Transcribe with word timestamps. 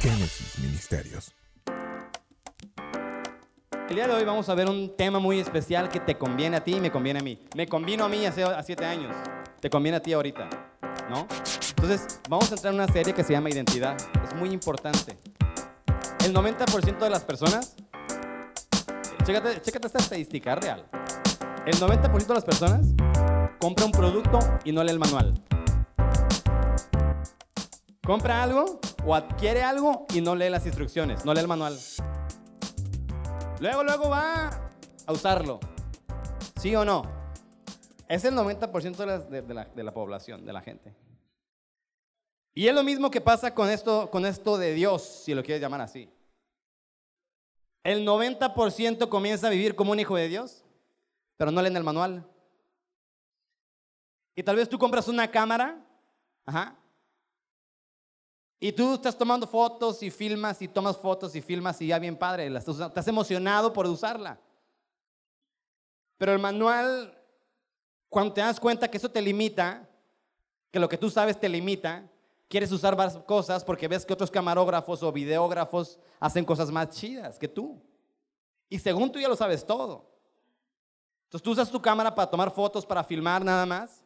Génesis 0.00 0.60
Ministerios. 0.60 1.34
El 3.88 3.96
día 3.96 4.06
de 4.06 4.14
hoy 4.14 4.24
vamos 4.24 4.48
a 4.48 4.54
ver 4.54 4.68
un 4.68 4.94
tema 4.96 5.18
muy 5.18 5.40
especial 5.40 5.88
que 5.88 5.98
te 5.98 6.16
conviene 6.16 6.56
a 6.56 6.62
ti 6.62 6.76
y 6.76 6.80
me 6.80 6.92
conviene 6.92 7.18
a 7.18 7.22
mí. 7.22 7.42
Me 7.56 7.66
convino 7.66 8.04
a 8.04 8.08
mí 8.08 8.24
hace 8.24 8.44
a 8.44 8.62
siete 8.62 8.84
años. 8.84 9.12
Te 9.60 9.68
conviene 9.68 9.96
a 9.96 10.00
ti 10.00 10.12
ahorita, 10.12 10.48
¿no? 11.10 11.26
Entonces, 11.70 12.20
vamos 12.28 12.48
a 12.52 12.54
entrar 12.54 12.74
en 12.74 12.80
una 12.80 12.92
serie 12.92 13.12
que 13.12 13.24
se 13.24 13.32
llama 13.32 13.50
Identidad. 13.50 13.96
Es 14.22 14.34
muy 14.36 14.50
importante. 14.50 15.18
El 16.24 16.32
90% 16.32 16.98
de 16.98 17.10
las 17.10 17.24
personas, 17.24 17.74
chécate, 19.24 19.60
chécate 19.62 19.86
esta 19.88 19.98
estadística 19.98 20.54
real. 20.54 20.86
El 21.66 21.74
90% 21.74 22.26
de 22.26 22.34
las 22.34 22.44
personas 22.44 22.86
compra 23.58 23.84
un 23.84 23.92
producto 23.92 24.38
y 24.64 24.70
no 24.70 24.84
lee 24.84 24.92
el 24.92 25.00
manual. 25.00 25.34
Compra 28.04 28.44
algo 28.44 28.80
o 29.04 29.14
adquiere 29.14 29.62
algo 29.62 30.06
y 30.14 30.20
no 30.20 30.34
lee 30.34 30.50
las 30.50 30.66
instrucciones, 30.66 31.24
no 31.24 31.32
lee 31.34 31.40
el 31.40 31.48
manual. 31.48 31.78
Luego, 33.60 33.82
luego 33.82 34.08
va 34.08 34.72
a 35.06 35.12
usarlo. 35.12 35.60
¿Sí 36.60 36.74
o 36.76 36.84
no? 36.84 37.02
Es 38.08 38.24
el 38.24 38.34
90% 38.34 38.96
de 38.96 39.06
la, 39.06 39.18
de, 39.18 39.54
la, 39.54 39.64
de 39.64 39.82
la, 39.82 39.92
población, 39.92 40.46
de 40.46 40.52
la 40.52 40.60
gente. 40.60 40.94
Y 42.54 42.66
es 42.66 42.74
lo 42.74 42.82
mismo 42.82 43.10
que 43.10 43.20
pasa 43.20 43.54
con 43.54 43.68
esto, 43.68 44.10
con 44.10 44.24
esto 44.24 44.56
de 44.58 44.74
Dios, 44.74 45.02
si 45.02 45.34
lo 45.34 45.42
quieres 45.42 45.60
llamar 45.60 45.80
así. 45.80 46.10
El 47.84 48.06
90% 48.06 49.08
comienza 49.08 49.46
a 49.48 49.50
vivir 49.50 49.74
como 49.74 49.92
un 49.92 50.00
hijo 50.00 50.16
de 50.16 50.28
Dios, 50.28 50.64
pero 51.36 51.50
no 51.50 51.62
leen 51.62 51.76
el 51.76 51.84
manual. 51.84 52.26
Y 54.34 54.42
tal 54.42 54.56
vez 54.56 54.68
tú 54.68 54.78
compras 54.78 55.08
una 55.08 55.30
cámara, 55.30 55.84
ajá, 56.46 56.77
y 58.60 58.72
tú 58.72 58.94
estás 58.94 59.16
tomando 59.16 59.46
fotos 59.46 60.02
y 60.02 60.10
filmas 60.10 60.60
y 60.60 60.66
tomas 60.66 60.96
fotos 60.96 61.34
y 61.36 61.40
filmas 61.40 61.80
y 61.80 61.88
ya 61.88 61.98
bien 61.98 62.16
padre, 62.16 62.46
estás, 62.46 63.06
emocionado 63.06 63.72
por 63.72 63.86
usarla. 63.86 64.40
Pero 66.16 66.32
el 66.32 66.40
manual, 66.40 67.16
cuando 68.08 68.34
te 68.34 68.40
das 68.40 68.58
cuenta 68.58 68.90
que 68.90 68.96
eso 68.96 69.08
te 69.08 69.22
limita, 69.22 69.88
que 70.72 70.80
lo 70.80 70.88
que 70.88 70.98
tú 70.98 71.08
sabes 71.08 71.38
te 71.38 71.48
limita, 71.48 72.10
quieres 72.48 72.72
usar 72.72 72.96
varias 72.96 73.16
cosas 73.18 73.64
porque 73.64 73.86
ves 73.86 74.04
que 74.04 74.12
otros 74.12 74.30
camarógrafos 74.30 75.04
o 75.04 75.12
videógrafos 75.12 75.98
hacen 76.18 76.44
cosas 76.44 76.72
más 76.72 76.90
chidas 76.90 77.38
que 77.38 77.46
tú. 77.46 77.80
Y 78.68 78.80
según 78.80 79.12
tú 79.12 79.20
ya 79.20 79.28
lo 79.28 79.36
sabes 79.36 79.64
todo. 79.64 80.10
Entonces 81.26 81.44
tú 81.44 81.52
usas 81.52 81.70
tu 81.70 81.80
cámara 81.80 82.12
para 82.12 82.28
tomar 82.28 82.50
fotos, 82.50 82.84
para 82.84 83.04
filmar 83.04 83.44
nada 83.44 83.64
más. 83.64 84.02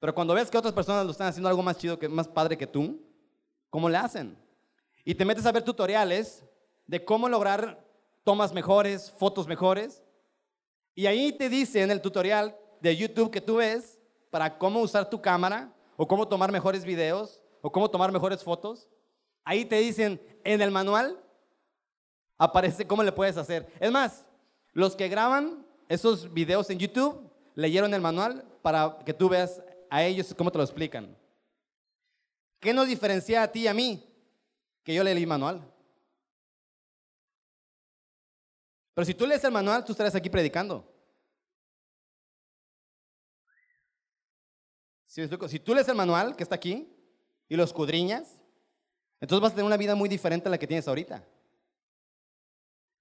Pero 0.00 0.12
cuando 0.12 0.34
ves 0.34 0.50
que 0.50 0.58
otras 0.58 0.74
personas 0.74 1.04
lo 1.04 1.12
están 1.12 1.28
haciendo 1.28 1.48
algo 1.48 1.62
más 1.62 1.78
chido, 1.78 1.96
que 1.96 2.08
más 2.08 2.26
padre 2.26 2.58
que 2.58 2.66
tú, 2.66 3.00
¿Cómo 3.74 3.88
le 3.88 3.96
hacen? 3.96 4.38
Y 5.04 5.16
te 5.16 5.24
metes 5.24 5.44
a 5.46 5.50
ver 5.50 5.64
tutoriales 5.64 6.44
de 6.86 7.04
cómo 7.04 7.28
lograr 7.28 7.84
tomas 8.22 8.52
mejores, 8.52 9.10
fotos 9.10 9.48
mejores. 9.48 10.00
Y 10.94 11.06
ahí 11.06 11.32
te 11.32 11.48
dice 11.48 11.82
en 11.82 11.90
el 11.90 12.00
tutorial 12.00 12.56
de 12.80 12.96
YouTube 12.96 13.32
que 13.32 13.40
tú 13.40 13.56
ves 13.56 13.98
para 14.30 14.58
cómo 14.58 14.80
usar 14.80 15.10
tu 15.10 15.20
cámara 15.20 15.74
o 15.96 16.06
cómo 16.06 16.28
tomar 16.28 16.52
mejores 16.52 16.84
videos 16.84 17.42
o 17.62 17.72
cómo 17.72 17.90
tomar 17.90 18.12
mejores 18.12 18.44
fotos. 18.44 18.88
Ahí 19.42 19.64
te 19.64 19.80
dicen 19.80 20.22
en 20.44 20.62
el 20.62 20.70
manual 20.70 21.20
aparece 22.38 22.86
cómo 22.86 23.02
le 23.02 23.10
puedes 23.10 23.36
hacer. 23.36 23.66
Es 23.80 23.90
más, 23.90 24.24
los 24.72 24.94
que 24.94 25.08
graban 25.08 25.66
esos 25.88 26.32
videos 26.32 26.70
en 26.70 26.78
YouTube 26.78 27.28
leyeron 27.56 27.92
el 27.92 28.00
manual 28.00 28.44
para 28.62 28.98
que 29.04 29.12
tú 29.12 29.28
veas 29.28 29.60
a 29.90 30.04
ellos 30.04 30.32
cómo 30.38 30.52
te 30.52 30.58
lo 30.58 30.64
explican. 30.64 31.23
¿Qué 32.64 32.72
nos 32.72 32.88
diferencia 32.88 33.42
a 33.42 33.52
ti 33.52 33.60
y 33.60 33.66
a 33.66 33.74
mí? 33.74 34.02
Que 34.82 34.94
yo 34.94 35.04
leí 35.04 35.14
el 35.14 35.26
manual. 35.26 35.70
Pero 38.94 39.04
si 39.04 39.12
tú 39.12 39.26
lees 39.26 39.44
el 39.44 39.52
manual, 39.52 39.84
tú 39.84 39.92
estarás 39.92 40.14
aquí 40.14 40.30
predicando. 40.30 40.90
Si, 45.04 45.28
tú 45.58 45.74
lees 45.74 45.88
el 45.88 45.94
manual 45.94 46.34
que 46.36 46.42
está 46.42 46.54
aquí 46.54 46.90
y 47.50 47.54
lo 47.54 47.64
escudriñas, 47.64 48.40
entonces 49.20 49.42
vas 49.42 49.52
a 49.52 49.56
tener 49.56 49.66
una 49.66 49.76
vida 49.76 49.94
muy 49.94 50.08
diferente 50.08 50.48
a 50.48 50.50
la 50.50 50.56
que 50.56 50.66
tienes 50.66 50.88
ahorita. 50.88 51.22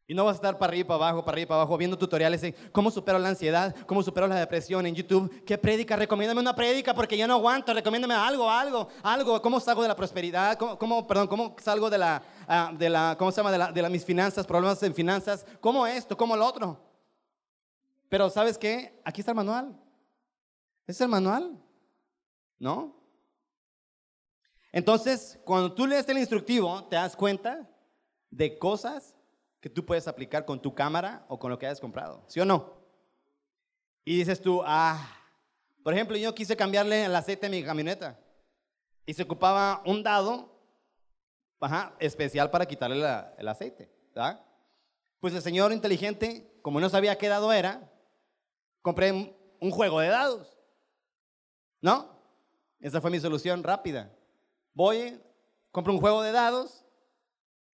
Y 0.05 0.13
no 0.13 0.25
vas 0.25 0.33
a 0.33 0.35
estar 0.35 0.57
para 0.57 0.71
arriba, 0.71 0.87
para 0.89 1.07
abajo, 1.07 1.23
para 1.23 1.35
arriba, 1.35 1.47
para 1.47 1.61
abajo, 1.61 1.77
viendo 1.77 1.97
tutoriales 1.97 2.41
de 2.41 2.53
cómo 2.73 2.91
supero 2.91 3.17
la 3.19 3.29
ansiedad, 3.29 3.73
cómo 3.85 4.03
supero 4.03 4.27
la 4.27 4.35
depresión 4.35 4.85
en 4.85 4.95
YouTube. 4.95 5.45
¿Qué 5.45 5.57
prédica? 5.57 5.95
Recomiéndame 5.95 6.41
una 6.41 6.53
prédica 6.53 6.93
porque 6.93 7.17
yo 7.17 7.25
no 7.25 7.35
aguanto. 7.35 7.73
Recomiéndame 7.73 8.13
algo, 8.13 8.49
algo, 8.49 8.89
algo. 9.01 9.41
¿Cómo 9.41 9.61
salgo 9.61 9.81
de 9.81 9.87
la 9.87 9.95
prosperidad? 9.95 10.57
¿Cómo, 10.57 11.07
perdón, 11.07 11.27
cómo 11.27 11.55
salgo 11.61 11.89
de 11.89 11.97
la, 11.97 12.21
uh, 12.49 12.77
de 12.77 12.89
la, 12.89 13.15
¿cómo 13.17 13.31
se 13.31 13.37
llama? 13.37 13.71
De, 13.71 13.81
la, 13.81 13.89
mis 13.89 14.03
finanzas, 14.03 14.45
problemas 14.45 14.83
en 14.83 14.93
finanzas. 14.93 15.45
¿Cómo 15.61 15.87
esto? 15.87 16.17
¿Cómo 16.17 16.35
lo 16.35 16.45
otro? 16.45 16.83
Pero 18.09 18.29
¿sabes 18.29 18.57
qué? 18.57 18.99
Aquí 19.05 19.21
está 19.21 19.31
el 19.31 19.37
manual. 19.37 19.79
¿Ese 20.85 20.97
es 20.97 21.01
el 21.01 21.07
manual? 21.07 21.57
¿No? 22.59 22.93
Entonces, 24.73 25.39
cuando 25.45 25.73
tú 25.73 25.87
lees 25.87 26.09
el 26.09 26.17
instructivo, 26.17 26.83
te 26.89 26.97
das 26.97 27.15
cuenta 27.15 27.69
de 28.29 28.57
cosas 28.57 29.15
que 29.63 29.69
tú 29.69 29.85
puedes 29.85 30.09
aplicar 30.09 30.43
con 30.43 30.61
tu 30.61 30.75
cámara 30.75 31.23
o 31.29 31.39
con 31.39 31.49
lo 31.49 31.57
que 31.57 31.65
hayas 31.65 31.79
comprado, 31.79 32.21
¿sí 32.27 32.37
o 32.41 32.43
no? 32.43 32.73
Y 34.03 34.17
dices 34.17 34.41
tú, 34.41 34.61
ah, 34.65 35.17
por 35.81 35.93
ejemplo, 35.93 36.17
yo 36.17 36.35
quise 36.35 36.57
cambiarle 36.57 37.05
el 37.05 37.15
aceite 37.15 37.45
a 37.45 37.49
mi 37.49 37.63
camioneta 37.63 38.19
y 39.05 39.13
se 39.13 39.23
ocupaba 39.23 39.81
un 39.85 40.03
dado 40.03 40.53
ajá, 41.61 41.95
especial 41.99 42.51
para 42.51 42.65
quitarle 42.65 42.97
el 43.37 43.47
aceite, 43.47 43.89
¿verdad? 44.13 44.45
Pues 45.21 45.33
el 45.33 45.41
señor 45.41 45.71
inteligente, 45.71 46.59
como 46.61 46.81
no 46.81 46.89
sabía 46.89 47.17
qué 47.17 47.29
dado 47.29 47.53
era, 47.53 47.89
compré 48.81 49.13
un, 49.13 49.71
juego 49.71 50.01
de 50.01 50.09
dados, 50.09 50.59
¿no? 51.79 52.19
Esa 52.81 52.99
fue 52.99 53.11
mi 53.11 53.19
solución 53.21 53.63
rápida. 53.63 54.13
Voy, 54.73 55.21
compro 55.71 55.93
un 55.93 56.01
juego 56.01 56.21
de 56.21 56.33
dados 56.33 56.83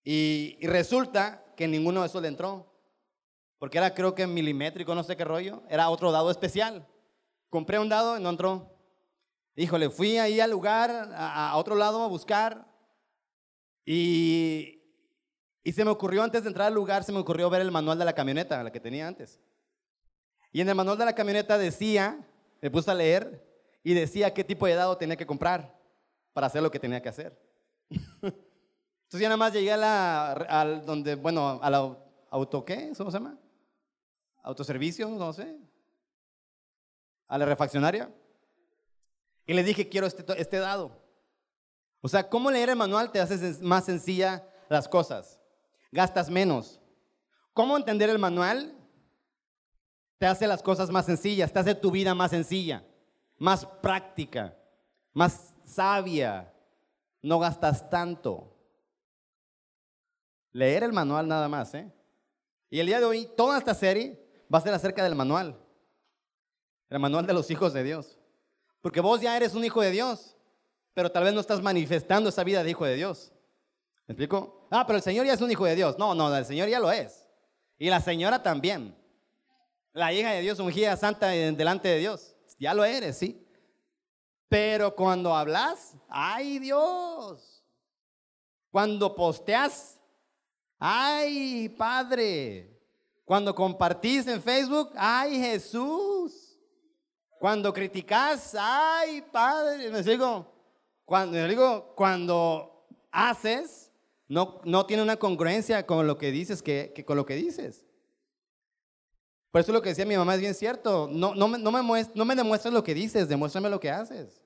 y 0.03 0.59
resulta 0.67 1.45
que 1.57 1.67
ninguno 1.67 1.99
de 1.99 2.07
esos 2.07 2.21
le 2.21 2.29
entró. 2.29 2.71
Porque 3.59 3.77
era 3.77 3.93
creo 3.93 4.15
que 4.15 4.25
milimétrico, 4.25 4.95
no 4.95 5.03
sé 5.03 5.17
qué 5.17 5.25
rollo. 5.25 5.63
Era 5.67 5.89
otro 5.89 6.13
dado 6.13 6.31
especial. 6.31 6.87
Compré 7.49 7.79
un 7.79 7.89
dado 7.89 8.17
y 8.17 8.21
no 8.21 8.29
entró. 8.29 8.73
Híjole, 9.55 9.89
fui 9.89 10.17
ahí 10.17 10.39
al 10.39 10.51
lugar, 10.51 11.11
a, 11.13 11.57
otro 11.57 11.75
lado 11.75 12.03
a 12.03 12.07
buscar. 12.07 12.65
Y, 13.83 14.81
y 15.63 15.73
se 15.73 15.83
me 15.83 15.91
ocurrió 15.91 16.23
antes 16.23 16.43
de 16.43 16.49
entrar 16.49 16.67
al 16.67 16.73
lugar, 16.73 17.03
se 17.03 17.11
me 17.11 17.19
ocurrió 17.19 17.49
ver 17.49 17.61
el 17.61 17.71
manual 17.71 17.99
de 17.99 18.05
la 18.05 18.13
camioneta, 18.13 18.63
la 18.63 18.71
que 18.71 18.79
tenía 18.79 19.07
antes. 19.07 19.39
Y 20.53 20.61
en 20.61 20.69
el 20.69 20.75
manual 20.75 20.97
de 20.97 21.05
la 21.05 21.15
camioneta 21.15 21.57
decía, 21.57 22.19
me 22.61 22.69
puse 22.69 22.91
a 22.91 22.93
leer, 22.93 23.47
y 23.83 23.93
decía 23.93 24.33
qué 24.33 24.43
tipo 24.43 24.67
de 24.67 24.75
dado 24.75 24.97
tenía 24.97 25.15
que 25.15 25.25
comprar 25.25 25.73
para 26.33 26.47
hacer 26.47 26.61
lo 26.61 26.69
que 26.69 26.77
tenía 26.79 27.01
que 27.01 27.09
hacer. 27.09 27.39
Entonces 29.07 29.21
ya 29.21 29.29
nada 29.29 29.37
más 29.37 29.53
llegué 29.53 29.71
a 29.71 29.77
la, 29.77 30.31
al 30.33 30.85
donde, 30.85 31.15
bueno, 31.15 31.61
a 31.63 31.97
auto, 32.29 32.65
¿qué? 32.65 32.91
¿Cómo 32.97 33.09
se 33.09 33.17
llama? 33.17 33.37
Autoservicio, 34.43 35.07
no 35.07 35.31
sé. 35.31 35.57
A 37.29 37.37
la 37.37 37.45
refaccionaria. 37.45 38.13
Y 39.45 39.53
le 39.53 39.63
dije, 39.63 39.87
quiero 39.87 40.07
este, 40.07 40.25
este 40.41 40.57
dado. 40.57 40.91
O 42.01 42.09
sea, 42.09 42.27
¿cómo 42.27 42.51
leer 42.51 42.67
el 42.67 42.75
manual 42.75 43.09
te 43.09 43.21
hace 43.21 43.63
más 43.63 43.85
sencilla 43.85 44.45
las 44.67 44.89
cosas? 44.89 45.39
Gastas 45.89 46.29
menos. 46.29 46.81
¿Cómo 47.53 47.77
entender 47.77 48.09
el 48.09 48.19
manual? 48.19 48.75
Te 50.17 50.25
hace 50.25 50.47
las 50.47 50.61
cosas 50.61 50.89
más 50.89 51.05
sencillas, 51.05 51.53
te 51.53 51.59
hace 51.59 51.75
tu 51.75 51.91
vida 51.91 52.13
más 52.13 52.31
sencilla, 52.31 52.83
más 53.37 53.65
práctica, 53.65 54.53
más 55.13 55.55
sabia. 55.63 56.53
No 57.21 57.39
gastas 57.39 57.89
tanto. 57.89 58.56
Leer 60.57 60.81
el 60.81 60.91
manual 60.91 61.27
nada 61.27 61.47
más, 61.47 61.71
¿eh? 61.75 61.87
Y 62.71 62.79
el 62.79 62.87
día 62.87 62.97
de 62.97 63.05
hoy, 63.05 63.29
toda 63.37 63.59
esta 63.59 63.75
serie 63.75 64.19
va 64.51 64.57
a 64.57 64.61
ser 64.61 64.73
acerca 64.73 65.03
del 65.03 65.13
manual. 65.13 65.55
El 66.89 66.97
manual 66.97 67.27
de 67.27 67.33
los 67.33 67.51
hijos 67.51 67.73
de 67.73 67.83
Dios. 67.83 68.17
Porque 68.81 68.99
vos 68.99 69.21
ya 69.21 69.37
eres 69.37 69.53
un 69.53 69.63
hijo 69.63 69.81
de 69.81 69.91
Dios, 69.91 70.35
pero 70.95 71.11
tal 71.11 71.25
vez 71.25 71.33
no 71.35 71.41
estás 71.41 71.61
manifestando 71.61 72.29
esa 72.29 72.43
vida 72.43 72.63
de 72.63 72.71
hijo 72.71 72.85
de 72.85 72.95
Dios. 72.95 73.31
¿Me 74.07 74.13
explico? 74.13 74.67
Ah, 74.71 74.83
pero 74.87 74.97
el 74.97 75.03
Señor 75.03 75.27
ya 75.27 75.33
es 75.33 75.41
un 75.41 75.51
hijo 75.51 75.63
de 75.63 75.75
Dios. 75.75 75.95
No, 75.99 76.15
no, 76.15 76.35
el 76.35 76.45
Señor 76.45 76.67
ya 76.69 76.79
lo 76.79 76.91
es. 76.91 77.29
Y 77.77 77.91
la 77.91 78.01
señora 78.01 78.41
también. 78.41 78.97
La 79.93 80.11
hija 80.11 80.31
de 80.31 80.41
Dios, 80.41 80.57
ungida 80.59 80.97
santa 80.97 81.27
delante 81.27 81.87
de 81.87 81.99
Dios. 81.99 82.35
Ya 82.57 82.73
lo 82.73 82.83
eres, 82.83 83.15
sí. 83.15 83.47
Pero 84.49 84.95
cuando 84.95 85.35
hablas, 85.35 85.95
ay 86.09 86.57
Dios. 86.57 87.63
Cuando 88.71 89.13
posteas, 89.13 89.96
Ay, 90.79 91.69
Padre. 91.69 92.73
Cuando 93.25 93.53
compartís 93.53 94.27
en 94.27 94.41
Facebook, 94.41 94.91
ay, 94.95 95.39
Jesús. 95.39 96.57
Cuando 97.39 97.73
criticas, 97.73 98.55
ay, 98.59 99.21
Padre. 99.31 99.89
Me 99.89 100.01
digo, 100.01 100.51
cuando, 101.05 101.47
digo, 101.47 101.93
cuando 101.95 102.87
haces, 103.11 103.91
No, 104.29 104.59
no 104.65 104.85
tiene 104.85 105.03
una 105.03 105.15
congruencia 105.15 105.85
con 105.85 106.05
lo 106.05 106.17
que 106.17 106.31
dices, 106.31 106.61
que, 106.61 106.91
que 106.93 107.05
con 107.05 107.15
lo 107.15 107.25
que 107.25 107.35
dices. 107.35 107.85
Por 109.51 109.61
eso 109.61 109.71
lo 109.71 109.81
que 109.81 109.89
decía 109.89 110.05
mi 110.05 110.17
mamá 110.17 110.35
es 110.35 110.41
bien 110.41 110.53
cierto. 110.53 111.07
No, 111.09 111.33
no, 111.33 111.47
me, 111.47 111.57
no, 111.57 111.71
me, 111.71 112.05
no 112.13 112.25
me 112.25 112.35
demuestres 112.35 112.73
lo 112.73 112.83
que 112.83 112.93
dices, 112.93 113.29
demuéstrame 113.29 113.69
lo 113.69 113.79
que 113.79 113.89
haces. 113.89 114.41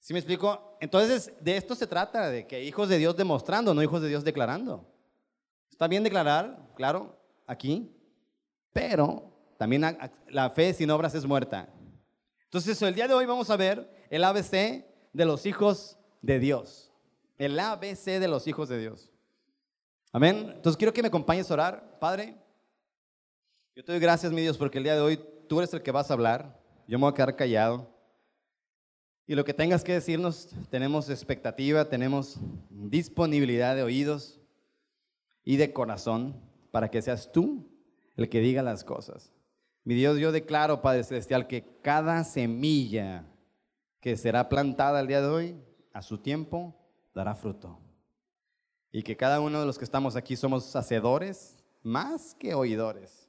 ¿Sí 0.00 0.14
me 0.14 0.18
explico? 0.18 0.76
Entonces, 0.80 1.32
de 1.40 1.56
esto 1.56 1.74
se 1.74 1.86
trata, 1.86 2.30
de 2.30 2.46
que 2.46 2.64
hijos 2.64 2.88
de 2.88 2.98
Dios 2.98 3.16
demostrando, 3.16 3.74
no 3.74 3.82
hijos 3.82 4.00
de 4.00 4.08
Dios 4.08 4.24
declarando. 4.24 4.86
Está 5.70 5.86
bien 5.88 6.02
declarar, 6.02 6.58
claro, 6.74 7.16
aquí, 7.46 7.94
pero 8.72 9.30
también 9.58 9.84
la 10.28 10.50
fe 10.50 10.72
sin 10.72 10.90
obras 10.90 11.14
es 11.14 11.26
muerta. 11.26 11.68
Entonces, 12.44 12.80
el 12.82 12.94
día 12.94 13.06
de 13.06 13.14
hoy 13.14 13.26
vamos 13.26 13.50
a 13.50 13.56
ver 13.56 13.90
el 14.08 14.24
ABC 14.24 14.84
de 15.12 15.24
los 15.24 15.44
hijos 15.44 15.98
de 16.22 16.38
Dios. 16.38 16.90
El 17.36 17.58
ABC 17.60 18.18
de 18.18 18.28
los 18.28 18.46
hijos 18.46 18.68
de 18.68 18.78
Dios. 18.78 19.10
Amén. 20.12 20.52
Entonces, 20.56 20.76
quiero 20.76 20.92
que 20.92 21.02
me 21.02 21.08
acompañes 21.08 21.50
a 21.50 21.54
orar. 21.54 21.98
Padre, 22.00 22.36
yo 23.76 23.84
te 23.84 23.92
doy 23.92 24.00
gracias, 24.00 24.32
mi 24.32 24.40
Dios, 24.40 24.56
porque 24.58 24.78
el 24.78 24.84
día 24.84 24.94
de 24.94 25.00
hoy 25.00 25.20
tú 25.48 25.58
eres 25.58 25.72
el 25.74 25.82
que 25.82 25.92
vas 25.92 26.10
a 26.10 26.14
hablar. 26.14 26.58
Yo 26.88 26.98
me 26.98 27.02
voy 27.02 27.12
a 27.12 27.14
quedar 27.14 27.36
callado. 27.36 27.99
Y 29.30 29.36
lo 29.36 29.44
que 29.44 29.54
tengas 29.54 29.84
que 29.84 29.92
decirnos, 29.92 30.48
tenemos 30.70 31.08
expectativa, 31.08 31.88
tenemos 31.88 32.40
disponibilidad 32.68 33.76
de 33.76 33.84
oídos 33.84 34.40
y 35.44 35.56
de 35.56 35.72
corazón 35.72 36.34
para 36.72 36.90
que 36.90 37.00
seas 37.00 37.30
tú 37.30 37.64
el 38.16 38.28
que 38.28 38.40
diga 38.40 38.60
las 38.64 38.82
cosas. 38.82 39.30
Mi 39.84 39.94
Dios, 39.94 40.18
yo 40.18 40.32
declaro, 40.32 40.82
Padre 40.82 41.04
Celestial, 41.04 41.46
que 41.46 41.64
cada 41.80 42.24
semilla 42.24 43.24
que 44.00 44.16
será 44.16 44.48
plantada 44.48 44.98
el 44.98 45.06
día 45.06 45.22
de 45.22 45.28
hoy, 45.28 45.56
a 45.92 46.02
su 46.02 46.18
tiempo, 46.18 46.74
dará 47.14 47.36
fruto. 47.36 47.78
Y 48.90 49.04
que 49.04 49.16
cada 49.16 49.40
uno 49.40 49.60
de 49.60 49.66
los 49.66 49.78
que 49.78 49.84
estamos 49.84 50.16
aquí 50.16 50.34
somos 50.34 50.74
hacedores 50.74 51.62
más 51.84 52.34
que 52.34 52.52
oidores. 52.52 53.28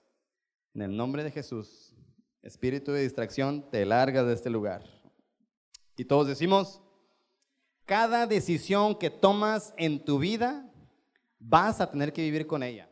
En 0.74 0.82
el 0.82 0.98
nombre 0.98 1.24
de 1.24 1.30
Jesús, 1.30 1.94
espíritu 2.42 2.92
de 2.92 3.04
distracción, 3.04 3.70
te 3.70 3.86
largas 3.86 4.26
de 4.26 4.34
este 4.34 4.50
lugar. 4.50 5.01
Y 5.96 6.06
todos 6.06 6.28
decimos, 6.28 6.82
cada 7.86 8.28
decisión 8.28 8.98
que 8.98 9.10
tomas 9.10 9.74
en 9.78 10.04
tu 10.04 10.20
vida, 10.20 10.72
vas 11.40 11.82
a 11.82 11.90
tener 11.90 12.14
que 12.14 12.22
vivir 12.22 12.48
con 12.48 12.64
ella. 12.64 12.90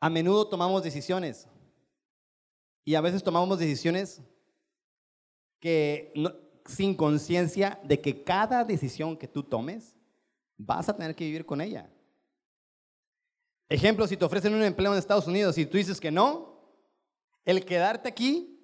A 0.00 0.10
menudo 0.10 0.48
tomamos 0.48 0.82
decisiones 0.82 1.46
y 2.84 2.94
a 2.94 3.00
veces 3.00 3.22
tomamos 3.22 3.58
decisiones 3.58 4.20
que 5.60 6.12
sin 6.66 6.94
conciencia 6.94 7.80
de 7.84 8.00
que 8.00 8.22
cada 8.24 8.64
decisión 8.64 9.16
que 9.16 9.28
tú 9.28 9.42
tomes, 9.42 9.96
vas 10.56 10.88
a 10.88 10.96
tener 10.96 11.14
que 11.14 11.24
vivir 11.24 11.44
con 11.44 11.60
ella. 11.60 11.90
Ejemplo, 13.68 14.06
si 14.06 14.16
te 14.16 14.24
ofrecen 14.24 14.54
un 14.54 14.62
empleo 14.62 14.92
en 14.92 14.98
Estados 14.98 15.26
Unidos 15.26 15.56
y 15.58 15.66
tú 15.66 15.76
dices 15.76 16.00
que 16.00 16.10
no, 16.10 16.60
el 17.44 17.64
quedarte 17.64 18.08
aquí 18.08 18.61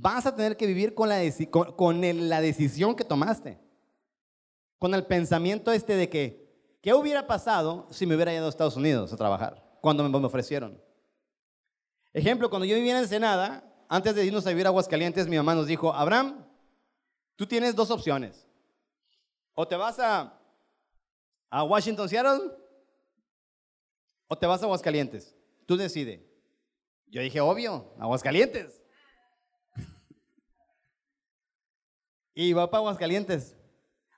vas 0.00 0.26
a 0.26 0.34
tener 0.34 0.56
que 0.56 0.66
vivir 0.66 0.94
con 0.94 1.08
la, 1.08 1.20
con, 1.50 2.28
la 2.28 2.40
decisión 2.40 2.94
que 2.94 3.04
tomaste. 3.04 3.58
Con 4.78 4.94
el 4.94 5.06
pensamiento 5.06 5.72
este 5.72 5.96
de 5.96 6.08
que, 6.08 6.78
¿qué 6.82 6.94
hubiera 6.94 7.26
pasado 7.26 7.86
si 7.90 8.06
me 8.06 8.14
hubiera 8.14 8.34
ido 8.34 8.46
a 8.46 8.48
Estados 8.48 8.76
Unidos 8.76 9.12
a 9.12 9.16
trabajar? 9.16 9.62
Cuando 9.80 10.08
me, 10.08 10.26
ofrecieron. 10.26 10.80
Ejemplo, 12.12 12.50
cuando 12.50 12.66
yo 12.66 12.74
vivía 12.74 12.92
en 12.92 13.02
Ensenada, 13.02 13.64
antes 13.88 14.14
de 14.14 14.24
irnos 14.24 14.46
a 14.46 14.50
vivir 14.50 14.66
a 14.66 14.70
Aguascalientes, 14.70 15.28
mi 15.28 15.36
mamá 15.36 15.54
nos 15.54 15.66
dijo, 15.66 15.92
Abraham, 15.92 16.44
tú 17.36 17.46
tienes 17.46 17.74
dos 17.74 17.90
opciones. 17.90 18.46
O 19.54 19.66
te 19.66 19.76
vas 19.76 19.98
a, 19.98 20.38
a 21.50 21.64
Washington, 21.64 22.08
Seattle, 22.08 22.50
o 24.26 24.36
te 24.36 24.46
vas 24.46 24.62
a 24.62 24.64
Aguascalientes. 24.64 25.36
Tú 25.66 25.76
decides. 25.76 26.20
Yo 27.06 27.22
dije, 27.22 27.40
obvio, 27.40 27.94
Aguascalientes. 27.98 28.83
Y 32.34 32.52
va 32.52 32.70
para 32.70 32.80
Aguascalientes. 32.80 33.56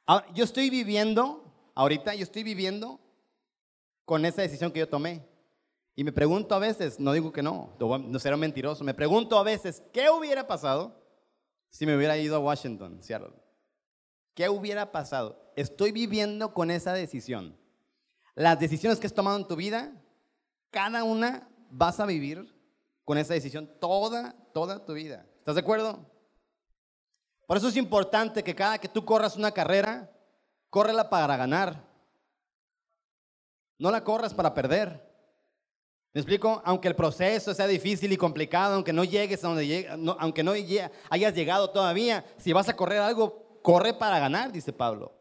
Ahora, 0.07 0.27
yo 0.35 0.45
estoy 0.45 0.71
viviendo, 0.71 1.53
ahorita 1.75 2.15
yo 2.15 2.23
estoy 2.23 2.43
viviendo 2.43 3.01
con 4.05 4.25
esa 4.25 4.43
decisión 4.43 4.73
que 4.73 4.81
yo 4.81 4.89
tomé. 4.89 5.27
Y 5.95 6.05
me 6.05 6.13
pregunto 6.13 6.55
a 6.55 6.59
veces, 6.59 7.01
no 7.01 7.13
digo 7.13 7.33
que 7.33 7.43
no, 7.43 7.75
no 7.79 8.19
será 8.19 8.37
mentiroso, 8.37 8.85
me 8.85 8.95
pregunto 8.95 9.39
a 9.39 9.43
veces, 9.43 9.83
¿qué 9.93 10.11
hubiera 10.11 10.47
pasado 10.47 11.03
si 11.71 11.87
me 11.87 11.97
hubiera 11.97 12.17
ido 12.19 12.37
a 12.37 12.39
Washington, 12.39 13.03
Seattle? 13.03 13.33
¿Qué 14.35 14.49
hubiera 14.49 14.93
pasado? 14.93 15.53
Estoy 15.57 15.93
viviendo 15.93 16.53
con 16.53 16.71
esa 16.71 16.93
decisión. 16.93 17.57
Las 18.35 18.61
decisiones 18.61 19.01
que 19.01 19.07
has 19.07 19.15
tomado 19.15 19.39
en 19.39 19.49
tu 19.49 19.57
vida, 19.57 19.93
cada 20.71 21.03
una 21.05 21.49
vas 21.71 21.99
a 22.01 22.07
vivir 22.07 22.55
con 23.07 23.17
esa 23.17 23.33
decisión 23.33 23.71
toda, 23.81 24.37
toda 24.53 24.85
tu 24.85 24.93
vida. 24.93 25.27
¿Estás 25.39 25.55
de 25.55 25.63
acuerdo? 25.63 26.16
Por 27.47 27.57
eso 27.57 27.69
es 27.69 27.77
importante 27.77 28.43
que 28.43 28.55
cada 28.55 28.79
que 28.79 28.89
tú 28.89 29.05
corras 29.05 29.37
una 29.37 29.53
carrera, 29.53 30.11
córrela 30.69 31.09
para 31.09 31.37
ganar. 31.37 31.85
No 33.79 33.91
la 33.91 34.03
corras 34.03 34.35
para 34.35 34.53
perder. 34.53 35.07
¿Me 36.13 36.21
explico? 36.21 36.61
Aunque 36.65 36.89
el 36.89 36.97
proceso 36.97 37.55
sea 37.55 37.67
difícil 37.67 38.11
y 38.11 38.17
complicado, 38.17 38.75
aunque 38.75 38.93
no 38.93 39.05
llegues 39.05 39.45
a 39.45 39.49
donde 39.49 39.67
llegue, 39.67 39.89
aunque 40.19 40.43
no 40.43 40.53
hayas 40.53 41.35
llegado 41.35 41.71
todavía, 41.71 42.25
si 42.39 42.53
vas 42.53 42.69
a 42.69 42.75
correr 42.75 43.01
algo, 43.01 43.61
corre 43.63 43.93
para 43.95 44.19
ganar, 44.19 44.51
dice 44.51 44.73
Pablo. 44.73 45.13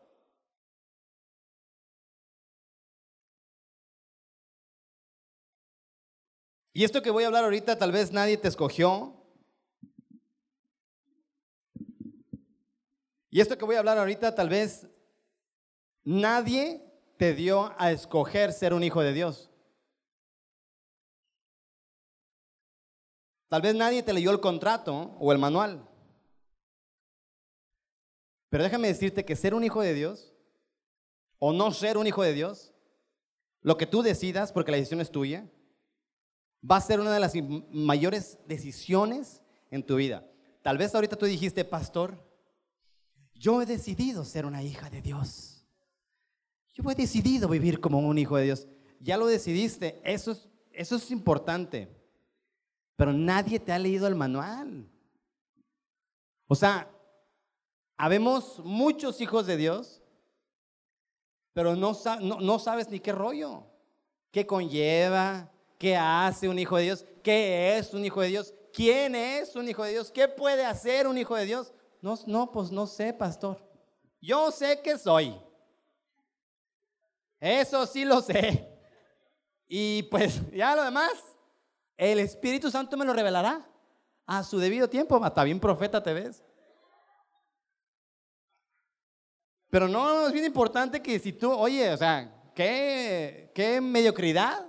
Y 6.72 6.83
esto 6.83 7.01
que 7.01 7.12
voy 7.12 7.24
a 7.24 7.27
hablar 7.27 7.44
ahorita, 7.44 7.77
tal 7.77 7.92
vez 7.92 8.12
nadie 8.12 8.38
te 8.38 8.48
escogió, 8.48 9.25
Y 13.36 13.42
esto 13.42 13.58
que 13.58 13.66
voy 13.66 13.76
a 13.76 13.80
hablar 13.80 13.98
ahorita, 13.98 14.34
tal 14.34 14.48
vez 14.48 14.88
nadie 16.06 16.82
te 17.18 17.34
dio 17.34 17.74
a 17.78 17.92
escoger 17.92 18.54
ser 18.54 18.74
un 18.74 18.82
hijo 18.82 19.02
de 19.02 19.12
Dios. 19.12 19.52
Tal 23.50 23.62
vez 23.62 23.76
nadie 23.76 24.04
te 24.04 24.14
leyó 24.14 24.32
el 24.32 24.40
contrato 24.40 25.18
o 25.20 25.34
el 25.34 25.38
manual. 25.38 25.86
Pero 28.48 28.64
déjame 28.64 28.88
decirte 28.88 29.26
que 29.26 29.36
ser 29.36 29.54
un 29.54 29.65
hijo 29.65 29.82
de 29.82 29.94
Dios 29.94 30.34
o 31.38 31.51
no 31.51 31.74
ser 31.74 31.98
un 31.98 32.08
hijo 32.08 32.24
de 32.24 32.32
Dios, 32.32 32.74
lo 33.60 33.75
que 33.75 33.86
tú 33.86 34.01
decidas, 34.01 34.54
porque 34.54 34.72
la 34.72 34.77
decisión 34.77 35.01
es 35.01 35.12
tuya, 35.12 35.46
va 36.63 36.77
a 36.77 36.82
ser 36.82 37.01
una 37.01 37.13
de 37.13 37.20
las 37.20 37.34
mayores 37.70 38.39
decisiones 38.48 39.42
en 39.72 39.86
tu 39.86 39.98
vida. 39.98 40.25
Tal 40.62 40.77
vez 40.77 40.96
ahorita 40.96 41.18
tú 41.18 41.25
dijiste, 41.25 41.65
pastor, 41.65 42.18
yo 43.36 43.62
he 43.62 43.65
decidido 43.65 44.25
ser 44.25 44.46
una 44.46 44.63
hija 44.63 44.89
de 44.89 45.01
Dios. 45.01 45.65
Yo 46.74 46.89
he 46.89 46.96
decidido 46.96 47.48
vivir 47.48 47.80
como 47.80 48.00
un 48.00 48.18
hijo 48.18 48.38
de 48.38 48.46
Dios. 48.46 48.68
Ya 49.00 49.18
lo 49.18 49.27
decidiste, 49.27 50.01
eso 50.04 50.32
es, 50.32 50.50
eso 50.72 50.96
es 50.96 51.12
importante. 51.12 51.89
Pero 52.96 53.13
nadie 53.13 53.60
te 53.60 53.72
ha 53.72 53.80
leído 53.80 54.08
el 54.08 54.15
manual. 54.15 54.89
O 56.48 56.56
sea, 56.56 56.89
habemos 57.98 58.60
muchos 58.63 59.20
hijos 59.22 59.48
de 59.48 59.58
Dios, 59.58 60.01
pero 61.54 61.75
no, 61.75 61.98
no, 62.22 62.60
sabes 62.60 62.89
ni 62.89 63.00
qué 63.00 63.12
rollo, 63.12 63.63
qué 64.32 64.46
conlleva, 64.46 65.50
qué 65.77 65.96
hace 65.96 66.50
un 66.50 66.60
hijo 66.60 66.77
de 66.77 66.84
Dios, 66.84 67.06
qué 67.24 67.77
es 67.77 67.94
un 67.94 68.06
hijo 68.06 68.22
de 68.22 68.27
Dios, 68.27 68.54
quién 68.74 69.15
es 69.15 69.56
un 69.56 69.68
hijo 69.68 69.84
de 69.84 69.92
Dios, 69.92 70.12
qué 70.12 70.27
puede 70.27 70.65
hacer 70.65 71.08
un 71.08 71.18
hijo 71.18 71.36
de 71.36 71.46
Dios. 71.46 71.74
No, 72.06 72.16
no, 72.28 72.52
pues 72.52 72.72
no 72.72 72.86
sé, 72.86 73.14
pastor. 73.14 73.58
Yo 74.22 74.52
sé 74.52 74.80
que 74.80 74.96
soy. 74.96 75.36
Eso 77.40 77.84
sí 77.88 78.06
lo 78.06 78.22
sé. 78.22 78.80
Y 79.68 80.04
pues 80.04 80.40
ya 80.52 80.76
lo 80.76 80.84
demás, 80.84 81.12
el 81.98 82.20
Espíritu 82.20 82.70
Santo 82.70 82.96
me 82.96 83.06
lo 83.06 83.12
revelará 83.12 83.68
a 84.28 84.44
su 84.44 84.60
debido 84.60 84.88
tiempo. 84.88 85.20
Hasta 85.26 85.44
bien 85.44 85.60
profeta 85.60 86.04
te 86.04 86.14
ves. 86.14 86.44
Pero 89.72 89.88
no, 89.88 90.28
es 90.28 90.32
bien 90.32 90.46
importante 90.46 91.02
que 91.02 91.18
si 91.18 91.34
tú, 91.34 91.52
oye, 91.52 91.92
o 91.92 91.98
sea, 91.98 92.52
qué, 92.54 93.52
qué 93.56 93.82
mediocridad. 93.82 94.64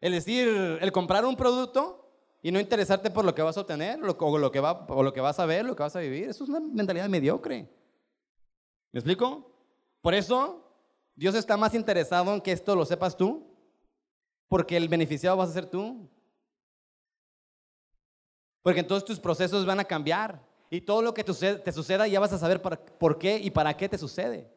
El 0.00 0.12
decir, 0.12 0.78
el 0.80 0.92
comprar 0.92 1.24
un 1.24 1.34
producto 1.34 2.05
y 2.46 2.52
no 2.52 2.60
interesarte 2.60 3.10
por 3.10 3.24
lo 3.24 3.34
que 3.34 3.42
vas 3.42 3.56
a 3.56 3.62
obtener, 3.62 3.98
o 4.00 4.38
lo 4.38 4.52
que, 4.52 4.60
va, 4.60 4.86
o 4.88 5.02
lo 5.02 5.12
que 5.12 5.20
vas 5.20 5.36
a 5.40 5.46
ver, 5.46 5.64
lo 5.64 5.74
que 5.74 5.82
vas 5.82 5.96
a 5.96 5.98
vivir. 5.98 6.28
Eso 6.28 6.44
es 6.44 6.50
una 6.50 6.60
mentalidad 6.60 7.08
mediocre. 7.08 7.68
¿Me 8.92 9.00
explico? 9.00 9.50
Por 10.00 10.14
eso 10.14 10.64
Dios 11.16 11.34
está 11.34 11.56
más 11.56 11.74
interesado 11.74 12.32
en 12.32 12.40
que 12.40 12.52
esto 12.52 12.76
lo 12.76 12.84
sepas 12.84 13.16
tú, 13.16 13.52
porque 14.46 14.76
el 14.76 14.88
beneficiado 14.88 15.36
vas 15.36 15.50
a 15.50 15.54
ser 15.54 15.66
tú. 15.66 16.08
Porque 18.62 18.78
entonces 18.78 19.04
tus 19.04 19.18
procesos 19.18 19.66
van 19.66 19.80
a 19.80 19.84
cambiar. 19.84 20.40
Y 20.70 20.82
todo 20.82 21.02
lo 21.02 21.12
que 21.14 21.24
te 21.24 21.72
suceda 21.72 22.06
ya 22.06 22.20
vas 22.20 22.32
a 22.32 22.38
saber 22.38 22.62
por 22.62 23.18
qué 23.18 23.38
y 23.38 23.50
para 23.50 23.76
qué 23.76 23.88
te 23.88 23.98
sucede. 23.98 24.48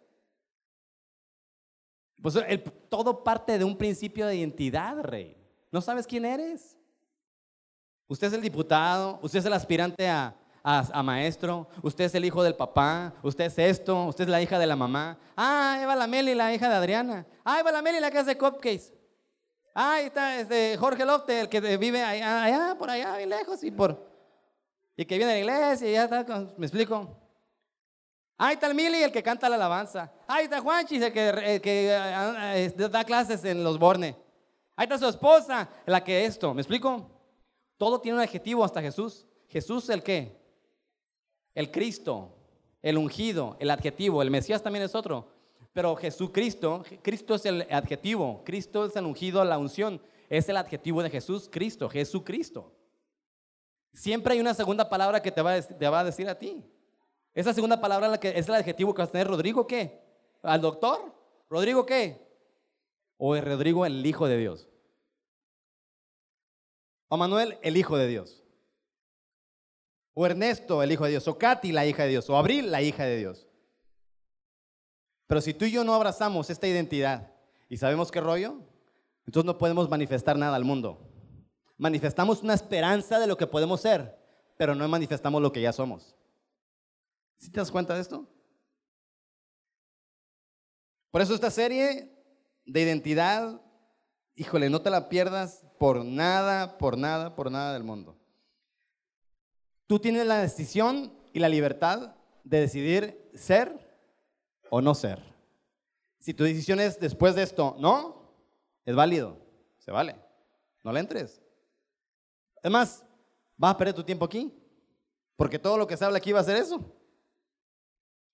Pues 2.22 2.38
todo 2.88 3.24
parte 3.24 3.58
de 3.58 3.64
un 3.64 3.76
principio 3.76 4.28
de 4.28 4.36
identidad, 4.36 5.02
rey. 5.02 5.36
¿No 5.72 5.82
sabes 5.82 6.06
quién 6.06 6.26
eres? 6.26 6.79
Usted 8.10 8.26
es 8.26 8.34
el 8.34 8.42
diputado, 8.42 9.20
usted 9.22 9.38
es 9.38 9.46
el 9.46 9.54
aspirante 9.54 10.10
a, 10.10 10.34
a, 10.64 11.04
maestro, 11.04 11.68
usted 11.84 12.06
es 12.06 12.16
el 12.16 12.26
hijo 12.26 12.42
del 12.42 12.56
papá, 12.56 13.14
usted 13.22 13.46
es 13.46 13.60
esto, 13.60 14.06
usted 14.06 14.24
es 14.24 14.30
la 14.32 14.42
hija 14.42 14.58
de 14.58 14.66
la 14.66 14.76
mamá. 14.76 15.16
Ah, 15.38 15.78
Eva 15.80 15.96
la 15.96 16.08
Meli, 16.08 16.34
la 16.34 16.52
hija 16.52 16.68
de 16.68 16.74
Adriana. 16.74 17.28
Ah, 17.46 17.60
Eva 17.60 17.72
la 17.72 17.84
Meli, 17.84 18.00
la 18.00 18.10
que 18.10 18.18
hace 18.18 18.36
cupcakes. 18.36 18.92
Ah, 19.76 19.94
ahí 19.94 20.08
está 20.08 20.40
este 20.40 20.76
Jorge 20.78 21.06
Lofte, 21.06 21.42
el 21.42 21.50
que 21.50 21.78
vive 21.78 22.04
allá, 22.04 22.46
allá, 22.46 22.76
por 22.80 22.90
allá, 22.90 23.16
bien 23.16 23.30
lejos 23.30 23.64
y 23.64 23.70
por... 23.70 24.10
Y 24.98 25.06
que 25.06 25.16
viene 25.16 25.32
a 25.32 25.36
la 25.36 25.40
iglesia 25.42 25.88
y 25.88 25.92
ya 25.94 26.06
está, 26.06 26.26
¿me 26.58 26.66
explico? 26.66 27.16
Ahí 28.40 28.56
está 28.56 28.66
el 28.66 28.74
Mili, 28.74 29.04
el 29.04 29.12
que 29.12 29.22
canta 29.22 29.48
la 29.48 29.56
alabanza. 29.56 30.12
Ahí 30.28 30.46
está 30.46 30.60
Juanchis, 30.62 31.04
el 31.04 31.14
que, 31.14 31.62
que 31.62 31.96
eh, 31.96 32.74
da 32.90 33.04
clases 33.04 33.46
en 33.46 33.64
los 33.64 33.78
Borne. 33.78 34.16
Ahí 34.76 34.86
está 34.86 34.98
su 34.98 35.08
esposa, 35.08 35.70
la 35.86 36.04
que 36.04 36.26
esto, 36.26 36.56
¿me 36.56 36.62
explico? 36.64 37.19
Todo 37.80 38.02
tiene 38.02 38.18
un 38.18 38.24
adjetivo 38.24 38.66
hasta 38.66 38.82
Jesús. 38.82 39.26
Jesús 39.48 39.90
el 39.90 40.04
qué? 40.04 40.38
El 41.56 41.72
Cristo, 41.72 42.36
el 42.82 42.98
ungido, 42.98 43.56
el 43.58 43.72
adjetivo. 43.72 44.22
El 44.22 44.30
Mesías 44.30 44.62
también 44.62 44.84
es 44.84 44.96
otro. 44.96 45.30
Pero 45.72 45.96
Jesucristo, 45.96 46.84
Cristo 47.02 47.36
es 47.36 47.46
el 47.46 47.66
adjetivo. 47.72 48.42
Cristo 48.44 48.86
es 48.86 48.96
el 48.98 49.06
ungido, 49.06 49.46
la 49.46 49.58
unción. 49.58 50.02
Es 50.30 50.50
el 50.50 50.58
adjetivo 50.58 51.02
de 51.02 51.10
Jesús, 51.10 51.48
Cristo, 51.50 51.90
Jesucristo. 51.90 52.74
Siempre 53.94 54.34
hay 54.34 54.42
una 54.42 54.54
segunda 54.54 54.90
palabra 54.90 55.22
que 55.22 55.32
te 55.32 55.42
va, 55.42 56.00
a 56.00 56.04
decir 56.04 56.28
a 56.28 56.38
ti. 56.38 56.62
Esa 57.34 57.54
segunda 57.54 57.80
palabra 57.80 58.14
es 58.22 58.50
el 58.50 58.56
adjetivo 58.56 58.94
que 58.94 59.04
vas 59.04 59.10
a 59.10 59.14
tener. 59.14 59.28
¿Rodrigo 59.28 59.66
qué? 59.66 60.02
¿Al 60.44 60.60
doctor? 60.60 61.14
¿Rodrigo 61.50 61.86
qué? 61.86 62.28
¿O 63.18 63.38
es 63.38 63.44
Rodrigo 63.44 63.86
el 63.86 64.06
Hijo 64.06 64.28
de 64.28 64.38
Dios? 64.38 64.69
O 67.10 67.18
Manuel, 67.18 67.58
el 67.62 67.76
Hijo 67.76 67.98
de 67.98 68.08
Dios. 68.08 68.44
O 70.14 70.26
Ernesto, 70.26 70.82
el 70.82 70.92
Hijo 70.92 71.04
de 71.04 71.12
Dios. 71.12 71.28
O 71.28 71.38
Katy, 71.38 71.72
la 71.72 71.86
hija 71.86 72.04
de 72.04 72.10
Dios. 72.10 72.30
O 72.30 72.38
Abril, 72.38 72.72
la 72.72 72.82
hija 72.82 73.04
de 73.04 73.18
Dios. 73.18 73.48
Pero 75.28 75.42
si 75.42 75.54
tú 75.54 75.66
y 75.66 75.72
yo 75.72 75.84
no 75.84 75.94
abrazamos 75.94 76.50
esta 76.50 76.68
identidad 76.68 77.34
y 77.68 77.78
sabemos 77.78 78.12
qué 78.12 78.22
rollo, 78.22 78.60
entonces 79.26 79.46
no 79.46 79.58
podemos 79.58 79.90
manifestar 79.90 80.38
nada 80.38 80.56
al 80.56 80.66
mundo. 80.66 81.08
Manifestamos 81.78 82.42
una 82.42 82.54
esperanza 82.54 83.20
de 83.20 83.28
lo 83.28 83.38
que 83.38 83.48
podemos 83.48 83.82
ser, 83.82 84.18
pero 84.58 84.76
no 84.76 84.88
manifestamos 84.88 85.42
lo 85.42 85.52
que 85.52 85.62
ya 85.62 85.72
somos. 85.72 86.16
¿Sí 87.38 87.52
te 87.52 87.60
das 87.60 87.72
cuenta 87.72 87.96
de 87.96 88.02
esto? 88.02 88.28
Por 91.12 91.22
eso 91.22 91.34
esta 91.34 91.50
serie 91.50 92.12
de 92.66 92.82
identidad, 92.82 93.62
híjole, 94.36 94.70
no 94.70 94.82
te 94.82 94.90
la 94.90 95.10
pierdas 95.10 95.64
por 95.80 96.06
nada, 96.06 96.78
por 96.78 96.98
nada, 96.98 97.36
por 97.36 97.50
nada 97.50 97.74
del 97.74 97.84
mundo. 97.84 98.16
Tú 99.88 99.98
tienes 99.98 100.28
la 100.28 100.38
decisión 100.38 101.12
y 101.34 101.40
la 101.40 101.50
libertad 101.50 102.16
de 102.44 102.60
decidir 102.60 103.32
ser 103.34 103.74
o 104.70 104.82
no 104.82 104.94
ser. 104.94 105.24
Si 106.20 106.34
tu 106.34 106.44
decisión 106.44 106.80
es 106.80 107.00
después 107.00 107.34
de 107.34 107.44
esto, 107.44 107.76
no, 107.80 108.36
es 108.86 108.96
válido, 108.96 109.38
se 109.78 109.90
vale. 109.92 110.16
No 110.84 110.92
le 110.92 111.00
entres. 111.00 111.42
Además, 112.58 113.04
vas 113.56 113.74
a 113.74 113.78
perder 113.78 113.96
tu 113.96 114.04
tiempo 114.04 114.26
aquí, 114.26 114.54
porque 115.38 115.58
todo 115.58 115.78
lo 115.78 115.88
que 115.88 115.96
se 115.96 116.04
habla 116.04 116.18
aquí 116.18 116.34
va 116.34 116.42
a 116.42 116.44
ser 116.44 116.58
eso. 116.58 116.78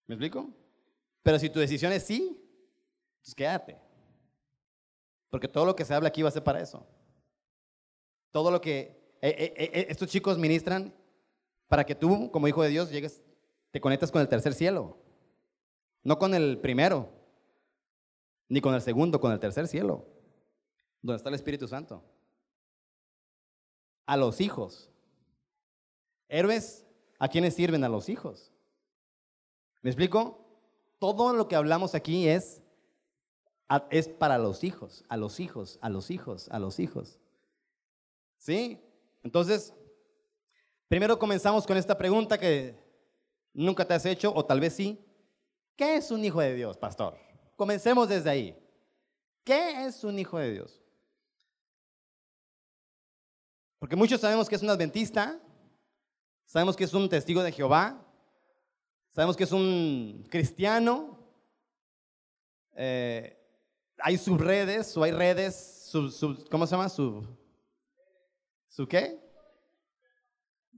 ¿Me 0.07 0.15
explico? 0.15 0.49
Pero 1.21 1.37
si 1.37 1.49
tu 1.49 1.59
decisión 1.59 1.91
es 1.91 2.03
sí, 2.03 2.41
pues 3.21 3.35
quédate. 3.35 3.77
Porque 5.29 5.47
todo 5.47 5.65
lo 5.65 5.75
que 5.75 5.85
se 5.85 5.93
habla 5.93 6.09
aquí 6.09 6.23
va 6.23 6.29
a 6.29 6.31
ser 6.31 6.43
para 6.43 6.59
eso. 6.59 6.85
Todo 8.35 8.51
lo 8.51 8.59
que 8.59 9.15
eh, 9.21 9.29
eh, 9.29 9.53
eh, 9.55 9.85
estos 9.87 10.09
chicos 10.09 10.37
ministran 10.37 10.93
para 11.69 11.85
que 11.85 11.95
tú, 11.95 12.29
como 12.31 12.49
hijo 12.49 12.63
de 12.63 12.67
Dios, 12.67 12.91
llegues, 12.91 13.23
te 13.71 13.79
conectas 13.79 14.11
con 14.11 14.19
el 14.19 14.27
tercer 14.27 14.53
cielo. 14.53 14.97
No 16.03 16.19
con 16.19 16.33
el 16.33 16.59
primero, 16.59 17.13
ni 18.49 18.59
con 18.59 18.75
el 18.75 18.81
segundo, 18.81 19.21
con 19.21 19.31
el 19.31 19.39
tercer 19.39 19.69
cielo, 19.69 20.05
donde 21.01 21.15
está 21.15 21.29
el 21.29 21.35
Espíritu 21.35 21.65
Santo. 21.69 22.03
A 24.05 24.17
los 24.17 24.41
hijos. 24.41 24.89
Héroes, 26.27 26.85
¿a 27.17 27.29
quiénes 27.29 27.53
sirven? 27.53 27.85
A 27.85 27.89
los 27.89 28.09
hijos. 28.09 28.51
¿Me 29.81 29.91
explico? 29.91 30.45
Todo 30.99 31.31
lo 31.31 31.47
que 31.47 31.55
hablamos 31.55 31.95
aquí 31.95 32.27
es, 32.27 32.61
es 33.91 34.09
para 34.09 34.37
los 34.37 34.65
hijos, 34.65 35.05
a 35.07 35.15
los 35.15 35.39
hijos, 35.39 35.79
a 35.81 35.87
los 35.87 36.11
hijos, 36.11 36.49
a 36.49 36.59
los 36.59 36.81
hijos. 36.81 37.17
¿Sí? 38.45 38.79
Entonces, 39.23 39.73
primero 40.87 41.17
comenzamos 41.17 41.65
con 41.65 41.77
esta 41.77 41.97
pregunta 41.97 42.37
que 42.37 42.75
nunca 43.53 43.83
te 43.83 43.95
has 43.95 44.05
hecho, 44.05 44.31
o 44.31 44.45
tal 44.45 44.59
vez 44.59 44.75
sí. 44.75 45.03
¿Qué 45.75 45.95
es 45.95 46.11
un 46.11 46.23
hijo 46.23 46.39
de 46.39 46.53
Dios, 46.53 46.77
pastor? 46.77 47.17
Comencemos 47.55 48.07
desde 48.07 48.29
ahí. 48.29 48.55
¿Qué 49.43 49.87
es 49.87 50.03
un 50.03 50.19
hijo 50.19 50.37
de 50.37 50.51
Dios? 50.51 50.79
Porque 53.79 53.95
muchos 53.95 54.21
sabemos 54.21 54.47
que 54.47 54.53
es 54.53 54.61
un 54.61 54.69
adventista, 54.69 55.41
sabemos 56.45 56.75
que 56.75 56.83
es 56.83 56.93
un 56.93 57.09
testigo 57.09 57.41
de 57.41 57.51
Jehová, 57.51 57.99
sabemos 59.09 59.35
que 59.35 59.45
es 59.45 59.51
un 59.51 60.23
cristiano, 60.29 61.17
eh, 62.75 63.43
hay 63.97 64.19
subredes 64.19 64.95
o 64.95 65.01
hay 65.01 65.13
redes, 65.13 65.89
¿cómo 66.51 66.67
se 66.67 66.71
llama? 66.75 66.89
Sub, 66.89 67.25
¿Su 68.75 68.89
qué? 68.89 69.17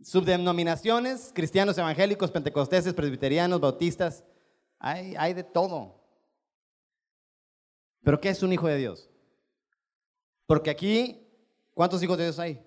Subdenominaciones, 0.04 1.32
cristianos 1.34 1.76
evangélicos, 1.80 2.30
pentecosteses, 2.30 2.94
presbiterianos, 2.94 3.60
bautistas. 3.60 4.24
Hay, 4.78 5.16
hay 5.18 5.34
de 5.34 5.44
todo. 5.44 6.00
Pero 8.04 8.22
¿qué 8.22 8.30
es 8.30 8.44
un 8.44 8.54
hijo 8.54 8.68
de 8.68 8.78
Dios? 8.78 9.10
Porque 10.46 10.70
aquí, 10.70 11.28
¿cuántos 11.74 12.04
hijos 12.04 12.20
de 12.20 12.26
Dios 12.26 12.38
hay? 12.38 12.64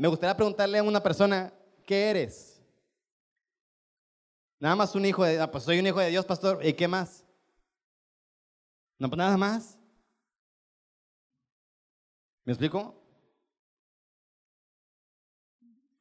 Me 0.00 0.08
gustaría 0.08 0.36
preguntarle 0.36 0.78
a 0.78 0.82
una 0.82 1.00
persona, 1.00 1.54
¿qué 1.86 2.10
eres? 2.10 2.60
Nada 4.58 4.74
más 4.74 4.96
un 4.96 5.06
hijo 5.06 5.22
de 5.22 5.34
Dios. 5.34 5.42
Ah, 5.44 5.50
pues 5.52 5.62
soy 5.62 5.78
un 5.78 5.86
hijo 5.86 6.00
de 6.00 6.10
Dios, 6.10 6.26
pastor. 6.26 6.58
¿Y 6.66 6.72
qué 6.72 6.88
más? 6.88 7.24
No, 8.98 9.08
pues 9.08 9.16
nada 9.16 9.36
más. 9.36 9.78
¿Me 12.44 12.52
explico? 12.52 13.03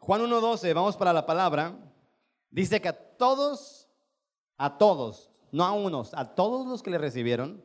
Juan 0.05 0.21
1.12, 0.21 0.73
vamos 0.73 0.97
para 0.97 1.13
la 1.13 1.25
palabra, 1.25 1.79
dice 2.51 2.81
que 2.81 2.89
a 2.89 2.93
todos, 2.93 3.87
a 4.57 4.77
todos, 4.77 5.31
no 5.49 5.63
a 5.63 5.71
unos, 5.71 6.13
a 6.13 6.35
todos 6.35 6.67
los 6.67 6.83
que 6.83 6.89
le 6.89 6.97
recibieron, 6.97 7.63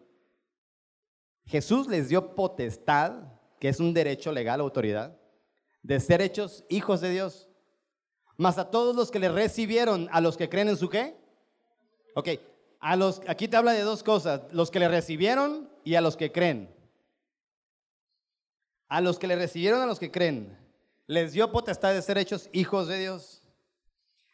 Jesús 1.47 1.88
les 1.88 2.09
dio 2.09 2.37
potestad, 2.37 3.25
que 3.59 3.68
es 3.68 3.80
un 3.80 3.92
derecho 3.92 4.30
legal, 4.30 4.61
autoridad, 4.61 5.18
de 5.83 5.99
ser 5.99 6.23
hechos 6.23 6.64
hijos 6.68 7.00
de 7.00 7.11
Dios. 7.11 7.49
Más 8.37 8.57
a 8.59 8.71
todos 8.71 8.95
los 8.95 9.11
que 9.11 9.18
le 9.18 9.30
recibieron, 9.30 10.09
a 10.12 10.21
los 10.21 10.37
que 10.37 10.49
creen 10.49 10.68
en 10.68 10.76
su 10.76 10.88
qué. 10.88 11.16
Ok, 12.14 12.28
a 12.78 12.95
los, 12.95 13.21
aquí 13.26 13.49
te 13.49 13.57
habla 13.57 13.73
de 13.73 13.83
dos 13.83 14.04
cosas, 14.04 14.42
los 14.52 14.71
que 14.71 14.78
le 14.78 14.87
recibieron 14.87 15.68
y 15.83 15.97
a 15.97 16.00
los 16.00 16.16
que 16.16 16.30
creen. 16.30 16.73
A 18.87 19.00
los 19.00 19.18
que 19.18 19.26
le 19.26 19.35
recibieron, 19.35 19.80
a 19.80 19.87
los 19.87 19.99
que 19.99 20.12
creen 20.12 20.68
les 21.09 21.33
dio 21.33 21.50
potestad 21.50 21.95
de 21.95 22.03
ser 22.03 22.19
hechos 22.19 22.50
hijos 22.53 22.87
de 22.87 22.99
Dios. 22.99 23.43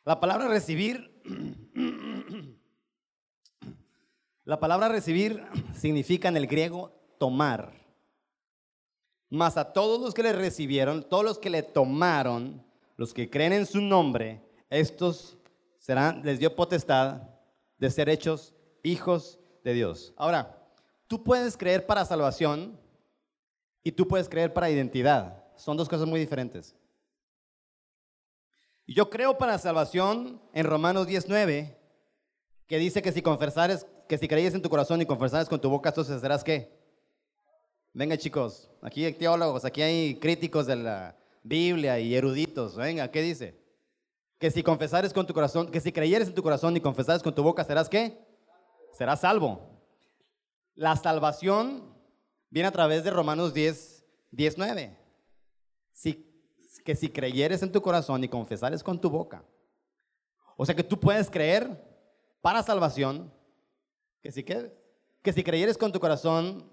La 0.04 0.18
palabra 0.20 0.48
recibir, 0.48 1.22
la 4.44 4.58
palabra 4.58 4.88
recibir 4.88 5.42
significa 5.72 6.28
en 6.28 6.36
el 6.36 6.48
griego 6.48 6.92
tomar. 7.18 7.72
Mas 9.30 9.56
a 9.56 9.72
todos 9.72 10.00
los 10.00 10.12
que 10.14 10.24
le 10.24 10.32
recibieron, 10.32 11.08
todos 11.08 11.24
los 11.24 11.38
que 11.38 11.48
le 11.48 11.62
tomaron, 11.62 12.62
los 12.96 13.14
que 13.14 13.30
creen 13.30 13.52
en 13.52 13.66
su 13.66 13.80
nombre, 13.80 14.42
estos 14.68 15.38
serán, 15.78 16.22
les 16.24 16.40
dio 16.40 16.56
potestad 16.56 17.22
de 17.78 17.90
ser 17.90 18.08
hechos 18.08 18.52
hijos 18.82 19.38
de 19.62 19.74
Dios. 19.74 20.12
Ahora, 20.16 20.60
tú 21.06 21.22
puedes 21.22 21.56
creer 21.56 21.86
para 21.86 22.04
salvación 22.04 22.80
y 23.84 23.92
tú 23.92 24.08
puedes 24.08 24.28
creer 24.28 24.52
para 24.52 24.70
identidad. 24.70 25.43
Son 25.56 25.76
dos 25.76 25.88
cosas 25.88 26.06
muy 26.06 26.20
diferentes. 26.20 26.74
Yo 28.86 29.08
creo 29.08 29.38
para 29.38 29.58
salvación 29.58 30.42
en 30.52 30.66
Romanos 30.66 31.06
19, 31.06 31.78
que 32.66 32.78
dice 32.78 33.00
que 33.00 33.12
si 33.12 33.22
confesares, 33.22 33.86
que 34.08 34.18
si 34.18 34.28
crees 34.28 34.54
en 34.54 34.62
tu 34.62 34.68
corazón 34.68 35.00
y 35.00 35.06
confesares 35.06 35.48
con 35.48 35.60
tu 35.60 35.70
boca, 35.70 35.88
entonces 35.88 36.20
serás 36.20 36.44
qué? 36.44 36.78
Venga 37.94 38.18
chicos, 38.18 38.70
aquí 38.82 39.04
hay 39.04 39.14
teólogos, 39.14 39.64
aquí 39.64 39.80
hay 39.80 40.16
críticos 40.16 40.66
de 40.66 40.76
la 40.76 41.16
Biblia 41.42 41.98
y 41.98 42.14
eruditos. 42.14 42.76
Venga, 42.76 43.10
¿qué 43.10 43.22
dice? 43.22 43.62
Que 44.38 44.50
si 44.50 44.62
confesares 44.62 45.12
con 45.12 45.26
tu 45.26 45.32
corazón, 45.32 45.70
que 45.70 45.80
si 45.80 45.92
creyeres 45.92 46.28
en 46.28 46.34
tu 46.34 46.42
corazón 46.42 46.76
y 46.76 46.80
confesares 46.80 47.22
con 47.22 47.34
tu 47.34 47.42
boca, 47.42 47.64
serás 47.64 47.88
qué? 47.88 48.18
Serás 48.92 49.20
salvo. 49.20 49.60
La 50.74 50.96
salvación 50.96 51.94
viene 52.50 52.68
a 52.68 52.72
través 52.72 53.04
de 53.04 53.10
Romanos 53.10 53.54
10, 53.54 54.04
19. 54.32 55.03
Si, 55.94 56.30
que 56.84 56.94
si 56.94 57.08
creyeres 57.08 57.62
en 57.62 57.72
tu 57.72 57.80
corazón 57.80 58.22
y 58.22 58.28
confesares 58.28 58.82
con 58.82 59.00
tu 59.00 59.08
boca. 59.08 59.42
O 60.56 60.66
sea 60.66 60.74
que 60.74 60.84
tú 60.84 61.00
puedes 61.00 61.30
creer 61.30 61.82
para 62.42 62.62
salvación, 62.62 63.32
que 64.20 64.30
si, 64.30 64.44
que, 64.44 64.70
que 65.22 65.32
si 65.32 65.42
creyeres 65.42 65.78
con 65.78 65.92
tu 65.92 65.98
corazón, 65.98 66.70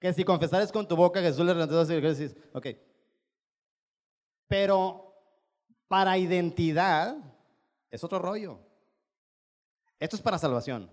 que 0.00 0.12
si 0.12 0.24
confesares 0.24 0.72
con 0.72 0.88
tu 0.88 0.96
boca, 0.96 1.20
Jesús 1.20 1.44
le 1.44 2.00
dices, 2.08 2.34
ok. 2.52 2.66
Pero 4.48 5.14
para 5.86 6.16
identidad 6.18 7.16
es 7.90 8.02
otro 8.02 8.18
rollo. 8.18 8.58
Esto 9.98 10.16
es 10.16 10.22
para 10.22 10.38
salvación. 10.38 10.90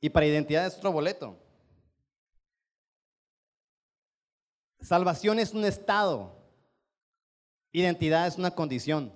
Y 0.00 0.10
para 0.10 0.26
identidad 0.26 0.66
es 0.66 0.76
otro 0.76 0.92
boleto. 0.92 1.38
Salvación 4.84 5.38
es 5.38 5.54
un 5.54 5.64
estado. 5.64 6.36
Identidad 7.72 8.26
es 8.26 8.36
una 8.36 8.50
condición. 8.50 9.10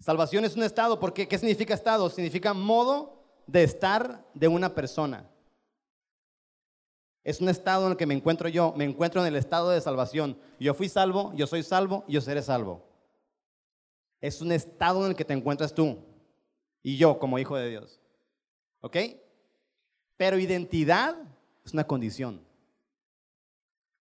Salvación 0.00 0.46
es 0.46 0.56
un 0.56 0.62
estado, 0.62 0.98
porque 0.98 1.28
¿qué 1.28 1.36
significa 1.36 1.74
estado? 1.74 2.08
Significa 2.08 2.54
modo 2.54 3.26
de 3.46 3.62
estar 3.62 4.26
de 4.32 4.48
una 4.48 4.74
persona. 4.74 5.28
Es 7.24 7.42
un 7.42 7.50
estado 7.50 7.84
en 7.84 7.92
el 7.92 7.98
que 7.98 8.06
me 8.06 8.14
encuentro 8.14 8.48
yo, 8.48 8.72
me 8.74 8.84
encuentro 8.84 9.20
en 9.20 9.26
el 9.26 9.36
estado 9.36 9.68
de 9.68 9.82
salvación. 9.82 10.38
Yo 10.58 10.72
fui 10.72 10.88
salvo, 10.88 11.34
yo 11.34 11.46
soy 11.46 11.62
salvo, 11.62 12.04
yo 12.08 12.22
seré 12.22 12.40
salvo. 12.40 12.88
Es 14.18 14.40
un 14.40 14.50
estado 14.50 15.04
en 15.04 15.10
el 15.10 15.16
que 15.16 15.26
te 15.26 15.34
encuentras 15.34 15.74
tú 15.74 15.98
y 16.82 16.96
yo 16.96 17.18
como 17.18 17.38
hijo 17.38 17.54
de 17.54 17.68
Dios. 17.68 18.00
¿Ok? 18.80 18.96
Pero 20.16 20.38
identidad 20.38 21.16
es 21.66 21.74
una 21.74 21.84
condición. 21.84 22.47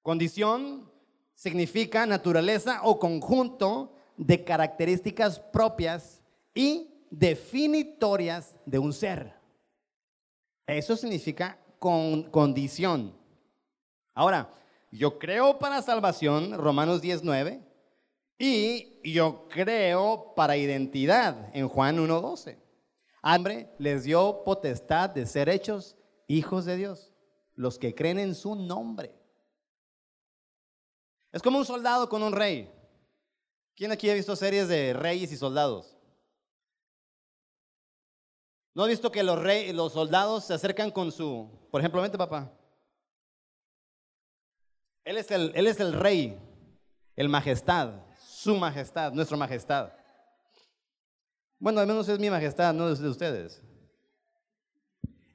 Condición 0.08 0.90
significa 1.36 2.06
naturaleza 2.06 2.80
o 2.84 2.98
conjunto 2.98 3.92
de 4.16 4.42
características 4.42 5.38
propias 5.38 6.22
y 6.56 6.88
definitorias 7.12 8.56
de 8.66 8.80
un 8.80 8.94
ser. 8.94 9.34
Eso 10.66 10.96
significa 10.96 11.60
con 11.78 12.24
condición. 12.32 13.18
Ahora, 14.14 14.50
yo 14.94 15.20
creo 15.20 15.60
para 15.60 15.82
salvación, 15.82 16.54
Romanos 16.54 17.02
19, 17.02 17.60
y 18.40 19.12
yo 19.12 19.50
creo 19.50 20.32
para 20.38 20.56
identidad 20.56 21.50
en 21.54 21.68
Juan 21.68 21.98
1.12. 21.98 22.58
Hambre 23.22 23.74
les 23.78 24.06
dio 24.06 24.46
potestad 24.46 25.10
de 25.10 25.26
ser 25.26 25.50
hechos 25.50 25.98
hijos 26.28 26.64
de 26.64 26.78
Dios, 26.78 27.12
los 27.56 27.78
que 27.78 27.94
creen 27.94 28.20
en 28.20 28.36
su 28.36 28.56
nombre. 28.56 29.17
Es 31.38 31.44
como 31.44 31.60
un 31.60 31.66
soldado 31.66 32.10
con 32.10 32.24
un 32.24 32.34
rey. 32.34 32.68
¿Quién 33.76 33.92
aquí 33.92 34.10
ha 34.10 34.16
visto 34.16 34.36
series 34.36 34.68
de 34.68 34.92
reyes 34.94 35.32
y 35.32 35.38
soldados? 35.38 35.96
¿No 38.74 38.84
ha 38.84 38.88
visto 38.88 39.12
que 39.12 39.22
los, 39.22 39.38
rey, 39.38 39.72
los 39.72 39.94
soldados 39.94 40.46
se 40.46 40.56
acercan 40.56 40.90
con 40.90 41.12
su, 41.12 41.48
por 41.70 41.80
ejemplo, 41.80 42.02
vente 42.02 42.18
papá? 42.18 42.52
Él 45.04 45.16
es, 45.18 45.30
el, 45.30 45.52
él 45.54 45.68
es 45.68 45.80
el 45.80 45.94
rey, 45.94 46.40
el 47.16 47.30
majestad, 47.30 47.92
su 48.20 48.56
majestad, 48.56 49.12
nuestra 49.14 49.38
majestad. 49.38 49.94
Bueno, 51.60 51.82
al 51.82 51.86
menos 51.86 52.10
es 52.10 52.18
mi 52.18 52.32
majestad, 52.32 52.74
no 52.74 52.90
es 52.90 52.98
de 52.98 53.10
ustedes. 53.10 53.62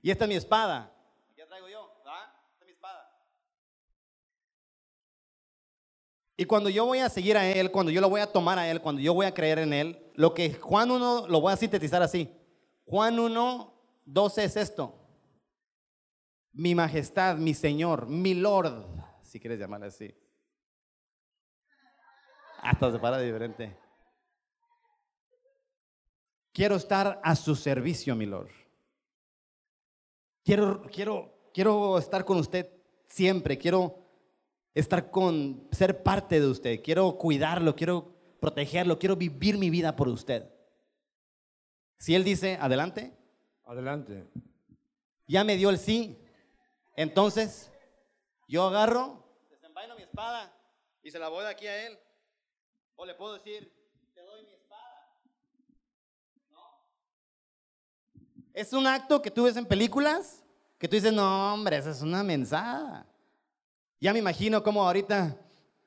Y 0.02 0.10
esta 0.10 0.24
es 0.24 0.28
mi 0.28 0.34
espada. 0.34 0.92
¿Qué 1.36 1.46
traigo 1.46 1.68
yo? 1.68 1.94
¿Ah? 2.06 2.34
Esta 2.50 2.64
es 2.64 2.66
mi 2.66 2.72
espada. 2.72 3.08
Y 6.36 6.44
cuando 6.44 6.70
yo 6.70 6.86
voy 6.86 6.98
a 6.98 7.08
seguir 7.08 7.36
a 7.36 7.46
Él, 7.46 7.70
cuando 7.70 7.92
yo 7.92 8.00
lo 8.00 8.08
voy 8.08 8.20
a 8.20 8.32
tomar 8.32 8.58
a 8.58 8.70
Él, 8.70 8.80
cuando 8.80 9.00
yo 9.00 9.14
voy 9.14 9.26
a 9.26 9.34
creer 9.34 9.58
en 9.58 9.72
Él, 9.72 10.10
lo 10.14 10.32
que 10.32 10.54
Juan 10.54 10.90
1 10.90 11.28
lo 11.28 11.40
voy 11.40 11.52
a 11.52 11.56
sintetizar 11.56 12.02
así. 12.02 12.30
Juan 12.86 13.18
1, 13.18 13.74
12 14.06 14.44
es 14.44 14.56
esto. 14.56 14.98
Mi 16.52 16.74
majestad, 16.74 17.36
mi 17.36 17.54
Señor, 17.54 18.06
mi 18.06 18.34
Lord, 18.34 18.86
si 19.22 19.40
quieres 19.40 19.58
llamarle 19.58 19.86
así. 19.86 20.14
Hasta 22.62 22.92
se 22.92 22.98
para 22.98 23.18
diferente. 23.18 23.76
Quiero 26.52 26.76
estar 26.76 27.20
a 27.24 27.34
su 27.34 27.56
servicio, 27.56 28.14
mi 28.14 28.26
Lord. 28.26 28.50
Quiero, 30.44 30.82
quiero, 30.92 31.50
quiero 31.52 31.98
estar 31.98 32.24
con 32.24 32.38
usted 32.38 32.70
siempre. 33.06 33.56
Quiero 33.56 34.01
estar 34.74 35.10
con, 35.10 35.68
ser 35.70 36.02
parte 36.02 36.40
de 36.40 36.46
usted. 36.46 36.82
Quiero 36.82 37.16
cuidarlo, 37.18 37.74
quiero 37.74 38.14
protegerlo, 38.40 38.98
quiero 38.98 39.16
vivir 39.16 39.58
mi 39.58 39.70
vida 39.70 39.94
por 39.96 40.08
usted. 40.08 40.50
Si 41.98 42.14
él 42.14 42.24
dice, 42.24 42.58
adelante. 42.60 43.16
Adelante. 43.64 44.26
Ya 45.26 45.44
me 45.44 45.56
dio 45.56 45.70
el 45.70 45.78
sí. 45.78 46.18
Entonces, 46.96 47.70
yo 48.48 48.64
agarro, 48.64 49.24
desenvaino 49.50 49.94
mi 49.96 50.02
espada 50.02 50.52
y 51.02 51.10
se 51.10 51.18
la 51.18 51.28
voy 51.28 51.44
de 51.44 51.50
aquí 51.50 51.66
a 51.66 51.86
él. 51.86 51.98
O 52.96 53.06
le 53.06 53.14
puedo 53.14 53.34
decir, 53.34 53.72
te 54.14 54.22
doy 54.22 54.44
mi 54.44 54.52
espada. 54.52 55.16
¿No? 56.50 56.60
Es 58.52 58.72
un 58.72 58.86
acto 58.86 59.22
que 59.22 59.30
tú 59.30 59.44
ves 59.44 59.56
en 59.56 59.64
películas, 59.64 60.44
que 60.78 60.88
tú 60.88 60.96
dices, 60.96 61.12
no, 61.12 61.54
hombre, 61.54 61.76
esa 61.76 61.90
es 61.90 62.02
una 62.02 62.22
mensada. 62.22 63.06
Ya 64.02 64.12
me 64.12 64.18
imagino 64.18 64.64
cómo 64.64 64.82
ahorita 64.82 65.38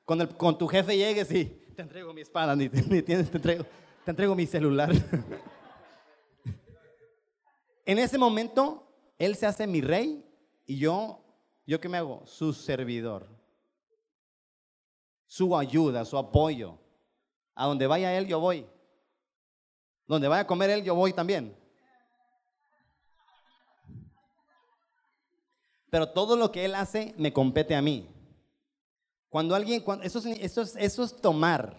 con, 0.06 0.26
con 0.26 0.56
tu 0.56 0.66
jefe 0.66 0.96
llegues 0.96 1.30
y 1.32 1.44
te 1.44 1.82
entrego 1.82 2.14
mi 2.14 2.22
espada, 2.22 2.56
ni, 2.56 2.66
ni 2.88 3.02
tienes, 3.02 3.30
te 3.30 3.36
entrego, 3.36 3.66
te 4.06 4.10
entrego 4.10 4.34
mi 4.34 4.46
celular. 4.46 4.90
en 7.84 7.98
ese 7.98 8.16
momento, 8.16 8.90
él 9.18 9.36
se 9.36 9.44
hace 9.44 9.66
mi 9.66 9.82
rey 9.82 10.24
y 10.64 10.78
yo, 10.78 11.20
¿yo 11.66 11.78
qué 11.78 11.90
me 11.90 11.98
hago? 11.98 12.22
Su 12.24 12.54
servidor. 12.54 13.28
Su 15.26 15.54
ayuda, 15.54 16.06
su 16.06 16.16
apoyo. 16.16 16.78
A 17.54 17.66
donde 17.66 17.86
vaya 17.86 18.16
él, 18.16 18.26
yo 18.26 18.40
voy. 18.40 18.64
Donde 20.06 20.26
vaya 20.26 20.40
a 20.40 20.46
comer 20.46 20.70
él, 20.70 20.82
yo 20.82 20.94
voy 20.94 21.12
también. 21.12 21.54
Pero 25.96 26.10
todo 26.10 26.36
lo 26.36 26.52
que 26.52 26.66
él 26.66 26.74
hace 26.74 27.14
me 27.16 27.32
compete 27.32 27.74
a 27.74 27.80
mí. 27.80 28.06
Cuando 29.30 29.54
alguien, 29.54 29.82
eso, 30.02 30.18
eso, 30.18 30.60
es, 30.60 30.76
eso 30.76 31.02
es 31.02 31.16
tomar. 31.16 31.78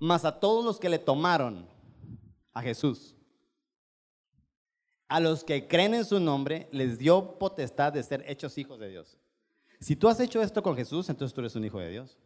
Más 0.00 0.24
a 0.24 0.40
todos 0.40 0.64
los 0.64 0.80
que 0.80 0.88
le 0.88 0.98
tomaron 0.98 1.68
a 2.52 2.60
Jesús. 2.60 3.14
A 5.06 5.20
los 5.20 5.44
que 5.44 5.68
creen 5.68 5.94
en 5.94 6.04
su 6.04 6.18
nombre 6.18 6.68
les 6.72 6.98
dio 6.98 7.38
potestad 7.38 7.92
de 7.92 8.02
ser 8.02 8.24
hechos 8.26 8.58
hijos 8.58 8.80
de 8.80 8.88
Dios. 8.88 9.16
Si 9.78 9.94
tú 9.94 10.08
has 10.08 10.18
hecho 10.18 10.42
esto 10.42 10.64
con 10.64 10.74
Jesús, 10.74 11.08
entonces 11.08 11.32
tú 11.32 11.40
eres 11.40 11.54
un 11.54 11.64
hijo 11.64 11.78
de 11.78 11.90
Dios. 11.90 12.18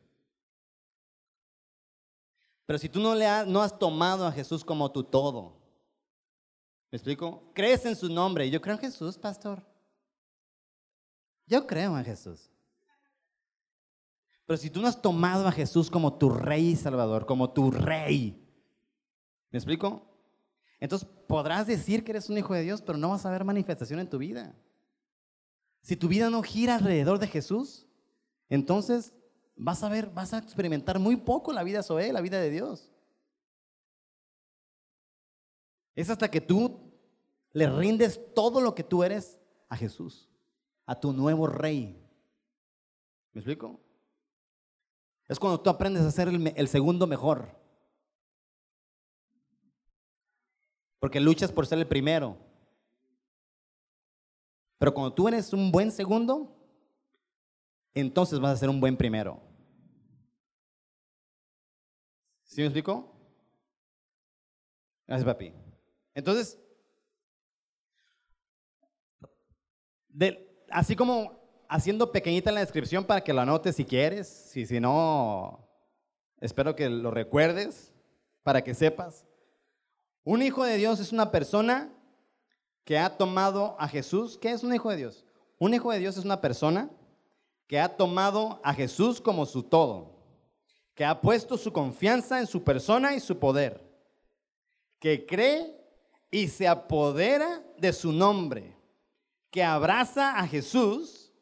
Pero 2.64 2.78
si 2.78 2.88
tú 2.88 2.98
no, 2.98 3.14
le 3.14 3.26
has, 3.26 3.46
no 3.46 3.60
has 3.60 3.78
tomado 3.78 4.26
a 4.26 4.32
Jesús 4.32 4.64
como 4.64 4.90
tu 4.90 5.04
todo, 5.04 5.63
¿me 6.94 6.98
explico? 6.98 7.42
Crees 7.52 7.84
en 7.86 7.96
su 7.96 8.08
nombre. 8.08 8.48
Yo 8.48 8.60
creo 8.60 8.76
en 8.76 8.80
Jesús, 8.80 9.18
pastor. 9.18 9.60
Yo 11.44 11.66
creo 11.66 11.98
en 11.98 12.04
Jesús. 12.04 12.48
Pero 14.46 14.56
si 14.56 14.70
tú 14.70 14.80
no 14.80 14.86
has 14.86 15.02
tomado 15.02 15.48
a 15.48 15.50
Jesús 15.50 15.90
como 15.90 16.16
tu 16.16 16.30
rey 16.30 16.68
y 16.68 16.76
salvador, 16.76 17.26
como 17.26 17.50
tu 17.50 17.72
rey, 17.72 18.40
¿me 19.50 19.58
explico? 19.58 20.06
Entonces 20.78 21.08
podrás 21.26 21.66
decir 21.66 22.04
que 22.04 22.12
eres 22.12 22.30
un 22.30 22.38
hijo 22.38 22.54
de 22.54 22.62
Dios, 22.62 22.80
pero 22.80 22.96
no 22.96 23.10
vas 23.10 23.26
a 23.26 23.30
ver 23.32 23.42
manifestación 23.42 23.98
en 23.98 24.08
tu 24.08 24.18
vida. 24.18 24.54
Si 25.82 25.96
tu 25.96 26.06
vida 26.06 26.30
no 26.30 26.44
gira 26.44 26.76
alrededor 26.76 27.18
de 27.18 27.26
Jesús, 27.26 27.88
entonces 28.48 29.12
vas 29.56 29.82
a 29.82 29.88
ver, 29.88 30.10
vas 30.10 30.32
a 30.32 30.38
experimentar 30.38 31.00
muy 31.00 31.16
poco 31.16 31.52
la 31.52 31.64
vida 31.64 31.82
Zoé, 31.82 32.12
la 32.12 32.20
vida 32.20 32.40
de 32.40 32.50
Dios. 32.50 32.88
Es 35.94 36.10
hasta 36.10 36.30
que 36.30 36.40
tú 36.40 36.83
le 37.54 37.68
rindes 37.70 38.20
todo 38.34 38.60
lo 38.60 38.74
que 38.74 38.82
tú 38.82 39.04
eres 39.04 39.40
a 39.68 39.76
Jesús, 39.76 40.28
a 40.84 40.98
tu 40.98 41.12
nuevo 41.12 41.46
rey. 41.46 42.04
¿Me 43.32 43.40
explico? 43.40 43.80
Es 45.28 45.38
cuando 45.38 45.60
tú 45.60 45.70
aprendes 45.70 46.02
a 46.02 46.10
ser 46.10 46.28
el, 46.28 46.68
segundo 46.68 47.06
mejor. 47.06 47.48
Porque 50.98 51.20
luchas 51.20 51.52
por 51.52 51.66
ser 51.66 51.78
el 51.78 51.86
primero. 51.86 52.36
Pero 54.78 54.92
cuando 54.92 55.14
tú 55.14 55.28
eres 55.28 55.52
un 55.52 55.70
buen 55.70 55.92
segundo, 55.92 56.54
entonces 57.94 58.40
vas 58.40 58.52
a 58.52 58.56
ser 58.56 58.68
un 58.68 58.80
buen 58.80 58.96
primero. 58.96 59.40
¿Sí 62.42 62.60
me 62.60 62.66
explico? 62.66 63.12
Gracias, 65.06 65.24
papi. 65.24 65.52
Entonces, 66.14 66.58
así 70.70 70.96
como 70.96 71.44
haciendo 71.68 72.12
pequeñita 72.12 72.52
la 72.52 72.60
descripción 72.60 73.04
para 73.04 73.22
que 73.22 73.32
lo 73.32 73.40
anotes 73.40 73.76
si 73.76 73.84
quieres, 73.84 74.28
si, 74.28 74.66
si 74.66 74.80
no, 74.80 75.68
espero 76.40 76.76
que 76.76 76.88
lo 76.88 77.10
recuerdes 77.10 77.92
para 78.42 78.62
que 78.62 78.74
sepas. 78.74 79.26
Un 80.22 80.42
hijo 80.42 80.64
de 80.64 80.76
Dios 80.76 81.00
es 81.00 81.12
una 81.12 81.30
persona 81.30 81.92
que 82.84 82.98
ha 82.98 83.16
tomado 83.16 83.76
a 83.78 83.88
Jesús. 83.88 84.38
¿Qué 84.38 84.52
es 84.52 84.62
un 84.62 84.74
hijo 84.74 84.90
de 84.90 84.96
Dios? 84.96 85.24
Un 85.58 85.74
hijo 85.74 85.90
de 85.90 85.98
Dios 85.98 86.16
es 86.16 86.24
una 86.24 86.40
persona 86.40 86.90
que 87.66 87.80
ha 87.80 87.96
tomado 87.96 88.60
a 88.62 88.74
Jesús 88.74 89.20
como 89.20 89.46
su 89.46 89.62
todo, 89.62 90.12
que 90.94 91.04
ha 91.04 91.20
puesto 91.20 91.56
su 91.56 91.72
confianza 91.72 92.38
en 92.38 92.46
su 92.46 92.62
persona 92.62 93.14
y 93.14 93.20
su 93.20 93.38
poder, 93.38 93.82
que 94.98 95.24
cree 95.24 95.74
y 96.30 96.48
se 96.48 96.68
apodera 96.68 97.62
de 97.78 97.92
su 97.92 98.12
nombre, 98.12 98.73
que 99.54 99.62
abraza 99.62 100.36
a 100.36 100.48
Jesús, 100.48 101.32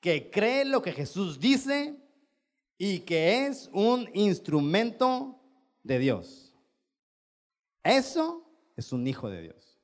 que 0.00 0.28
cree 0.28 0.64
lo 0.64 0.82
que 0.82 0.90
Jesús 0.90 1.38
dice 1.38 1.96
y 2.76 2.98
que 2.98 3.46
es 3.46 3.70
un 3.72 4.10
instrumento 4.12 5.40
de 5.84 6.00
Dios. 6.00 6.52
Eso 7.84 8.44
es 8.76 8.92
un 8.92 9.06
hijo 9.06 9.30
de 9.30 9.42
Dios. 9.42 9.80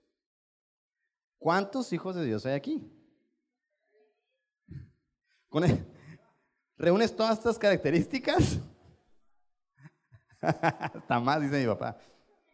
¿Cuántos 1.38 1.92
hijos 1.92 2.16
de 2.16 2.24
Dios 2.24 2.44
hay 2.44 2.54
aquí? 2.54 2.92
¿Reúnes 6.76 7.14
todas 7.14 7.38
estas 7.38 7.56
características? 7.56 8.58
Hasta 10.40 11.20
más, 11.20 11.40
dice 11.40 11.60
mi 11.60 11.66
papá. 11.68 11.96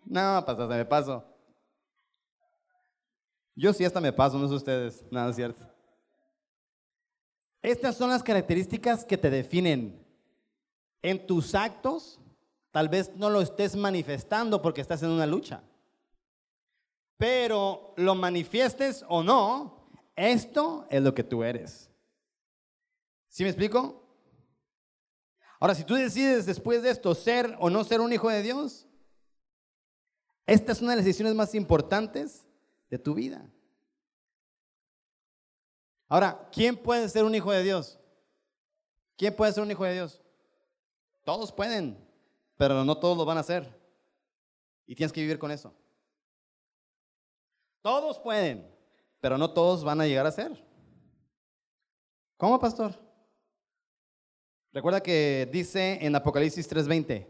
No, 0.04 0.44
pasa, 0.44 0.66
me 0.66 0.84
paso. 0.84 1.31
Yo 3.54 3.72
sí 3.72 3.84
hasta 3.84 4.00
me 4.00 4.12
paso, 4.12 4.38
no 4.38 4.48
sé 4.48 4.54
ustedes, 4.54 5.04
nada 5.10 5.30
es 5.30 5.36
cierto. 5.36 5.66
Estas 7.60 7.96
son 7.96 8.10
las 8.10 8.22
características 8.22 9.04
que 9.04 9.18
te 9.18 9.30
definen. 9.30 10.04
En 11.02 11.26
tus 11.26 11.54
actos, 11.54 12.20
tal 12.70 12.88
vez 12.88 13.14
no 13.16 13.28
lo 13.28 13.40
estés 13.40 13.76
manifestando 13.76 14.62
porque 14.62 14.80
estás 14.80 15.02
en 15.02 15.10
una 15.10 15.26
lucha. 15.26 15.62
Pero 17.16 17.94
lo 17.96 18.14
manifiestes 18.14 19.04
o 19.08 19.22
no, 19.22 19.88
esto 20.16 20.86
es 20.90 21.02
lo 21.02 21.14
que 21.14 21.22
tú 21.22 21.44
eres. 21.44 21.90
¿Sí 23.28 23.44
me 23.44 23.50
explico? 23.50 24.02
Ahora, 25.60 25.74
si 25.74 25.84
tú 25.84 25.94
decides 25.94 26.46
después 26.46 26.82
de 26.82 26.90
esto 26.90 27.14
ser 27.14 27.56
o 27.60 27.70
no 27.70 27.84
ser 27.84 28.00
un 28.00 28.12
hijo 28.12 28.28
de 28.28 28.42
Dios, 28.42 28.88
esta 30.46 30.72
es 30.72 30.82
una 30.82 30.90
de 30.90 30.96
las 30.96 31.04
decisiones 31.04 31.34
más 31.34 31.54
importantes 31.54 32.46
de 32.92 32.98
tu 32.98 33.14
vida. 33.14 33.42
Ahora, 36.08 36.46
¿quién 36.52 36.76
puede 36.76 37.08
ser 37.08 37.24
un 37.24 37.34
hijo 37.34 37.50
de 37.50 37.62
Dios? 37.62 37.98
¿Quién 39.16 39.34
puede 39.34 39.50
ser 39.50 39.62
un 39.62 39.70
hijo 39.70 39.82
de 39.82 39.94
Dios? 39.94 40.20
Todos 41.24 41.50
pueden, 41.50 41.96
pero 42.58 42.84
no 42.84 42.98
todos 42.98 43.16
lo 43.16 43.24
van 43.24 43.38
a 43.38 43.40
hacer. 43.40 43.66
Y 44.86 44.94
tienes 44.94 45.10
que 45.10 45.22
vivir 45.22 45.38
con 45.38 45.50
eso. 45.50 45.72
Todos 47.80 48.18
pueden, 48.18 48.70
pero 49.22 49.38
no 49.38 49.50
todos 49.50 49.82
van 49.82 50.02
a 50.02 50.06
llegar 50.06 50.26
a 50.26 50.30
ser. 50.30 50.62
¿Cómo, 52.36 52.60
pastor? 52.60 52.94
Recuerda 54.70 55.02
que 55.02 55.48
dice 55.50 55.96
en 56.02 56.14
Apocalipsis 56.14 56.68
3:20, 56.68 57.26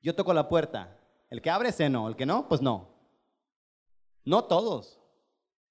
yo 0.00 0.14
toco 0.14 0.32
la 0.32 0.48
puerta. 0.48 0.98
El 1.28 1.42
que 1.42 1.50
abre, 1.50 1.70
se 1.70 1.90
no. 1.90 2.08
El 2.08 2.16
que 2.16 2.24
no, 2.24 2.48
pues 2.48 2.62
no. 2.62 2.95
No 4.26 4.44
todos. 4.44 5.00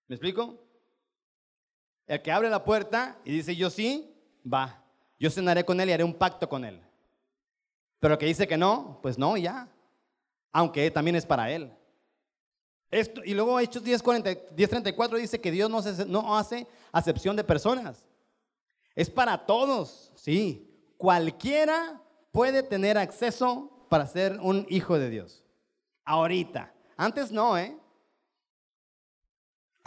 ¿Me 0.07 0.15
explico? 0.15 0.57
El 2.07 2.21
que 2.21 2.31
abre 2.31 2.49
la 2.49 2.63
puerta 2.63 3.19
y 3.25 3.31
dice 3.33 3.55
yo 3.55 3.69
sí, 3.69 4.15
va. 4.51 4.81
Yo 5.19 5.29
cenaré 5.29 5.65
con 5.65 5.79
él 5.79 5.89
y 5.89 5.91
haré 5.91 6.03
un 6.03 6.13
pacto 6.13 6.47
con 6.47 6.63
él. 6.63 6.81
Pero 7.99 8.13
el 8.13 8.17
que 8.17 8.25
dice 8.25 8.47
que 8.47 8.57
no, 8.57 8.99
pues 9.01 9.17
no, 9.17 9.35
ya. 9.35 9.67
Aunque 10.53 10.89
también 10.89 11.17
es 11.17 11.25
para 11.25 11.51
él. 11.51 11.71
Esto, 12.89 13.21
y 13.25 13.33
luego 13.33 13.59
Hechos 13.59 13.83
10.34 13.83 15.17
dice 15.17 15.41
que 15.41 15.51
Dios 15.51 15.69
no 15.69 15.79
hace, 15.79 16.05
no 16.05 16.37
hace 16.37 16.65
acepción 16.93 17.35
de 17.35 17.43
personas. 17.43 18.07
Es 18.95 19.09
para 19.09 19.45
todos, 19.45 20.13
sí. 20.15 20.71
Cualquiera 20.97 22.01
puede 22.31 22.63
tener 22.63 22.97
acceso 22.97 23.85
para 23.89 24.07
ser 24.07 24.39
un 24.39 24.65
hijo 24.69 24.97
de 24.97 25.09
Dios. 25.09 25.43
Ahorita. 26.05 26.73
Antes 26.95 27.33
no, 27.33 27.57
¿eh? 27.57 27.77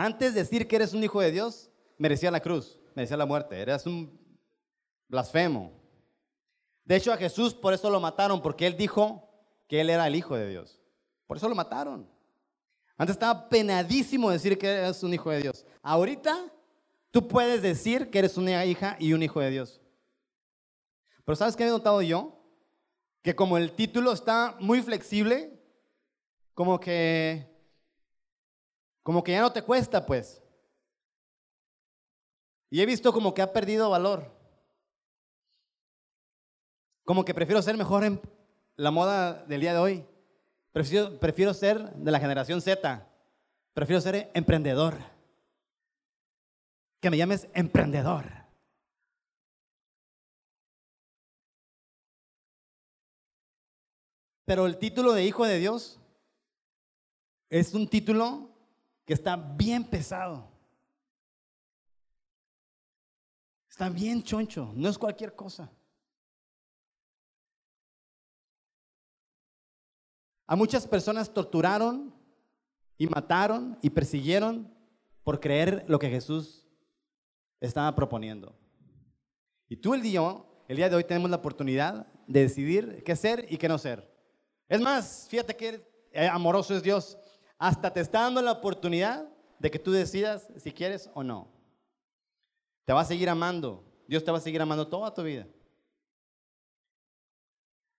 Antes 0.01 0.33
de 0.33 0.41
decir 0.41 0.69
que 0.69 0.77
eres 0.77 0.95
un 0.95 1.03
hijo 1.03 1.21
de 1.21 1.33
Dios, 1.33 1.71
merecía 1.99 2.31
la 2.31 2.39
cruz, 2.39 2.79
merecía 2.95 3.17
la 3.17 3.27
muerte, 3.27 3.61
eras 3.61 3.85
un 3.85 4.17
blasfemo. 5.09 5.73
De 6.85 6.95
hecho, 6.95 7.13
a 7.13 7.17
Jesús 7.17 7.53
por 7.53 7.75
eso 7.75 7.91
lo 7.91 7.99
mataron, 7.99 8.41
porque 8.41 8.69
él 8.69 8.77
dijo 8.77 9.29
que 9.67 9.81
él 9.81 9.91
era 9.91 10.07
el 10.07 10.15
hijo 10.15 10.37
de 10.37 10.49
Dios. 10.49 10.81
Por 11.27 11.37
eso 11.37 11.49
lo 11.49 11.57
mataron. 11.57 12.09
Antes 12.97 13.17
estaba 13.17 13.49
penadísimo 13.49 14.31
decir 14.31 14.57
que 14.57 14.69
eres 14.69 15.03
un 15.03 15.13
hijo 15.13 15.31
de 15.31 15.43
Dios. 15.43 15.67
Ahorita 15.83 16.47
tú 17.11 17.27
puedes 17.27 17.61
decir 17.61 18.09
que 18.09 18.21
eres 18.21 18.37
una 18.37 18.65
hija 18.65 18.97
y 19.01 19.13
un 19.15 19.23
hijo 19.25 19.41
de 19.41 19.51
Dios. 19.51 19.81
Pero 21.25 21.35
¿sabes 21.35 21.57
qué 21.57 21.67
he 21.67 21.71
notado 21.71 22.03
yo? 22.03 22.41
Que 23.23 23.35
como 23.35 23.59
el 23.59 23.73
título 23.73 24.13
está 24.13 24.57
muy 24.61 24.81
flexible, 24.81 25.61
como 26.55 26.79
que 26.79 27.48
como 29.03 29.23
que 29.23 29.33
ya 29.33 29.41
no 29.41 29.53
te 29.53 29.63
cuesta, 29.63 30.05
pues. 30.05 30.43
Y 32.71 32.81
he 32.83 32.87
visto 32.87 33.13
como 33.13 33.33
que 33.35 33.43
ha 33.43 33.53
perdido 33.53 33.91
valor. 33.91 34.31
Como 37.05 37.25
que 37.25 37.35
prefiero 37.35 37.63
ser 37.63 37.77
mejor 37.77 38.05
en 38.05 38.21
la 38.77 38.91
moda 38.91 39.45
del 39.45 39.61
día 39.63 39.73
de 39.73 39.79
hoy. 39.79 40.07
Prefiero, 40.73 41.19
prefiero 41.19 41.55
ser 41.55 41.95
de 41.95 42.11
la 42.11 42.21
generación 42.21 42.61
Z. 42.61 43.07
Prefiero 43.73 44.01
ser 44.01 44.31
emprendedor. 44.35 44.99
Que 47.01 47.11
me 47.11 47.17
llames 47.17 47.49
emprendedor. 47.55 48.27
Pero 54.45 54.67
el 54.67 54.79
título 54.79 55.13
de 55.13 55.25
Hijo 55.25 55.45
de 55.45 55.59
Dios 55.59 56.01
es 57.51 57.75
un 57.75 57.87
título 57.87 58.48
que 59.09 59.15
está 59.15 59.37
bien 59.37 59.85
pesado. 59.85 60.47
Está 63.71 63.89
bien 63.89 64.23
choncho, 64.23 64.71
no 64.77 64.87
es 64.87 64.99
cualquier 64.99 65.35
cosa. 65.35 65.73
A 70.47 70.55
muchas 70.57 70.87
personas 70.87 71.33
torturaron 71.33 72.15
y 72.99 73.07
mataron 73.07 73.79
y 73.81 73.89
persiguieron 73.89 74.71
por 75.25 75.41
creer 75.41 75.87
lo 75.89 75.99
que 75.99 76.11
Jesús 76.11 76.69
estaba 77.61 77.95
proponiendo. 77.95 78.55
Y 79.71 79.77
tú 79.79 79.95
el 79.95 80.03
día, 80.03 80.21
el 80.69 80.77
día 80.77 80.91
de 80.91 80.97
hoy 80.97 81.05
tenemos 81.05 81.31
la 81.31 81.39
oportunidad 81.39 82.13
de 82.27 82.43
decidir 82.43 83.03
qué 83.05 83.17
ser 83.17 83.47
y 83.49 83.57
qué 83.57 83.69
no 83.69 83.79
ser. 83.79 84.07
Es 84.69 84.83
más, 84.83 85.29
fíjate 85.31 85.57
que 85.57 85.83
amoroso 86.31 86.77
es 86.77 86.83
Dios. 86.83 87.17
Hasta 87.59 87.93
te 87.93 88.01
está 88.01 88.23
dando 88.23 88.41
la 88.41 88.53
oportunidad 88.53 89.29
de 89.59 89.71
que 89.71 89.79
tú 89.79 89.91
decidas 89.91 90.49
si 90.57 90.73
quieres 90.73 91.11
o 91.15 91.25
no. 91.25 91.49
Te 92.85 92.93
va 92.93 93.01
a 93.01 93.05
seguir 93.05 93.29
amando. 93.29 93.85
Dios 94.07 94.25
te 94.25 94.31
va 94.31 94.39
a 94.39 94.41
seguir 94.41 94.63
amando 94.63 94.87
toda 94.87 95.13
tu 95.13 95.23
vida. 95.23 95.47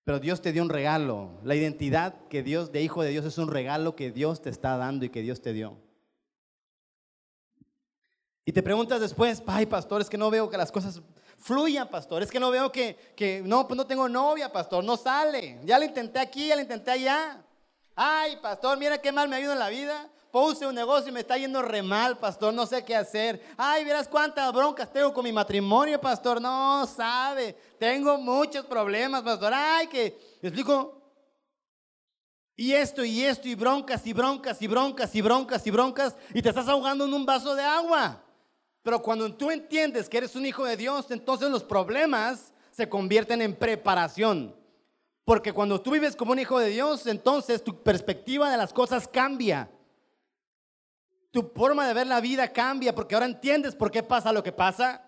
Pero 0.06 0.20
Dios 0.20 0.42
te 0.42 0.52
dio 0.52 0.64
un 0.64 0.70
regalo. 0.70 1.40
La 1.44 1.56
identidad 1.56 2.16
que 2.30 2.42
Dios, 2.42 2.72
de 2.72 2.82
hijo 2.82 3.04
de 3.04 3.12
Dios, 3.12 3.26
es 3.26 3.38
un 3.38 3.50
regalo 3.52 3.96
que 3.96 4.12
Dios 4.12 4.42
te 4.42 4.50
está 4.50 4.78
dando 4.78 5.06
y 5.06 5.10
que 5.10 5.22
Dios 5.22 5.42
te 5.42 5.54
dio. 5.54 5.78
Y 8.46 8.52
te 8.52 8.64
preguntas 8.64 9.00
después, 9.00 9.44
ay, 9.46 9.68
pastor, 9.68 10.02
es 10.02 10.10
que 10.10 10.18
no 10.18 10.32
veo 10.32 10.50
que 10.50 10.58
las 10.58 10.72
cosas 10.72 11.04
fluyan, 11.38 11.88
pastor. 11.88 12.24
Es 12.24 12.32
que 12.32 12.40
no 12.40 12.50
veo 12.50 12.72
que, 12.72 12.98
que, 13.16 13.44
no, 13.46 13.68
pues 13.68 13.78
no 13.78 13.86
tengo 13.86 14.10
novia, 14.10 14.52
pastor, 14.52 14.84
no 14.84 14.98
sale. 14.98 15.60
Ya 15.66 15.78
lo 15.78 15.86
intenté 15.86 16.18
aquí, 16.18 16.48
ya 16.48 16.56
lo 16.56 16.62
intenté 16.64 16.90
allá. 16.90 17.46
Ay, 18.02 18.38
pastor, 18.38 18.78
mira 18.78 18.98
qué 18.98 19.12
mal 19.12 19.28
me 19.28 19.36
ha 19.36 19.42
ido 19.42 19.52
en 19.52 19.60
la 19.60 19.68
vida. 19.68 20.10
Puse 20.32 20.66
un 20.66 20.74
negocio 20.74 21.10
y 21.10 21.12
me 21.12 21.20
está 21.20 21.38
yendo 21.38 21.62
re 21.62 21.82
mal, 21.82 22.18
pastor, 22.18 22.54
no 22.54 22.66
sé 22.66 22.86
qué 22.86 22.96
hacer. 22.96 23.44
Ay, 23.58 23.84
verás 23.84 24.08
cuántas 24.08 24.54
broncas 24.54 24.90
tengo 24.94 25.14
con 25.14 25.26
mi 25.26 25.34
matrimonio, 25.34 26.00
pastor. 26.00 26.42
No 26.42 26.88
sabe, 26.88 27.58
tengo 27.78 28.18
muchos 28.18 28.66
problemas, 28.66 29.22
pastor. 29.22 29.52
Ay, 29.54 29.88
que, 29.88 30.18
¿me 30.42 30.48
explico? 30.48 31.12
Y 32.56 32.72
esto 32.72 33.04
y 33.04 33.22
esto 33.22 33.50
y 33.50 33.56
broncas 33.56 34.08
y 34.08 34.14
broncas 34.14 34.62
y 34.62 34.68
broncas 34.68 35.14
y 35.14 35.22
broncas 35.22 35.68
y 35.68 35.72
broncas 35.72 36.16
y 36.34 36.42
te 36.42 36.48
estás 36.48 36.70
ahogando 36.70 37.04
en 37.04 37.14
un 37.14 37.26
vaso 37.26 37.54
de 37.54 37.64
agua. 37.64 38.24
Pero 38.82 39.02
cuando 39.02 39.36
tú 39.36 39.52
entiendes 39.52 40.08
que 40.08 40.20
eres 40.20 40.38
un 40.38 40.46
hijo 40.46 40.64
de 40.64 40.78
Dios, 40.78 41.12
entonces 41.12 41.50
los 41.52 41.66
problemas 41.66 42.54
se 42.72 42.88
convierten 42.88 43.42
en 43.42 43.54
preparación. 43.54 44.56
Porque 45.30 45.54
cuando 45.54 45.80
tú 45.80 45.92
vives 45.92 46.16
como 46.16 46.32
un 46.32 46.40
hijo 46.40 46.58
de 46.58 46.70
Dios, 46.70 47.06
entonces 47.06 47.64
tu 47.64 47.84
perspectiva 47.84 48.50
de 48.50 48.58
las 48.58 48.74
cosas 48.74 49.08
cambia. 49.08 49.70
Tu 51.30 51.44
forma 51.54 51.88
de 51.88 51.94
ver 51.94 52.08
la 52.08 52.20
vida 52.20 52.52
cambia 52.52 52.96
porque 52.96 53.14
ahora 53.14 53.28
entiendes 53.28 53.76
por 53.76 53.92
qué 53.92 54.02
pasa 54.02 54.34
lo 54.34 54.42
que 54.42 54.52
pasa. 54.52 55.04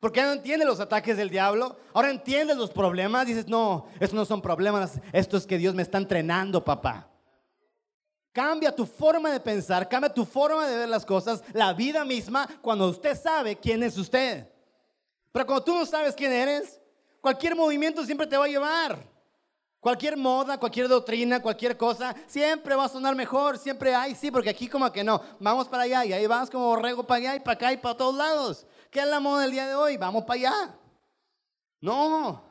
Porque 0.00 0.20
no 0.20 0.32
entiendes 0.32 0.68
los 0.68 0.80
ataques 0.80 1.16
del 1.16 1.30
diablo. 1.30 1.78
Ahora 1.94 2.10
entiendes 2.10 2.58
los 2.58 2.70
problemas. 2.70 3.26
Dices, 3.26 3.48
no, 3.48 3.86
estos 3.94 4.12
no 4.12 4.26
son 4.26 4.42
problemas. 4.42 5.00
Esto 5.14 5.38
es 5.38 5.46
que 5.46 5.56
Dios 5.56 5.74
me 5.74 5.80
está 5.80 5.96
entrenando, 5.96 6.62
papá. 6.62 7.08
Cambia 8.34 8.70
tu 8.70 8.84
forma 8.84 9.32
de 9.32 9.40
pensar, 9.40 9.88
cambia 9.88 10.12
tu 10.12 10.26
forma 10.26 10.68
de 10.68 10.76
ver 10.76 10.90
las 10.90 11.06
cosas, 11.06 11.42
la 11.54 11.72
vida 11.72 12.04
misma, 12.04 12.46
cuando 12.60 12.86
usted 12.86 13.18
sabe 13.18 13.56
quién 13.56 13.82
es 13.82 13.96
usted. 13.96 14.46
Pero 15.32 15.46
cuando 15.46 15.64
tú 15.64 15.74
no 15.74 15.86
sabes 15.86 16.14
quién 16.14 16.32
eres, 16.34 16.78
cualquier 17.22 17.56
movimiento 17.56 18.04
siempre 18.04 18.26
te 18.26 18.36
va 18.36 18.44
a 18.44 18.48
llevar. 18.48 19.17
Cualquier 19.80 20.16
moda, 20.16 20.58
cualquier 20.58 20.88
doctrina, 20.88 21.40
cualquier 21.40 21.76
cosa, 21.76 22.14
siempre 22.26 22.74
va 22.74 22.86
a 22.86 22.88
sonar 22.88 23.14
mejor. 23.14 23.58
Siempre 23.58 23.94
hay, 23.94 24.14
sí, 24.14 24.30
porque 24.30 24.50
aquí 24.50 24.68
como 24.68 24.90
que 24.90 25.04
no. 25.04 25.20
Vamos 25.38 25.68
para 25.68 25.84
allá 25.84 26.04
y 26.04 26.12
ahí 26.12 26.26
vas 26.26 26.50
como 26.50 26.66
borrego 26.66 27.04
para 27.04 27.18
allá 27.18 27.36
y 27.36 27.40
para 27.40 27.54
acá 27.54 27.72
y 27.72 27.76
para 27.76 27.96
todos 27.96 28.16
lados. 28.16 28.66
¿Qué 28.90 29.00
es 29.00 29.06
la 29.06 29.20
moda 29.20 29.42
del 29.42 29.52
día 29.52 29.68
de 29.68 29.74
hoy? 29.76 29.96
Vamos 29.96 30.24
para 30.24 30.34
allá. 30.34 30.78
No. 31.80 32.42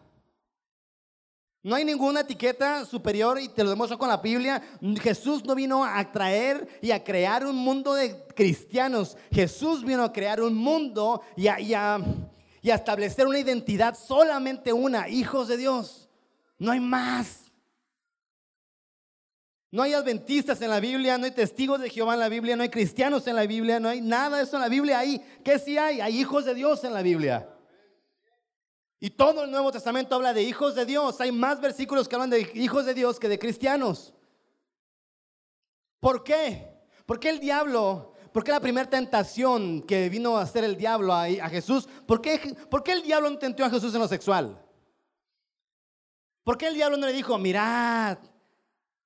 No 1.61 1.75
hay 1.75 1.83
ninguna 1.83 2.21
etiqueta 2.21 2.85
superior 2.85 3.41
y 3.41 3.49
te 3.49 3.61
lo 3.61 3.71
demuestro 3.71 3.97
con 3.97 4.07
la 4.07 4.17
Biblia. 4.17 4.61
Jesús 5.01 5.43
no 5.43 5.53
vino 5.53 5.83
a 5.83 6.09
traer 6.09 6.79
y 6.81 6.91
a 6.91 7.03
crear 7.03 7.45
un 7.45 7.57
mundo 7.57 7.93
de 7.93 8.25
cristianos. 8.35 9.17
Jesús 9.33 9.83
vino 9.83 10.01
a 10.01 10.13
crear 10.13 10.39
un 10.39 10.55
mundo 10.55 11.21
y 11.35 11.47
a, 11.47 11.59
y 11.59 11.73
a 11.73 11.99
establecer 12.63 13.27
una 13.27 13.39
identidad 13.39 13.97
solamente 13.97 14.71
una, 14.71 15.09
hijos 15.09 15.49
de 15.49 15.57
Dios. 15.57 16.06
No 16.57 16.71
hay 16.71 16.79
más. 16.79 17.51
No 19.69 19.83
hay 19.83 19.93
adventistas 19.93 20.61
en 20.61 20.69
la 20.69 20.79
Biblia, 20.79 21.17
no 21.17 21.25
hay 21.25 21.31
testigos 21.31 21.81
de 21.81 21.89
Jehová 21.89 22.13
en 22.13 22.21
la 22.21 22.29
Biblia, 22.29 22.55
no 22.55 22.63
hay 22.63 22.69
cristianos 22.69 23.27
en 23.27 23.35
la 23.35 23.45
Biblia, 23.45 23.79
no 23.79 23.89
hay 23.89 23.99
nada 23.99 24.37
de 24.37 24.43
eso 24.43 24.55
en 24.55 24.61
la 24.61 24.69
Biblia 24.69 24.99
ahí. 24.99 25.21
¿Qué 25.43 25.59
sí 25.59 25.77
hay? 25.77 25.99
Hay 25.99 26.19
hijos 26.19 26.45
de 26.45 26.55
Dios 26.55 26.83
en 26.83 26.93
la 26.93 27.01
Biblia. 27.01 27.49
Y 28.99 29.11
todo 29.11 29.43
el 29.43 29.51
Nuevo 29.51 29.71
Testamento 29.71 30.15
habla 30.15 30.33
de 30.33 30.41
hijos 30.41 30.73
de 30.73 30.85
Dios. 30.85 31.19
Hay 31.21 31.31
más 31.31 31.59
versículos 31.59 32.07
que 32.07 32.15
hablan 32.15 32.29
de 32.29 32.49
hijos 32.55 32.85
de 32.85 32.93
Dios 32.93 33.19
que 33.19 33.29
de 33.29 33.37
cristianos. 33.37 34.13
¿Por 35.99 36.23
qué? 36.23 36.67
Porque 37.05 37.29
el 37.29 37.39
diablo, 37.39 38.13
por 38.31 38.43
qué 38.43 38.51
la 38.51 38.59
primera 38.59 38.89
tentación 38.89 39.81
que 39.83 40.09
vino 40.09 40.37
a 40.37 40.43
hacer 40.43 40.63
el 40.63 40.77
diablo 40.77 41.13
a, 41.13 41.27
Jesús, 41.49 41.87
¿por 42.05 42.21
qué, 42.21 42.55
¿por 42.69 42.83
qué 42.83 42.93
el 42.93 43.03
diablo 43.03 43.29
no 43.29 43.37
tentó 43.37 43.65
a 43.65 43.69
Jesús 43.69 43.93
en 43.93 43.99
lo 43.99 44.07
sexual? 44.07 44.63
¿Por 46.47 46.57
qué 46.57 46.67
el 46.67 46.75
diablo 46.75 46.95
no 46.95 47.05
le 47.05 47.11
dijo, 47.11 47.37
mirad, 47.37 48.17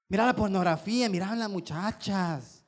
mirad 0.10 0.28
la 0.28 0.36
pornografía, 0.36 1.10
mirad 1.10 1.36
las 1.36 1.50
muchachas? 1.50 2.64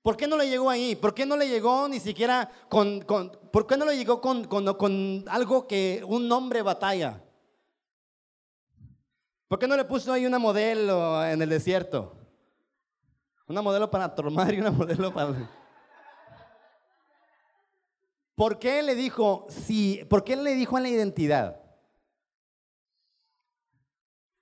¿Por 0.00 0.16
qué 0.16 0.26
no 0.26 0.38
le 0.38 0.48
llegó 0.48 0.70
ahí? 0.70 0.96
¿Por 0.96 1.12
qué 1.12 1.26
no 1.26 1.36
le 1.36 1.46
llegó 1.46 1.86
ni 1.88 2.00
siquiera 2.00 2.50
con, 2.70 3.00
¿por 3.00 3.66
qué 3.66 3.76
no 3.76 3.84
le 3.84 3.94
llegó 3.94 4.18
con, 4.22 4.44
con, 4.44 5.24
algo 5.28 5.66
que 5.66 6.02
un 6.08 6.26
nombre 6.26 6.62
batalla? 6.62 7.22
¿Por 9.46 9.58
qué 9.58 9.68
no 9.68 9.76
le 9.76 9.84
puso 9.84 10.10
ahí 10.10 10.24
una 10.24 10.38
modelo 10.38 11.22
en 11.26 11.42
el 11.42 11.50
desierto? 11.50 12.16
Una 13.46 13.60
modelo 13.60 13.90
para 13.90 14.14
tomar 14.14 14.54
y 14.54 14.60
una 14.60 14.70
modelo 14.70 15.12
para... 15.12 15.34
¿Por 18.34 18.58
qué 18.58 18.82
le 18.82 18.94
dijo, 18.94 19.44
sí, 19.50 20.00
por 20.08 20.24
qué 20.24 20.34
le 20.34 20.54
dijo 20.54 20.78
en 20.78 20.82
la 20.82 20.88
identidad? 20.88 21.61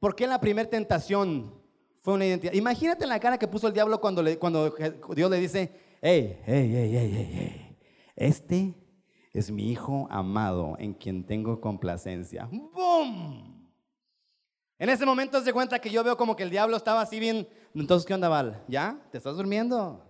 ¿Por 0.01 0.17
qué 0.17 0.27
la 0.27 0.41
primera 0.41 0.69
tentación 0.69 1.55
fue 2.01 2.15
una 2.15 2.25
identidad? 2.25 2.55
Imagínate 2.55 3.07
la 3.07 3.21
cara 3.21 3.39
que 3.39 3.47
puso 3.47 3.69
el 3.69 3.75
diablo 3.75 4.01
cuando, 4.01 4.25
cuando 4.39 4.75
Dios 5.15 5.31
le 5.31 5.37
dice, 5.37 5.71
hey, 6.01 6.41
hey, 6.47 6.71
hey, 6.75 6.91
hey, 6.93 7.13
hey, 7.15 7.31
hey, 7.35 7.79
este 8.17 8.75
es 9.35 9.51
mi 9.51 9.71
hijo 9.71 10.09
amado 10.11 10.75
en 10.79 10.95
quien 10.95 11.25
tengo 11.25 11.61
complacencia. 11.61 12.49
¡Bum! 12.51 13.69
En 14.79 14.89
ese 14.89 15.05
momento 15.05 15.43
se 15.43 15.53
cuenta 15.53 15.79
que 15.79 15.91
yo 15.91 16.03
veo 16.03 16.17
como 16.17 16.35
que 16.35 16.45
el 16.45 16.51
diablo 16.51 16.79
estaba 16.79 17.03
así 17.03 17.21
bien. 17.21 17.47
Entonces, 17.75 18.07
¿qué 18.07 18.15
onda, 18.15 18.31
Val? 18.31 18.65
¿Ya? 18.69 18.99
¿Te 19.13 19.19
estás 19.19 19.37
durmiendo? 19.37 20.03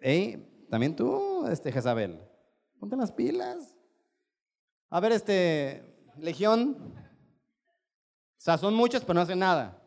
Hey, 0.00 0.66
también 0.70 0.94
tú, 0.94 1.44
este 1.48 1.72
Jezabel. 1.72 2.20
Ponte 2.78 2.96
las 2.96 3.10
pilas. 3.10 3.76
A 4.88 5.00
ver, 5.00 5.10
este, 5.10 5.82
Legión, 6.16 6.94
sea, 8.44 8.58
son 8.58 8.74
muchos, 8.74 9.02
pero 9.02 9.14
no 9.14 9.20
hacen 9.22 9.38
nada. 9.38 9.80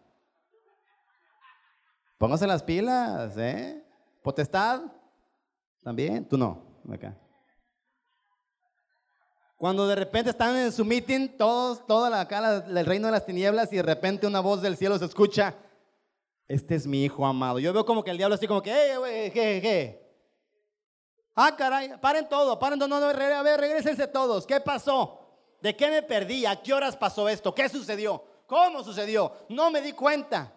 Póngase 2.18 2.48
las 2.48 2.64
pilas, 2.64 3.38
¿eh? 3.38 3.86
Potestad, 4.24 4.82
también, 5.84 6.28
tú 6.28 6.40
no, 6.40 6.82
acá. 6.92 7.16
Cuando 9.58 9.88
de 9.88 9.96
repente 9.96 10.32
están 10.32 10.56
en 10.56 10.72
su 10.72 10.84
meeting, 10.84 11.30
todos, 11.38 11.86
toda 11.86 12.10
la 12.10 12.28
cara 12.28 12.62
del 12.62 12.86
reino 12.86 13.08
de 13.08 13.12
las 13.12 13.28
tinieblas, 13.28 13.72
y 13.72 13.76
de 13.76 13.84
repente 13.84 14.26
una 14.26 14.40
voz 14.40 14.64
del 14.64 14.76
cielo 14.76 14.98
se 14.98 15.06
escucha, 15.06 15.54
este 16.48 16.74
es 16.74 16.88
mi 16.88 17.04
hijo 17.04 17.28
amado. 17.28 17.60
Yo 17.60 17.72
veo 17.74 17.86
como 17.86 18.04
que 18.04 18.10
el 18.10 18.18
diablo 18.18 18.34
así 18.34 18.48
como 18.48 18.64
que, 18.64 18.74
hey, 18.74 18.98
güey, 18.98 19.32
¿qué, 19.32 19.60
qué? 19.62 20.08
Ah, 21.36 21.56
caray, 21.56 21.92
paren 22.02 22.28
todo, 22.28 22.58
paren 22.58 22.80
todo, 22.80 22.88
no, 22.88 22.96
a 22.96 23.44
ver, 23.44 23.60
regresense 23.60 24.08
todos. 24.08 24.48
¿Qué 24.48 24.60
pasó? 24.60 25.20
¿De 25.62 25.76
qué 25.76 25.92
me 25.92 26.02
perdí? 26.02 26.48
¿A 26.48 26.60
qué 26.60 26.74
horas 26.74 26.98
pasó 26.98 27.30
esto? 27.30 27.54
¿Qué 27.54 27.70
sucedió? 27.70 28.24
¿Cómo 28.48 28.84
sucedió? 28.84 29.32
No 29.50 29.70
me 29.70 29.82
di 29.82 29.92
cuenta. 29.92 30.54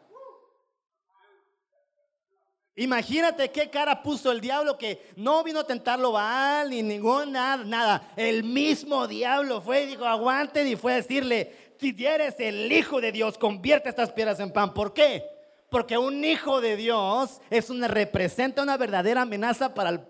Imagínate 2.77 3.51
qué 3.51 3.69
cara 3.69 4.03
puso 4.03 4.31
el 4.31 4.41
diablo 4.41 4.79
que 4.79 5.11
no 5.17 5.43
vino 5.45 5.61
a 5.61 5.67
tentarlo 5.67 6.13
Baal 6.13 6.71
ni 6.71 6.83
ningún 6.83 7.33
nada, 7.33 7.63
nada. 7.65 8.13
El 8.17 8.45
mismo 8.45 9.07
diablo 9.07 9.61
fue 9.61 9.83
y 9.83 9.87
dijo, 9.87 10.07
aguanten 10.07 10.67
y 10.67 10.77
fue 10.77 10.93
a 10.93 10.97
decirle, 10.97 11.75
si 11.79 11.95
eres 12.07 12.37
el 12.39 12.71
hijo 12.73 13.01
de 13.01 13.11
Dios, 13.13 13.37
convierte 13.37 13.89
estas 13.89 14.13
piedras 14.13 14.39
en 14.41 14.53
pan. 14.53 14.73
¿Por 14.73 14.95
qué? 14.95 15.25
Porque 15.69 15.99
un 15.99 16.25
hijo 16.25 16.61
de 16.61 16.77
Dios 16.77 17.41
es 17.51 17.71
una 17.71 17.89
representa 17.89 18.63
una 18.63 18.77
verdadera 18.77 19.23
amenaza 19.23 19.75
para 19.75 19.91
el 19.91 20.01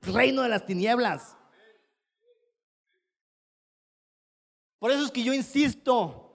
reino 0.00 0.42
de 0.42 0.48
las 0.48 0.64
tinieblas. 0.64 1.36
Por 4.78 4.90
eso 4.90 5.04
es 5.04 5.10
que 5.10 5.22
yo 5.22 5.34
insisto, 5.34 6.29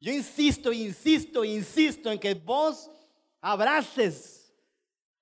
yo 0.00 0.12
insisto, 0.12 0.72
insisto, 0.72 1.44
insisto 1.44 2.10
en 2.10 2.18
que 2.18 2.34
vos 2.34 2.90
abraces 3.40 4.52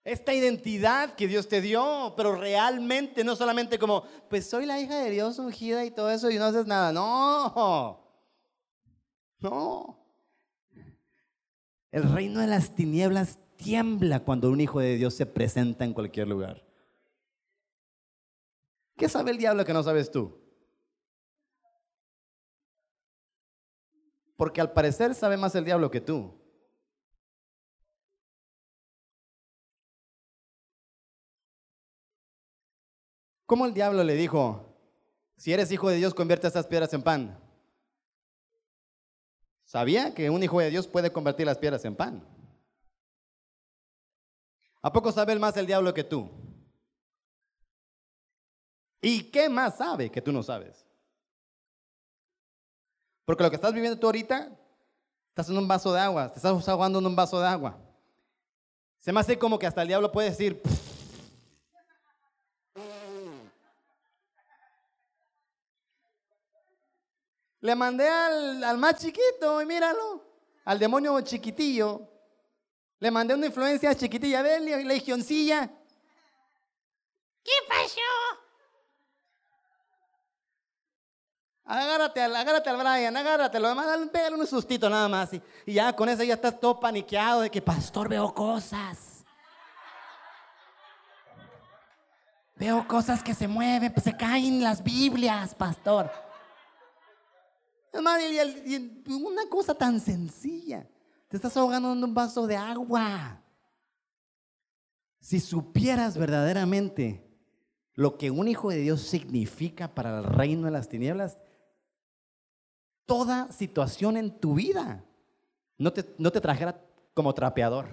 esta 0.04 0.34
identidad 0.34 1.14
que 1.14 1.26
Dios 1.26 1.48
te 1.48 1.60
dio, 1.60 2.12
pero 2.16 2.36
realmente, 2.36 3.24
no 3.24 3.36
solamente 3.36 3.78
como, 3.78 4.04
pues 4.28 4.46
soy 4.46 4.66
la 4.66 4.78
hija 4.78 4.98
de 4.98 5.10
Dios 5.10 5.38
ungida 5.38 5.84
y 5.84 5.90
todo 5.90 6.10
eso 6.10 6.30
y 6.30 6.38
no 6.38 6.44
haces 6.44 6.66
nada. 6.66 6.92
No, 6.92 8.04
no. 9.40 9.98
El 11.90 12.12
reino 12.12 12.40
de 12.40 12.46
las 12.46 12.74
tinieblas 12.74 13.38
tiembla 13.56 14.20
cuando 14.20 14.50
un 14.50 14.60
hijo 14.60 14.80
de 14.80 14.96
Dios 14.96 15.14
se 15.14 15.26
presenta 15.26 15.84
en 15.84 15.94
cualquier 15.94 16.28
lugar. 16.28 16.62
¿Qué 18.96 19.08
sabe 19.08 19.30
el 19.30 19.38
diablo 19.38 19.64
que 19.64 19.72
no 19.72 19.82
sabes 19.82 20.10
tú? 20.10 20.43
Porque 24.36 24.60
al 24.60 24.72
parecer 24.72 25.14
sabe 25.14 25.36
más 25.36 25.54
el 25.54 25.64
diablo 25.64 25.90
que 25.90 26.00
tú. 26.00 26.32
¿Cómo 33.46 33.66
el 33.66 33.74
diablo 33.74 34.02
le 34.02 34.14
dijo, 34.14 34.74
si 35.36 35.52
eres 35.52 35.70
hijo 35.70 35.88
de 35.88 35.96
Dios, 35.96 36.14
convierte 36.14 36.46
estas 36.46 36.66
piedras 36.66 36.92
en 36.94 37.02
pan? 37.02 37.38
Sabía 39.64 40.14
que 40.14 40.30
un 40.30 40.42
hijo 40.42 40.60
de 40.60 40.70
Dios 40.70 40.88
puede 40.88 41.12
convertir 41.12 41.46
las 41.46 41.58
piedras 41.58 41.84
en 41.84 41.94
pan. 41.94 42.26
¿A 44.80 44.92
poco 44.92 45.12
sabe 45.12 45.38
más 45.38 45.56
el 45.56 45.66
diablo 45.66 45.92
que 45.94 46.04
tú? 46.04 46.30
¿Y 49.00 49.30
qué 49.30 49.48
más 49.48 49.76
sabe 49.76 50.10
que 50.10 50.22
tú 50.22 50.32
no 50.32 50.42
sabes? 50.42 50.86
Porque 53.24 53.42
lo 53.42 53.50
que 53.50 53.56
estás 53.56 53.72
viviendo 53.72 53.98
tú 53.98 54.06
ahorita, 54.06 54.50
estás 55.28 55.48
en 55.48 55.58
un 55.58 55.66
vaso 55.66 55.92
de 55.92 56.00
agua, 56.00 56.30
te 56.30 56.36
estás 56.36 56.68
ahogando 56.68 56.98
en 56.98 57.06
un 57.06 57.16
vaso 57.16 57.40
de 57.40 57.46
agua. 57.46 57.78
Se 59.00 59.12
me 59.12 59.20
hace 59.20 59.38
como 59.38 59.58
que 59.58 59.66
hasta 59.66 59.82
el 59.82 59.88
diablo 59.88 60.12
puede 60.12 60.30
decir, 60.30 60.62
Le 67.64 67.74
mandé 67.74 68.06
al, 68.06 68.76
más 68.76 69.00
chiquito 69.00 69.62
y 69.62 69.64
míralo, 69.64 70.22
al 70.66 70.78
demonio 70.78 71.18
chiquitillo. 71.22 72.06
Le 72.98 73.10
mandé 73.10 73.32
una 73.32 73.46
influencia 73.46 73.94
chiquitilla, 73.94 74.42
de 74.42 74.84
legioncilla. 74.84 75.70
¿Qué 77.42 77.52
pasó? 77.66 78.43
Agárrate 81.66 82.20
al, 82.20 82.36
agárrate 82.36 82.68
al 82.68 82.76
Brian, 82.76 83.16
agárratelo, 83.16 83.68
además 83.68 83.86
pégale 84.12 84.36
un 84.36 84.46
sustito 84.46 84.90
nada 84.90 85.08
más. 85.08 85.30
Y, 85.32 85.72
ya 85.72 85.94
con 85.94 86.08
eso 86.08 86.22
ya 86.22 86.34
estás 86.34 86.60
todo 86.60 86.78
paniqueado 86.78 87.40
de 87.40 87.50
que, 87.50 87.62
pastor, 87.62 88.08
veo 88.08 88.34
cosas. 88.34 89.24
Veo 92.56 92.86
cosas 92.86 93.22
que 93.22 93.34
se 93.34 93.48
mueven, 93.48 93.92
pues 93.92 94.04
se 94.04 94.16
caen 94.16 94.62
las 94.62 94.82
Biblias, 94.82 95.54
pastor. 95.54 96.10
Y 97.94 99.12
una 99.12 99.48
cosa 99.48 99.74
tan 99.74 99.98
sencilla. 100.00 100.86
Te 101.28 101.36
estás 101.36 101.56
ahogando 101.56 101.92
en 101.92 102.04
un 102.04 102.14
vaso 102.14 102.46
de 102.46 102.56
agua. 102.56 103.40
Si 105.18 105.40
supieras 105.40 106.18
verdaderamente 106.18 107.26
lo 107.94 108.18
que 108.18 108.30
un 108.30 108.48
hijo 108.48 108.70
de 108.70 108.78
Dios 108.78 109.00
significa 109.00 109.94
para 109.94 110.18
el 110.18 110.24
reino 110.24 110.66
de 110.66 110.72
las 110.72 110.88
tinieblas, 110.88 111.38
toda 113.06 113.50
situación 113.52 114.16
en 114.16 114.38
tu 114.38 114.54
vida 114.54 115.04
no 115.78 115.92
te, 115.92 116.14
no 116.18 116.30
te 116.30 116.40
trajera 116.40 116.80
como 117.12 117.34
trapeador. 117.34 117.86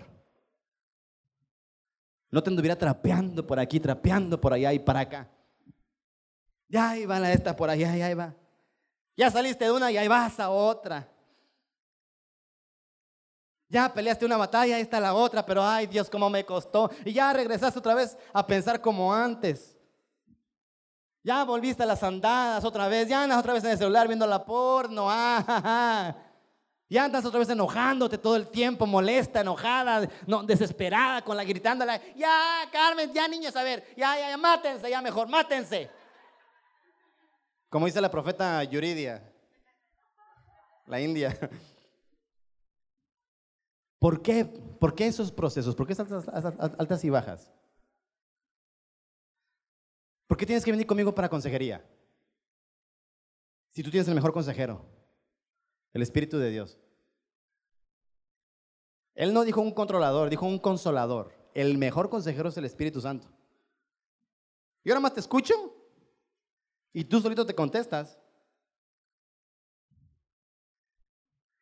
No 2.30 2.42
te 2.42 2.50
anduviera 2.50 2.78
trapeando 2.78 3.46
por 3.46 3.60
aquí, 3.60 3.80
trapeando 3.80 4.40
por 4.40 4.54
allá 4.54 4.72
y 4.74 4.80
para 4.80 5.02
acá. 5.02 5.30
Ya 6.70 6.92
ahí 6.92 7.06
va 7.06 7.20
la 7.20 7.34
esta 7.34 7.56
por 7.56 7.70
allá, 7.70 7.96
ya 7.96 8.06
ahí 8.06 8.14
va. 8.14 8.34
Ya 9.18 9.30
saliste 9.30 9.66
de 9.66 9.72
una 9.72 9.92
y 9.92 9.98
ahí 9.98 10.08
vas 10.08 10.40
a 10.40 10.50
otra. 10.50 11.10
Ya 13.68 13.94
peleaste 13.94 14.26
una 14.26 14.38
batalla, 14.38 14.76
ahí 14.78 14.82
está 14.82 15.00
la 15.00 15.14
otra, 15.14 15.46
pero 15.46 15.64
ay 15.64 15.88
Dios, 15.88 16.10
cómo 16.10 16.30
me 16.30 16.46
costó. 16.46 16.90
Y 17.04 17.14
ya 17.14 17.34
regresaste 17.34 17.80
otra 17.80 17.96
vez 17.96 18.18
a 18.34 18.46
pensar 18.46 18.80
como 18.80 19.14
antes. 19.14 19.78
Ya 21.24 21.44
volviste 21.44 21.84
a 21.84 21.86
las 21.86 22.02
andadas 22.02 22.64
otra 22.64 22.88
vez, 22.88 23.08
ya 23.08 23.24
andas 23.24 23.40
otra 23.40 23.54
vez 23.54 23.64
en 23.64 23.72
el 23.72 23.78
celular 23.78 24.08
viendo 24.08 24.26
la 24.26 24.44
porno. 24.44 25.08
ah. 25.10 26.16
Ya 26.92 27.06
andas 27.06 27.24
otra 27.24 27.40
vez 27.40 27.48
enojándote 27.48 28.18
todo 28.18 28.36
el 28.36 28.50
tiempo, 28.50 28.86
molesta, 28.86 29.40
enojada, 29.40 30.10
no, 30.28 30.44
desesperada, 30.44 31.22
con 31.22 31.38
la 31.38 31.46
gritándola. 31.46 32.02
Ya, 32.18 32.68
Carmen, 32.70 33.14
ya 33.14 33.30
niños, 33.30 33.56
a 33.56 33.64
ver, 33.64 33.86
ya, 33.96 34.20
ya, 34.20 34.32
ya, 34.32 34.36
mátense, 34.36 34.90
ya 34.90 35.02
mejor, 35.02 35.30
mátense. 35.30 35.90
Como 37.70 37.86
dice 37.86 38.02
la 38.02 38.12
profeta 38.12 38.62
Yuridia, 38.66 39.24
la 40.86 41.00
India. 41.00 41.34
¿Por 43.98 44.22
qué? 44.22 44.44
¿Por 44.44 44.94
qué 44.94 45.08
esos 45.08 45.32
procesos? 45.32 45.74
¿Por 45.74 45.88
qué 45.88 45.94
esas 45.94 46.12
altas 46.78 47.06
y 47.06 47.10
bajas? 47.10 47.54
¿Por 50.32 50.38
qué 50.38 50.46
tienes 50.46 50.64
que 50.64 50.72
venir 50.72 50.88
conmigo 50.88 51.14
para 51.14 51.28
consejería? 51.28 51.86
Si 53.72 53.84
tú 53.84 53.92
tienes 53.92 54.08
el 54.08 54.16
mejor 54.16 54.32
consejero, 54.32 54.86
el 55.92 56.02
Espíritu 56.02 56.38
de 56.38 56.50
Dios. 56.50 56.80
Él 59.14 59.34
no 59.34 59.44
dijo 59.44 59.60
un 59.60 59.74
controlador, 59.74 60.30
dijo 60.30 60.46
un 60.46 60.58
consolador. 60.58 61.34
El 61.54 61.78
mejor 61.78 62.10
consejero 62.10 62.48
es 62.48 62.56
el 62.56 62.64
Espíritu 62.64 63.02
Santo. 63.02 63.28
Yo 64.86 64.94
ahora 64.94 65.02
más 65.02 65.14
te 65.14 65.20
escucho 65.20 65.54
y 66.94 67.04
tú 67.04 67.20
solito 67.20 67.46
te 67.46 67.54
contestas. 67.54 68.18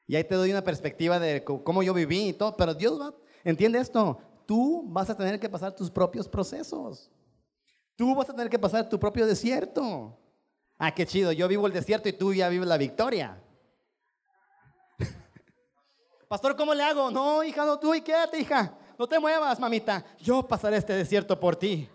Y 0.05 0.15
ahí 0.15 0.23
te 0.25 0.35
doy 0.35 0.51
una 0.51 0.63
perspectiva 0.63 1.19
de 1.19 1.43
cómo 1.43 1.81
yo 1.81 1.95
viví 1.95 2.27
y 2.27 2.33
todo, 2.33 2.55
pero 2.55 2.75
Dios 2.75 3.01
va, 3.01 3.15
entiende 3.43 3.79
esto, 3.79 4.19
tú 4.45 4.83
vas 4.85 5.09
a 5.09 5.17
tener 5.17 5.39
que 5.39 5.49
pasar 5.49 5.75
tus 5.75 5.89
propios 5.89 6.29
procesos. 6.29 7.09
Tú 7.99 8.15
vas 8.15 8.29
a 8.29 8.33
tener 8.33 8.49
que 8.49 8.57
pasar 8.57 8.87
tu 8.87 8.97
propio 8.97 9.27
desierto. 9.27 10.17
Ah, 10.77 10.95
qué 10.95 11.05
chido, 11.05 11.33
yo 11.33 11.49
vivo 11.49 11.67
el 11.67 11.73
desierto 11.73 12.07
y 12.07 12.13
tú 12.13 12.33
ya 12.33 12.47
vives 12.47 12.65
la 12.65 12.77
victoria. 12.77 13.43
Pastor, 16.29 16.55
¿cómo 16.55 16.73
le 16.73 16.81
hago? 16.81 17.11
No, 17.11 17.43
hija, 17.43 17.65
no, 17.65 17.77
tú 17.77 17.93
y 17.93 17.99
quédate, 17.99 18.39
hija. 18.39 18.73
No 18.97 19.05
te 19.05 19.19
muevas, 19.19 19.59
mamita. 19.59 20.05
Yo 20.17 20.47
pasaré 20.47 20.77
este 20.77 20.93
desierto 20.93 21.37
por 21.37 21.57
ti. 21.57 21.89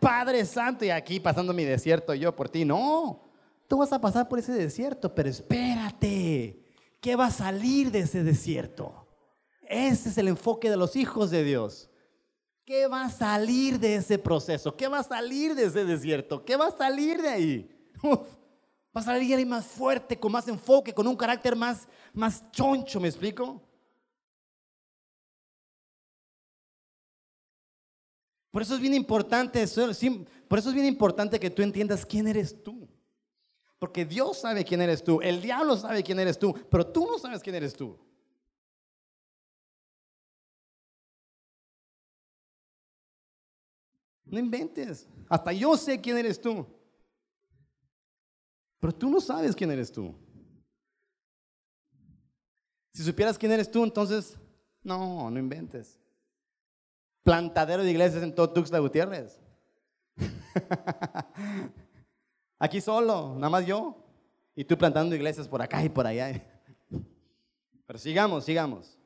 Padre 0.00 0.46
Santo, 0.46 0.82
y 0.82 0.88
aquí 0.88 1.20
pasando 1.20 1.52
mi 1.52 1.66
desierto 1.66 2.14
yo 2.14 2.34
por 2.34 2.48
ti. 2.48 2.64
No, 2.64 3.20
tú 3.68 3.76
vas 3.76 3.92
a 3.92 4.00
pasar 4.00 4.26
por 4.26 4.38
ese 4.38 4.52
desierto, 4.52 5.14
pero 5.14 5.28
espérate. 5.28 6.58
¿Qué 7.02 7.16
va 7.16 7.26
a 7.26 7.30
salir 7.30 7.90
de 7.90 7.98
ese 7.98 8.22
desierto? 8.22 9.06
Ese 9.60 10.08
es 10.08 10.16
el 10.16 10.28
enfoque 10.28 10.70
de 10.70 10.78
los 10.78 10.96
hijos 10.96 11.30
de 11.30 11.44
Dios. 11.44 11.90
¿Qué 12.66 12.88
va 12.88 13.04
a 13.04 13.10
salir 13.10 13.78
de 13.78 13.94
ese 13.94 14.18
proceso? 14.18 14.76
¿Qué 14.76 14.88
va 14.88 14.98
a 14.98 15.04
salir 15.04 15.54
de 15.54 15.66
ese 15.66 15.84
desierto? 15.84 16.44
¿Qué 16.44 16.56
va 16.56 16.66
a 16.66 16.76
salir 16.76 17.22
de 17.22 17.28
ahí? 17.28 17.70
Va 18.04 19.00
a 19.00 19.04
salir 19.04 19.36
ahí 19.36 19.44
más 19.44 19.64
fuerte, 19.64 20.18
con 20.18 20.32
más 20.32 20.48
enfoque, 20.48 20.92
con 20.92 21.06
un 21.06 21.14
carácter 21.14 21.54
más, 21.54 21.86
más 22.12 22.50
choncho, 22.50 22.98
¿me 22.98 23.06
explico? 23.06 23.62
Por 28.50 28.62
eso 28.62 28.74
es 28.74 28.80
bien 28.80 28.94
importante, 28.94 29.64
por 30.48 30.58
eso 30.58 30.68
es 30.70 30.74
bien 30.74 30.86
importante 30.86 31.38
que 31.38 31.50
tú 31.50 31.62
entiendas 31.62 32.04
quién 32.04 32.26
eres 32.26 32.64
tú. 32.64 32.88
Porque 33.78 34.04
Dios 34.04 34.38
sabe 34.38 34.64
quién 34.64 34.80
eres 34.80 35.04
tú, 35.04 35.20
el 35.20 35.40
diablo 35.40 35.76
sabe 35.76 36.02
quién 36.02 36.18
eres 36.18 36.38
tú, 36.38 36.52
pero 36.68 36.84
tú 36.84 37.06
no 37.06 37.18
sabes 37.18 37.42
quién 37.42 37.54
eres 37.54 37.74
tú. 37.74 37.96
No 44.26 44.38
inventes. 44.38 45.08
Hasta 45.28 45.52
yo 45.52 45.76
sé 45.76 46.00
quién 46.00 46.18
eres 46.18 46.40
tú. 46.40 46.66
Pero 48.78 48.94
tú 48.94 49.08
no 49.08 49.20
sabes 49.20 49.54
quién 49.54 49.70
eres 49.70 49.90
tú. 49.90 50.14
Si 52.92 53.02
supieras 53.02 53.38
quién 53.38 53.52
eres 53.52 53.70
tú, 53.70 53.84
entonces, 53.84 54.38
no, 54.82 55.30
no 55.30 55.38
inventes. 55.38 55.98
Plantadero 57.22 57.82
de 57.82 57.90
iglesias 57.90 58.22
en 58.22 58.34
todo 58.34 58.50
Tuxtla 58.50 58.78
Gutiérrez. 58.78 59.38
Aquí 62.58 62.80
solo, 62.80 63.34
nada 63.34 63.50
más 63.50 63.66
yo. 63.66 64.02
Y 64.54 64.64
tú 64.64 64.78
plantando 64.78 65.14
iglesias 65.14 65.46
por 65.46 65.60
acá 65.60 65.84
y 65.84 65.88
por 65.88 66.06
allá. 66.06 66.42
Pero 67.86 67.98
sigamos, 67.98 68.44
sigamos. 68.44 68.98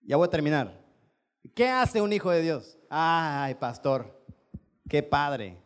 Ya 0.00 0.16
voy 0.16 0.26
a 0.26 0.30
terminar. 0.30 0.81
¿Qué 1.54 1.68
hace 1.68 2.00
un 2.00 2.12
hijo 2.12 2.30
de 2.30 2.42
Dios? 2.42 2.78
Ay, 2.88 3.54
pastor, 3.56 4.24
qué 4.88 5.02
padre. 5.02 5.58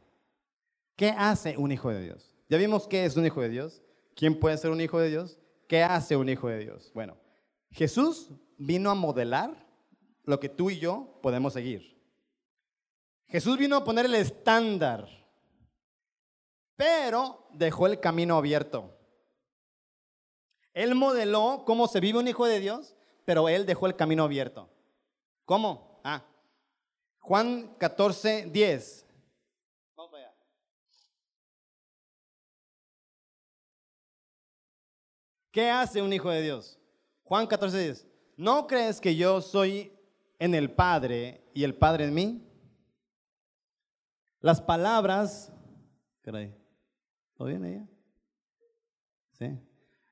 ¿Qué 0.96 1.10
hace 1.10 1.56
un 1.56 1.70
hijo 1.70 1.90
de 1.90 2.00
Dios? 2.00 2.34
Ya 2.48 2.58
vimos 2.58 2.88
qué 2.88 3.04
es 3.04 3.16
un 3.16 3.26
hijo 3.26 3.42
de 3.42 3.50
Dios. 3.50 3.82
¿Quién 4.14 4.38
puede 4.40 4.56
ser 4.56 4.70
un 4.70 4.80
hijo 4.80 4.98
de 4.98 5.10
Dios? 5.10 5.38
¿Qué 5.68 5.82
hace 5.82 6.16
un 6.16 6.28
hijo 6.28 6.48
de 6.48 6.58
Dios? 6.58 6.90
Bueno, 6.94 7.16
Jesús 7.70 8.30
vino 8.56 8.90
a 8.90 8.94
modelar 8.94 9.66
lo 10.24 10.40
que 10.40 10.48
tú 10.48 10.70
y 10.70 10.78
yo 10.78 11.18
podemos 11.22 11.52
seguir. 11.52 11.96
Jesús 13.26 13.58
vino 13.58 13.76
a 13.76 13.84
poner 13.84 14.06
el 14.06 14.14
estándar, 14.14 15.08
pero 16.76 17.48
dejó 17.52 17.86
el 17.86 18.00
camino 18.00 18.36
abierto. 18.36 18.96
Él 20.72 20.94
modeló 20.94 21.64
cómo 21.66 21.88
se 21.88 22.00
vive 22.00 22.18
un 22.18 22.28
hijo 22.28 22.46
de 22.46 22.60
Dios, 22.60 22.96
pero 23.24 23.48
él 23.48 23.66
dejó 23.66 23.86
el 23.86 23.96
camino 23.96 24.24
abierto. 24.24 24.70
¿Cómo? 25.46 26.00
Ah, 26.02 26.24
Juan 27.20 27.76
14, 27.78 28.46
10. 28.50 29.06
Vamos 29.96 30.10
para 30.10 30.24
allá. 30.24 30.36
¿Qué 35.52 35.70
hace 35.70 36.02
un 36.02 36.12
hijo 36.12 36.28
de 36.30 36.42
Dios? 36.42 36.78
Juan 37.22 37.46
14, 37.46 37.78
10. 37.78 38.06
¿No 38.36 38.66
crees 38.66 39.00
que 39.00 39.14
yo 39.14 39.40
soy 39.40 39.96
en 40.40 40.54
el 40.54 40.70
Padre 40.70 41.48
y 41.54 41.62
el 41.62 41.76
Padre 41.76 42.06
en 42.06 42.14
mí? 42.14 42.42
Las 44.40 44.60
palabras, 44.60 45.52
caray, 46.22 46.54
¿todo 47.36 47.48
bien 47.48 47.64
ella? 47.64 47.88
Sí. 49.38 49.58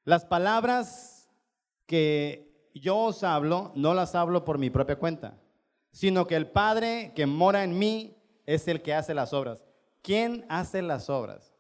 Las 0.05 0.25
palabras 0.25 1.29
que 1.87 2.54
yo 2.81 2.97
os 2.99 3.23
hablo, 3.23 3.73
no 3.75 3.95
las 3.95 4.15
hablo 4.15 4.45
por 4.45 4.59
mi 4.59 4.71
propia 4.71 4.99
cuenta, 4.99 5.39
sino 5.93 6.27
que 6.27 6.37
el 6.37 6.51
Padre 6.51 7.13
que 7.15 7.27
mora 7.27 7.65
en 7.65 7.79
mí 7.79 8.17
es 8.47 8.67
el 8.69 8.83
que 8.83 8.95
hace 8.95 9.15
las 9.15 9.33
obras. 9.33 9.65
¿Quién 10.03 10.45
hace 10.49 10.83
las 10.83 11.09
obras? 11.09 11.55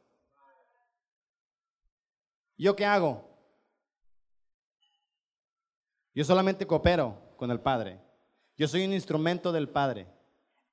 ¿Yo 2.57 2.77
qué 2.77 2.85
hago? 2.85 3.29
Yo 6.15 6.25
solamente 6.25 6.67
coopero 6.67 7.35
con 7.37 7.51
el 7.51 7.61
Padre. 7.61 8.01
Yo 8.57 8.69
soy 8.69 8.85
un 8.85 8.93
instrumento 8.93 9.51
del 9.51 9.69
Padre. 9.69 10.07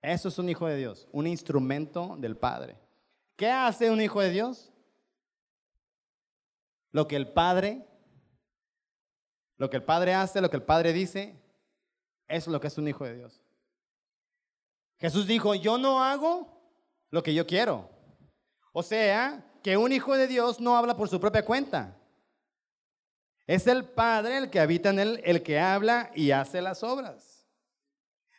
Eso 0.01 0.29
es 0.29 0.37
un 0.37 0.49
hijo 0.49 0.67
de 0.67 0.77
Dios, 0.77 1.07
un 1.11 1.27
instrumento 1.27 2.15
del 2.19 2.37
Padre. 2.37 2.77
¿Qué 3.35 3.49
hace 3.49 3.89
un 3.89 4.01
hijo 4.01 4.21
de 4.21 4.31
Dios? 4.31 4.71
Lo 6.91 7.07
que 7.07 7.15
el 7.15 7.31
Padre, 7.31 7.87
lo 9.61 9.69
que 9.69 9.77
el 9.77 9.83
Padre 9.83 10.15
hace, 10.15 10.41
lo 10.41 10.49
que 10.49 10.55
el 10.55 10.63
Padre 10.63 10.91
dice, 10.91 11.39
eso 12.27 12.49
es 12.49 12.51
lo 12.51 12.59
que 12.59 12.65
es 12.65 12.79
un 12.79 12.87
hijo 12.87 13.05
de 13.05 13.13
Dios. 13.13 13.43
Jesús 14.97 15.27
dijo, 15.27 15.53
yo 15.53 15.77
no 15.77 16.03
hago 16.03 16.51
lo 17.11 17.21
que 17.21 17.35
yo 17.35 17.45
quiero. 17.45 17.87
O 18.73 18.81
sea, 18.81 19.45
que 19.61 19.77
un 19.77 19.91
hijo 19.91 20.17
de 20.17 20.25
Dios 20.25 20.59
no 20.59 20.75
habla 20.75 20.97
por 20.97 21.09
su 21.09 21.19
propia 21.19 21.45
cuenta. 21.45 21.95
Es 23.45 23.67
el 23.67 23.85
Padre 23.85 24.39
el 24.39 24.49
que 24.49 24.59
habita 24.59 24.89
en 24.89 24.97
él, 24.97 25.21
el 25.23 25.43
que 25.43 25.59
habla 25.59 26.09
y 26.15 26.31
hace 26.31 26.59
las 26.59 26.81
obras. 26.81 27.47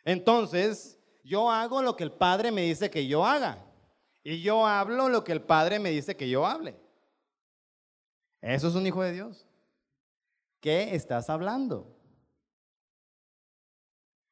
Entonces, 0.03 0.99
yo 1.23 1.49
hago 1.49 1.81
lo 1.81 1.95
que 1.95 2.03
el 2.03 2.11
Padre 2.11 2.51
me 2.51 2.63
dice 2.63 2.91
que 2.91 3.07
yo 3.07 3.25
haga. 3.25 3.63
Y 4.25 4.41
yo 4.41 4.67
hablo 4.67 5.07
lo 5.07 5.23
que 5.23 5.31
el 5.31 5.41
Padre 5.41 5.79
me 5.79 5.91
dice 5.91 6.17
que 6.17 6.27
yo 6.27 6.45
hable. 6.45 6.75
Eso 8.41 8.67
es 8.67 8.75
un 8.75 8.85
hijo 8.85 9.01
de 9.01 9.13
Dios. 9.13 9.47
¿Qué 10.63 10.95
estás 10.95 11.29
hablando? 11.29 11.93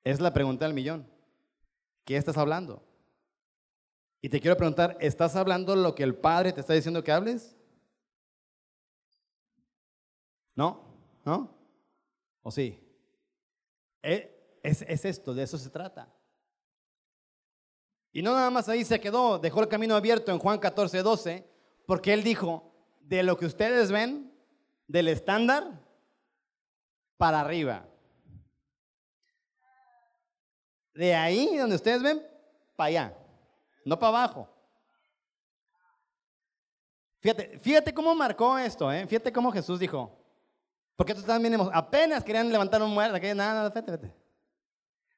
Es 0.02 0.22
la 0.22 0.32
pregunta 0.32 0.64
del 0.64 0.74
millón. 0.74 1.06
¿Qué 2.06 2.16
estás 2.16 2.38
hablando? 2.38 2.82
Y 4.22 4.30
te 4.30 4.40
quiero 4.40 4.56
preguntar, 4.56 4.96
¿estás 5.02 5.36
hablando 5.36 5.76
lo 5.76 5.94
que 5.94 6.04
el 6.04 6.16
Padre 6.16 6.54
te 6.54 6.62
está 6.62 6.72
diciendo 6.72 7.04
que 7.04 7.12
hables? 7.12 7.58
¿No? 10.56 10.86
¿No? 11.26 11.54
¿O 12.44 12.50
sí? 12.50 12.82
Eh, 14.02 14.58
es, 14.64 14.84
es 14.84 15.04
esto, 15.04 15.34
de 15.34 15.44
eso 15.44 15.58
se 15.58 15.70
trata. 15.70 16.16
Y 18.14 18.22
no 18.22 18.32
nada 18.32 18.50
más 18.52 18.70
ahí 18.70 18.86
se 18.86 19.02
quedó, 19.02 19.38
dejó 19.38 19.60
el 19.60 19.68
camino 19.68 19.98
abierto 19.98 20.32
en 20.32 20.40
Juan 20.40 20.60
14, 20.60 21.02
12, 21.02 21.46
porque 21.86 22.14
él 22.14 22.24
dijo, 22.24 22.74
de 23.02 23.22
lo 23.22 23.36
que 23.36 23.48
ustedes 23.48 23.92
ven, 23.92 24.34
del 24.88 25.10
estándar, 25.10 25.91
para 27.22 27.42
arriba. 27.42 27.86
De 30.96 31.14
ahí 31.14 31.56
donde 31.56 31.76
ustedes 31.76 32.02
ven, 32.02 32.20
para 32.76 32.88
allá, 32.88 33.18
no 33.86 34.00
para 34.00 34.08
abajo. 34.08 34.50
Fíjate, 37.20 37.60
fíjate 37.60 37.94
cómo 37.94 38.16
marcó 38.16 38.58
esto, 38.58 38.92
¿eh? 38.92 39.06
fíjate 39.06 39.32
cómo 39.32 39.52
Jesús 39.52 39.80
dijo. 39.80 40.18
Porque 40.96 41.14
tú 41.14 41.22
también 41.22 41.56
apenas 41.72 42.24
querían 42.24 42.52
levantar 42.52 42.82
un 42.82 42.92
muerto, 42.92 43.20
nada, 43.36 43.54
nada, 43.54 43.70
fíjate, 43.70 43.92
fíjate. 43.92 44.16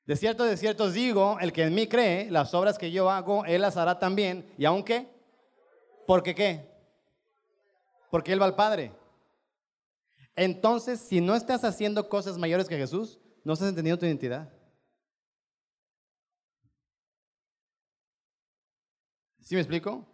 De 0.06 0.16
cierto, 0.18 0.43
de 0.43 0.58
cierto 0.58 0.84
os 0.84 0.93
digo, 0.93 1.38
el 1.39 1.54
que 1.54 1.64
en 1.64 1.74
mí 1.74 1.88
cree, 1.88 2.30
las 2.30 2.54
obras 2.54 2.78
que 2.78 2.91
yo 2.91 3.10
hago, 3.10 3.45
él 3.45 3.62
las 3.62 3.78
hará 3.78 3.97
también. 3.97 4.54
¿Y 4.58 4.66
aunque? 4.66 5.08
¿Porque 6.06 6.36
qué? 6.36 6.70
Porque 8.12 8.34
él 8.34 8.41
va 8.41 8.45
al 8.47 8.56
Padre. 8.56 8.91
Entonces, 10.36 10.99
si 10.99 11.21
no 11.21 11.36
estás 11.36 11.63
haciendo 11.63 12.09
cosas 12.09 12.38
mayores 12.38 12.67
que 12.67 12.77
Jesús, 12.77 13.19
no 13.43 13.53
estás 13.53 13.69
entendiendo 13.69 13.99
tu 13.99 14.05
identidad. 14.05 14.51
¿Sí 19.41 19.55
me 19.55 19.61
explico? 19.61 20.05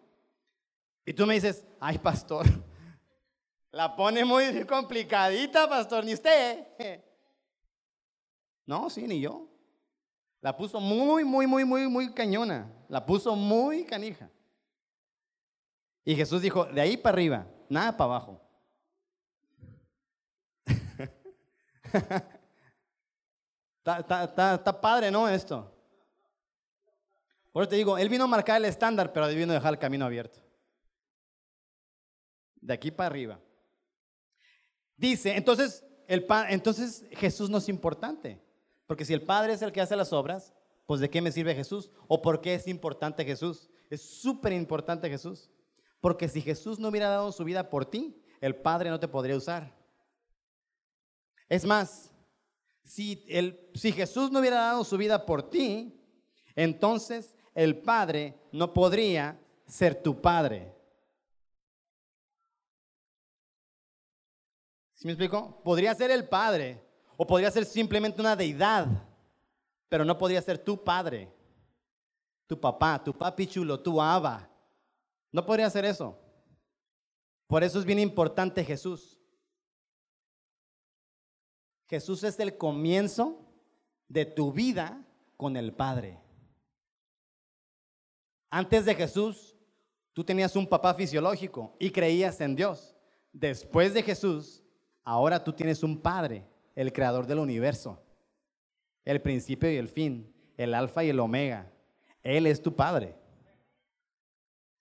Y 1.05 1.13
tú 1.13 1.25
me 1.25 1.35
dices, 1.35 1.63
ay, 1.79 1.97
pastor, 1.97 2.45
la 3.71 3.95
pone 3.95 4.25
muy 4.25 4.65
complicadita, 4.67 5.69
pastor, 5.69 6.05
ni 6.05 6.13
usted. 6.13 6.67
No, 8.65 8.87
sí, 8.87 9.07
ni 9.07 9.19
yo. 9.19 9.49
La 10.41 10.55
puso 10.55 10.79
muy, 10.79 11.25
muy, 11.25 11.47
muy, 11.47 11.65
muy, 11.65 11.87
muy 11.87 12.13
cañona. 12.13 12.71
La 12.87 13.03
puso 13.03 13.35
muy 13.35 13.83
canija. 13.83 14.29
Y 16.05 16.15
Jesús 16.15 16.43
dijo, 16.43 16.65
de 16.65 16.79
ahí 16.79 16.95
para 16.95 17.15
arriba, 17.15 17.47
nada 17.67 17.97
para 17.97 18.11
abajo. 18.11 18.48
está, 23.85 24.81
padre, 24.81 25.11
¿no? 25.11 25.27
Esto. 25.27 25.71
Por 27.51 27.63
eso 27.63 27.69
te 27.69 27.75
digo, 27.75 27.97
Él 27.97 28.09
vino 28.09 28.25
a 28.25 28.27
marcar 28.27 28.57
el 28.57 28.65
estándar, 28.65 29.11
pero 29.11 29.27
vino 29.27 29.51
a 29.51 29.55
dejar 29.55 29.73
el 29.73 29.79
camino 29.79 30.05
abierto. 30.05 30.39
De 32.61 32.73
aquí 32.73 32.91
para 32.91 33.07
arriba. 33.07 33.39
Dice, 34.95 35.35
entonces, 35.35 35.85
el, 36.07 36.25
entonces 36.49 37.05
Jesús 37.11 37.49
no 37.49 37.57
es 37.57 37.69
importante. 37.69 38.41
Porque 38.85 39.05
si 39.05 39.13
el 39.13 39.21
Padre 39.21 39.53
es 39.53 39.61
el 39.61 39.71
que 39.71 39.81
hace 39.81 39.95
las 39.95 40.11
obras, 40.13 40.53
pues 40.85 40.99
¿de 40.99 41.09
qué 41.09 41.21
me 41.21 41.31
sirve 41.31 41.55
Jesús? 41.55 41.91
¿O 42.07 42.21
por 42.21 42.41
qué 42.41 42.55
es 42.55 42.67
importante 42.67 43.23
Jesús? 43.23 43.69
Es 43.89 44.01
súper 44.01 44.53
importante 44.53 45.09
Jesús. 45.09 45.49
Porque 46.01 46.27
si 46.27 46.41
Jesús 46.41 46.79
no 46.79 46.87
hubiera 46.89 47.09
dado 47.09 47.31
su 47.31 47.43
vida 47.43 47.69
por 47.69 47.85
ti, 47.85 48.21
el 48.41 48.55
Padre 48.55 48.89
no 48.89 48.99
te 48.99 49.07
podría 49.07 49.35
usar. 49.35 49.78
Es 51.49 51.65
más, 51.65 52.13
si, 52.83 53.17
Jesús 53.93 54.31
no 54.31 54.39
hubiera 54.39 54.57
dado 54.57 54.83
su 54.83 54.97
vida 54.97 55.25
por 55.25 55.49
ti, 55.49 55.99
entonces 56.55 57.35
el 57.53 57.81
Padre 57.81 58.39
no 58.51 58.73
podría 58.73 59.39
ser 59.65 60.01
tu 60.01 60.21
Padre. 60.21 60.75
¿Sí 64.93 65.07
me 65.07 65.13
explico? 65.13 65.61
Podría 65.63 65.95
ser 65.95 66.11
el 66.11 66.27
Padre, 66.27 66.83
o 67.17 67.25
podría 67.25 67.49
ser 67.51 67.65
simplemente 67.65 68.21
una 68.21 68.35
deidad, 68.35 68.87
pero 69.87 70.05
no 70.05 70.17
podría 70.17 70.41
ser 70.41 70.57
tu 70.57 70.83
padre, 70.83 71.29
tu 72.47 72.59
papá, 72.59 73.03
tu 73.03 73.13
papi 73.13 73.47
chulo, 73.47 73.81
tu 73.81 74.01
aba. 74.01 74.49
No 75.31 75.45
podría 75.45 75.69
ser 75.69 75.85
eso. 75.85 76.17
Por 77.47 77.63
eso 77.63 77.79
es 77.79 77.85
bien 77.85 77.99
importante 77.99 78.63
Jesús. 78.63 79.18
Jesús 81.89 82.23
es 82.23 82.39
el 82.39 82.55
comienzo 82.55 83.43
de 84.07 84.25
tu 84.25 84.53
vida 84.53 85.03
con 85.35 85.57
el 85.57 85.73
Padre. 85.73 86.19
Antes 88.51 88.85
de 88.85 88.93
Jesús, 88.93 89.55
tú 90.13 90.23
tenías 90.23 90.55
un 90.55 90.67
papá 90.67 90.93
fisiológico 90.93 91.75
y 91.79 91.89
creías 91.89 92.39
en 92.41 92.55
Dios. 92.55 92.95
Después 93.33 93.93
de 93.93 94.03
Jesús, 94.03 94.63
ahora 95.03 95.43
tú 95.43 95.51
tienes 95.51 95.81
un 95.81 95.99
Padre 95.99 96.45
el 96.75 96.93
creador 96.93 97.25
del 97.25 97.39
universo, 97.39 98.01
el 99.03 99.21
principio 99.21 99.71
y 99.71 99.77
el 99.77 99.87
fin, 99.87 100.31
el 100.57 100.73
alfa 100.73 101.03
y 101.03 101.09
el 101.09 101.19
omega. 101.19 101.71
Él 102.21 102.45
es 102.45 102.61
tu 102.61 102.75
padre. 102.75 103.15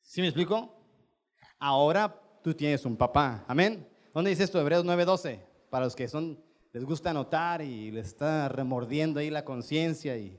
¿Sí 0.03 0.21
me 0.21 0.29
explico? 0.29 0.75
Ahora 1.59 2.21
tú 2.43 2.55
tienes 2.55 2.85
un 2.85 2.97
papá. 2.97 3.45
Amén. 3.49 3.89
¿Dónde 4.13 4.31
dice 4.31 4.45
esto? 4.45 4.61
Hebreos 4.61 4.85
9:12. 4.85 5.41
Para 5.71 5.87
los 5.87 5.97
que 5.97 6.09
son, 6.09 6.43
les 6.73 6.85
gusta 6.85 7.11
anotar 7.11 7.63
y 7.63 7.91
les 7.91 8.09
está 8.09 8.49
remordiendo 8.49 9.21
ahí 9.21 9.31
la 9.31 9.45
conciencia 9.45 10.17
y 10.17 10.39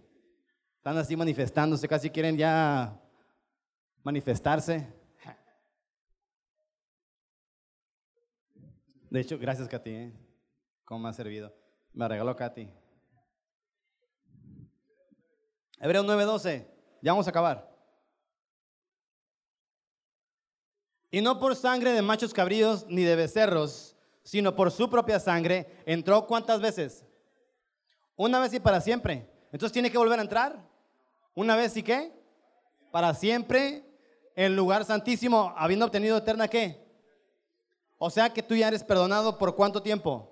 están 0.77 0.97
así 0.97 1.15
manifestándose, 1.15 1.87
casi 1.87 2.09
quieren 2.09 2.37
ya 2.37 3.01
manifestarse. 4.03 4.87
De 9.09 9.19
hecho, 9.19 9.39
gracias, 9.39 9.67
Katy. 9.67 9.89
¿eh? 9.89 10.13
¿Cómo 10.85 11.01
me 11.01 11.09
ha 11.09 11.13
servido? 11.13 11.53
Me 11.93 12.07
regaló 12.07 12.35
Katy. 12.35 12.69
Hebreos 15.79 16.05
9:12. 16.05 16.67
Ya 17.01 17.11
vamos 17.11 17.25
a 17.27 17.31
acabar. 17.31 17.69
Y 21.11 21.21
no 21.21 21.39
por 21.39 21.55
sangre 21.55 21.91
de 21.93 22.01
machos 22.03 22.33
cabríos 22.33 22.85
ni 22.87 23.03
de 23.03 23.15
becerros, 23.15 23.95
sino 24.23 24.55
por 24.55 24.71
su 24.71 24.89
propia 24.89 25.19
sangre, 25.19 25.81
entró 25.85 26.25
cuántas 26.27 26.61
veces? 26.61 27.05
Una 28.15 28.39
vez 28.39 28.53
y 28.53 28.59
para 28.59 28.81
siempre. 28.81 29.29
Entonces 29.51 29.73
tiene 29.73 29.91
que 29.91 29.97
volver 29.97 30.19
a 30.19 30.23
entrar. 30.23 30.67
Una 31.35 31.55
vez 31.55 31.75
y 31.77 31.83
qué? 31.83 32.11
Para 32.91 33.13
siempre 33.13 33.85
en 34.35 34.55
lugar 34.55 34.85
santísimo, 34.85 35.53
habiendo 35.57 35.85
obtenido 35.85 36.17
eterna 36.17 36.47
qué? 36.47 36.85
O 37.97 38.09
sea 38.09 38.29
que 38.29 38.43
tú 38.43 38.55
ya 38.55 38.67
eres 38.67 38.83
perdonado 38.83 39.37
por 39.37 39.55
cuánto 39.55 39.81
tiempo? 39.81 40.29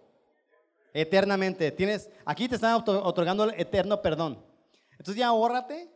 eternamente. 1.02 1.72
Tienes, 1.72 2.10
aquí 2.26 2.48
te 2.48 2.56
están 2.56 2.74
otorgando 2.74 3.44
el 3.44 3.60
eterno 3.60 4.02
perdón. 4.02 4.44
Entonces 4.92 5.16
ya 5.16 5.28
ahórrate. 5.28 5.92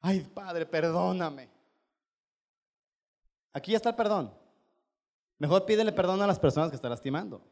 Ay, 0.00 0.20
Padre, 0.20 0.64
perdóname. 0.64 1.50
Aquí 3.52 3.72
ya 3.72 3.78
está 3.78 3.90
el 3.90 3.96
perdón. 3.96 4.32
Mejor 5.38 5.66
pídele 5.66 5.92
perdón 5.92 6.22
a 6.22 6.26
las 6.26 6.38
personas 6.38 6.70
que 6.70 6.76
están 6.76 6.90
lastimando. 6.90 7.42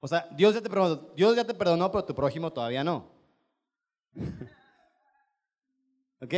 O 0.00 0.08
sea, 0.08 0.28
Dios 0.36 0.54
ya 0.54 0.62
te 0.62 0.70
perdonó, 0.70 1.10
Dios 1.14 1.36
ya 1.36 1.44
te 1.44 1.54
perdonó, 1.54 1.90
pero 1.90 2.04
tu 2.04 2.14
prójimo 2.14 2.52
todavía 2.52 2.84
no. 2.84 3.10
¿Ok? 6.20 6.34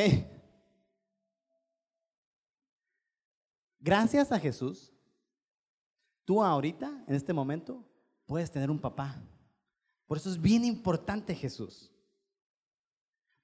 Gracias 3.79 4.33
a 4.33 4.39
Jesús, 4.39 4.93
tú 6.25 6.43
ahorita, 6.43 7.05
en 7.07 7.15
este 7.15 7.33
momento, 7.33 7.85
puedes 8.27 8.51
tener 8.51 8.71
un 8.71 8.79
papá. 8.79 9.23
Por 10.07 10.17
eso 10.17 10.29
es 10.29 10.41
bien 10.41 10.65
importante 10.65 11.35
Jesús. 11.35 11.91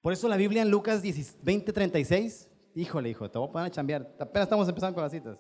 Por 0.01 0.13
eso 0.13 0.29
la 0.29 0.37
Biblia 0.37 0.63
en 0.63 0.71
Lucas 0.71 1.03
20, 1.43 1.73
36, 1.73 2.49
híjole, 2.75 3.11
hijo, 3.11 3.31
te 3.31 3.39
voy 3.39 3.49
a 3.49 3.53
poner 3.53 3.67
a 3.69 3.71
chambear. 3.71 4.17
Apenas 4.19 4.47
estamos 4.47 4.69
empezando 4.69 4.95
con 4.95 5.03
las 5.03 5.13
citas. 5.13 5.39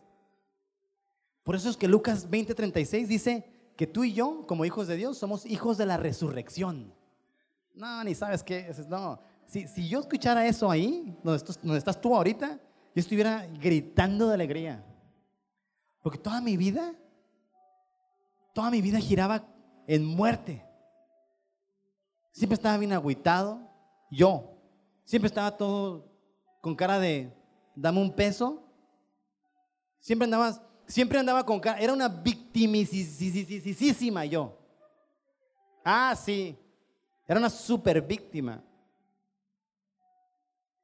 Por 1.46 1.54
eso 1.54 1.70
es 1.70 1.76
que 1.76 1.86
Lucas 1.86 2.28
20, 2.28 2.56
36 2.56 3.08
dice 3.08 3.48
que 3.76 3.86
tú 3.86 4.02
y 4.02 4.12
yo, 4.12 4.44
como 4.48 4.64
hijos 4.64 4.88
de 4.88 4.96
Dios, 4.96 5.16
somos 5.16 5.46
hijos 5.46 5.78
de 5.78 5.86
la 5.86 5.96
resurrección. 5.96 6.92
No, 7.72 8.02
ni 8.02 8.16
sabes 8.16 8.42
qué. 8.42 8.74
No, 8.88 9.20
si, 9.46 9.68
si 9.68 9.88
yo 9.88 10.00
escuchara 10.00 10.44
eso 10.44 10.68
ahí, 10.68 11.16
donde 11.22 11.36
estás, 11.36 11.62
donde 11.62 11.78
estás 11.78 12.00
tú 12.00 12.16
ahorita, 12.16 12.58
yo 12.96 13.00
estuviera 13.00 13.46
gritando 13.60 14.26
de 14.26 14.34
alegría. 14.34 14.84
Porque 16.02 16.18
toda 16.18 16.40
mi 16.40 16.56
vida, 16.56 16.96
toda 18.52 18.68
mi 18.68 18.82
vida 18.82 18.98
giraba 18.98 19.46
en 19.86 20.04
muerte. 20.04 20.66
Siempre 22.32 22.54
estaba 22.54 22.76
bien 22.76 22.92
agüitado, 22.92 23.60
yo. 24.10 24.58
Siempre 25.04 25.28
estaba 25.28 25.56
todo 25.56 26.10
con 26.60 26.74
cara 26.74 26.98
de, 26.98 27.32
dame 27.76 28.00
un 28.00 28.12
peso. 28.12 28.64
Siempre 30.00 30.24
andaba, 30.24 30.60
siempre 30.86 31.18
andaba 31.18 31.44
con 31.44 31.60
cara, 31.60 31.80
era 31.80 31.92
una 31.92 32.08
victimicísima 32.08 34.24
yo. 34.24 34.56
Ah, 35.84 36.14
sí, 36.16 36.56
era 37.26 37.38
una 37.38 37.50
super 37.50 38.00
víctima. 38.00 38.62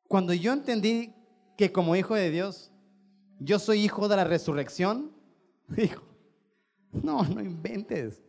Cuando 0.07 0.33
yo 0.33 0.53
entendí 0.53 1.15
que 1.57 1.73
como 1.73 1.97
hijo 1.97 2.15
de 2.15 2.31
Dios, 2.31 2.71
yo 3.39 3.59
soy 3.59 3.81
hijo 3.81 4.09
de 4.09 4.17
la 4.17 4.25
resurrección, 4.25 5.13
dijo, 5.69 6.03
no, 6.93 7.23
no 7.25 7.41
inventes. 7.41 8.23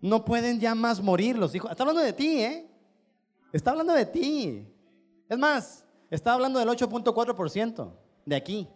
No 0.00 0.24
pueden 0.24 0.58
ya 0.58 0.74
más 0.74 1.00
morir 1.00 1.38
los 1.38 1.54
hijos. 1.54 1.70
Está 1.70 1.84
hablando 1.84 2.02
de 2.02 2.12
ti, 2.12 2.40
¿eh? 2.40 2.68
Está 3.52 3.70
hablando 3.70 3.92
de 3.92 4.04
ti. 4.04 4.66
Es 5.28 5.38
más, 5.38 5.86
está 6.10 6.34
hablando 6.34 6.58
del 6.58 6.68
8.4% 6.68 7.92
de 8.26 8.36
aquí. 8.36 8.68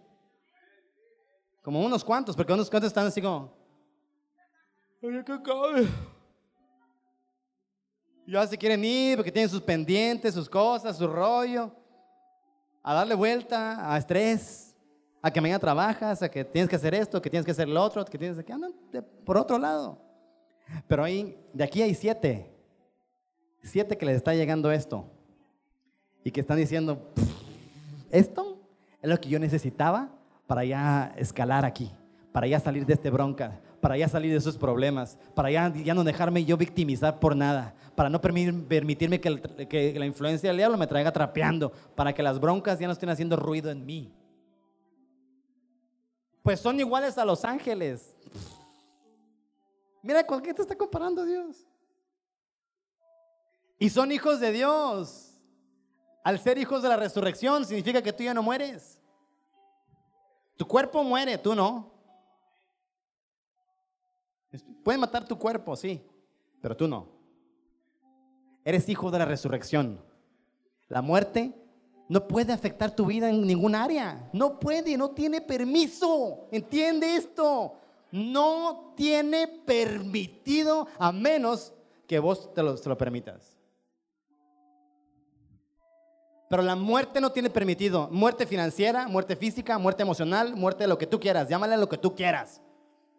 Como 1.67 1.85
unos 1.85 2.05
cuantos, 2.05 2.37
porque 2.37 2.53
unos 2.53 2.71
cuantos 2.71 2.87
están 2.87 3.09
así 3.09 3.21
como... 3.21 3.53
Ya 8.25 8.47
se 8.47 8.57
quieren 8.57 8.85
ir 8.85 9.17
porque 9.17 9.33
tienen 9.33 9.51
sus 9.51 9.61
pendientes, 9.61 10.33
sus 10.33 10.49
cosas, 10.49 10.97
su 10.97 11.09
rollo. 11.09 11.73
A 12.85 12.95
darle 12.95 13.17
vuelta, 13.17 13.93
a 13.93 13.99
estrés, 13.99 14.77
a 15.21 15.29
que 15.29 15.41
mañana 15.41 15.59
trabajas, 15.59 16.23
a 16.23 16.31
que 16.31 16.45
tienes 16.45 16.71
que 16.71 16.77
hacer 16.77 16.95
esto, 16.95 17.21
que 17.21 17.31
tienes 17.31 17.45
que 17.45 17.51
hacer 17.51 17.67
lo 17.67 17.83
otro, 17.83 18.05
que 18.05 18.17
tienes 18.17 18.45
que 18.45 18.53
andar 18.53 18.71
por 19.25 19.37
otro 19.37 19.59
lado. 19.59 19.99
Pero 20.87 21.03
ahí, 21.03 21.37
de 21.53 21.64
aquí 21.64 21.83
hay 21.83 21.97
siete. 21.97 22.49
Siete 23.64 23.99
que 23.99 24.07
les 24.07 24.19
está 24.19 24.33
llegando 24.35 24.71
esto. 24.71 25.11
Y 26.23 26.31
que 26.31 26.43
están 26.43 26.59
diciendo, 26.59 27.11
esto 28.12 28.57
es 29.03 29.11
lo 29.11 29.21
que 29.21 29.29
yo 29.29 29.41
necesitaba 29.41 30.16
para 30.47 30.64
ya 30.64 31.12
escalar 31.16 31.64
aquí, 31.64 31.90
para 32.32 32.47
ya 32.47 32.61
salir 32.61 32.86
de 32.86 32.94
este 32.94 33.11
bronca, 33.11 33.61
para 33.80 33.97
ya 33.97 34.09
salir 34.09 34.32
de 34.32 34.38
esos 34.38 34.57
problemas, 34.57 35.18
para 35.34 35.51
ya, 35.51 35.72
ya 35.72 35.94
no 35.94 36.05
dejarme 36.05 36.44
yo 36.44 36.57
victimizar 36.57 37.18
por 37.18 37.36
nada, 37.36 37.74
para 37.94 38.09
no 38.09 38.20
permitirme 38.20 39.20
que, 39.20 39.68
que 39.68 39.99
la 39.99 40.07
influencia 40.07 40.51
del 40.51 40.59
diablo 40.59 40.76
me 40.78 40.86
traiga 40.86 41.12
trapeando, 41.12 41.72
para 41.94 42.12
que 42.12 42.22
las 42.22 42.38
broncas 42.38 42.78
ya 42.78 42.86
no 42.86 42.92
estén 42.92 43.09
haciendo 43.09 43.36
ruido 43.36 43.70
en 43.70 43.84
mí. 43.84 44.12
Pues 46.42 46.61
son 46.61 46.78
iguales 46.78 47.18
a 47.18 47.24
los 47.24 47.44
ángeles. 47.44 48.14
Mira, 50.03 50.24
¿con 50.24 50.40
qué 50.40 50.55
te 50.55 50.62
está 50.62 50.76
comparando 50.76 51.24
Dios? 51.24 51.66
Y 53.78 53.90
son 53.90 54.12
hijos 54.12 54.40
de 54.40 54.53
Dios. 54.53 55.32
Al 56.22 56.38
ser 56.38 56.59
hijos 56.59 56.82
de 56.82 56.88
la 56.88 56.97
resurrección 56.97 57.64
significa 57.64 58.03
que 58.03 58.12
tú 58.12 58.22
ya 58.22 58.32
no 58.32 58.42
mueres. 58.42 59.01
Tu 60.57 60.67
cuerpo 60.67 61.03
muere, 61.03 61.39
tú 61.39 61.55
no. 61.55 61.93
Pueden 64.83 65.01
matar 65.01 65.27
tu 65.27 65.39
cuerpo, 65.39 65.77
sí, 65.77 66.03
pero 66.61 66.77
tú 66.77 66.89
no. 66.89 67.09
Eres 68.65 68.89
hijo 68.89 69.11
de 69.11 69.19
la 69.19 69.25
resurrección. 69.25 70.01
La 70.89 71.03
muerte 71.03 71.55
no 72.09 72.27
puede 72.27 72.53
afectar 72.53 72.95
tu 72.95 73.07
vida 73.07 73.29
en 73.29 73.47
ningún 73.47 73.75
área. 73.75 74.31
No 74.33 74.59
puede, 74.59 74.97
no 74.97 75.11
tiene 75.11 75.41
permiso. 75.41 76.49
¿Entiende 76.51 77.17
esto? 77.17 77.81
no 78.17 78.95
tiene 78.97 79.49
permitido 79.49 80.87
a 80.99 81.13
menos 81.13 81.73
que 82.07 82.19
vos 82.19 82.53
te 82.55 82.63
lo, 82.63 82.99
permitas. 82.99 83.56
Pero 86.49 86.62
la 86.62 86.76
muerte 86.76 87.20
no 87.20 87.32
tiene 87.32 87.51
permitido. 87.51 88.09
Muerte 88.11 88.47
financiera, 88.47 89.09
muerte 89.09 89.34
física, 89.34 89.78
muerte 89.78 90.03
emocional, 90.03 90.55
muerte 90.55 90.84
de 90.84 90.88
lo 90.88 90.99
que 90.99 91.07
tú 91.07 91.18
quieras. 91.18 91.49
Llámale 91.49 91.76
lo 91.76 91.88
que 91.88 91.99
tú 91.99 92.14
quieras. 92.14 92.62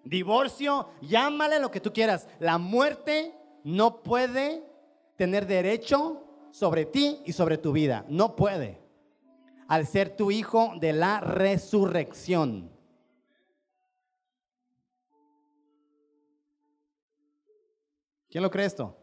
Divorcio, 0.06 0.90
llámale 1.02 1.60
lo 1.60 1.70
que 1.70 1.82
tú 1.82 1.92
quieras. 1.92 2.28
La 2.40 2.58
muerte 2.58 3.36
no 3.64 4.02
puede 4.02 4.64
tener 5.18 5.46
derecho 5.46 6.24
sobre 6.52 6.86
ti 6.86 7.22
y 7.26 7.34
sobre 7.34 7.58
tu 7.58 7.74
vida. 7.74 8.06
No 8.08 8.36
puede. 8.36 8.82
Al 9.68 9.86
ser 9.86 10.16
tu 10.16 10.32
hijo 10.32 10.74
de 10.80 10.94
la 10.94 11.20
resurrección. 11.20 12.72
¿Quién 18.30 18.44
lo 18.44 18.52
cree 18.52 18.66
esto? 18.66 18.98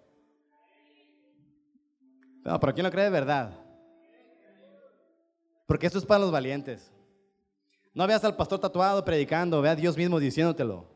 No, 2.43 2.59
pero 2.61 2.73
¿quién 2.73 2.85
lo 2.85 2.91
cree 2.91 3.05
de 3.05 3.11
verdad? 3.11 3.64
Porque 5.67 5.87
esto 5.87 5.99
es 5.99 6.07
para 6.07 6.21
los 6.21 6.31
valientes. 6.31 6.93
No 7.95 8.07
veas 8.07 8.25
al 8.25 8.37
pastor 8.37 8.59
tatuado 8.59 9.05
predicando, 9.05 9.63
ve 9.63 9.69
a 9.69 9.77
Dios 9.77 9.97
mismo 9.97 10.19
diciéndotelo. 10.19 10.87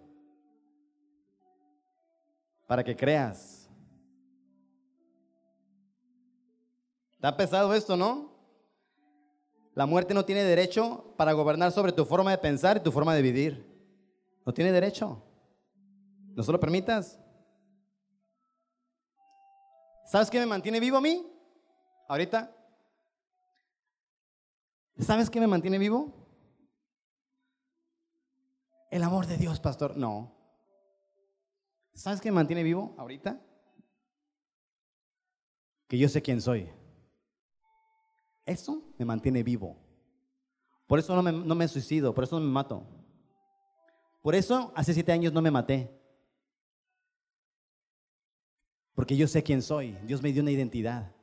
Para 2.66 2.84
que 2.84 2.96
creas. 2.96 3.70
Está 7.14 7.36
pesado 7.36 7.72
esto, 7.74 7.96
¿no? 7.96 8.32
La 9.74 9.86
muerte 9.86 10.12
no 10.12 10.24
tiene 10.24 10.42
derecho 10.42 11.14
para 11.16 11.32
gobernar 11.32 11.70
sobre 11.72 11.92
tu 11.92 12.04
forma 12.04 12.32
de 12.32 12.38
pensar 12.38 12.76
y 12.76 12.80
tu 12.80 12.90
forma 12.90 13.14
de 13.14 13.22
vivir. 13.22 13.64
No 14.44 14.52
tiene 14.52 14.72
derecho. 14.72 15.22
No 16.34 16.42
se 16.42 16.50
lo 16.52 16.58
permitas. 16.58 17.18
¿Sabes 20.06 20.30
qué 20.30 20.40
me 20.40 20.46
mantiene 20.46 20.80
vivo 20.80 20.96
a 20.96 21.00
mí? 21.00 21.24
Ahorita. 22.08 22.57
¿Sabes 24.99 25.30
qué 25.30 25.40
me 25.40 25.46
mantiene 25.46 25.78
vivo? 25.78 26.12
El 28.90 29.03
amor 29.03 29.26
de 29.26 29.36
Dios, 29.36 29.61
pastor. 29.61 29.96
No. 29.96 30.34
¿Sabes 31.94 32.20
qué 32.20 32.30
me 32.30 32.36
mantiene 32.36 32.62
vivo 32.62 32.94
ahorita? 32.99 33.40
Que 35.86 35.99
yo 35.99 36.09
sé 36.09 36.20
quién 36.22 36.40
soy. 36.40 36.68
Eso 38.44 38.82
me 38.99 39.05
mantiene 39.05 39.42
vivo. 39.42 39.76
Por 40.86 40.99
eso 40.99 41.14
no 41.14 41.22
me, 41.22 41.32
no 41.32 41.55
me 41.55 41.68
suicido, 41.68 42.14
por 42.14 42.24
eso 42.24 42.38
no 42.38 42.46
me 42.46 42.51
mato. 42.51 42.86
Por 44.22 44.34
eso 44.34 44.72
hace 44.74 44.94
siete 44.94 45.12
años 45.12 45.32
no 45.32 45.42
me 45.42 45.51
maté. 45.51 45.90
Porque 48.94 49.16
yo 49.16 49.28
sé 49.28 49.42
quién 49.42 49.62
soy. 49.62 49.92
Dios 50.05 50.22
me 50.22 50.32
dio 50.32 50.42
una 50.42 50.51
identidad. 50.51 51.14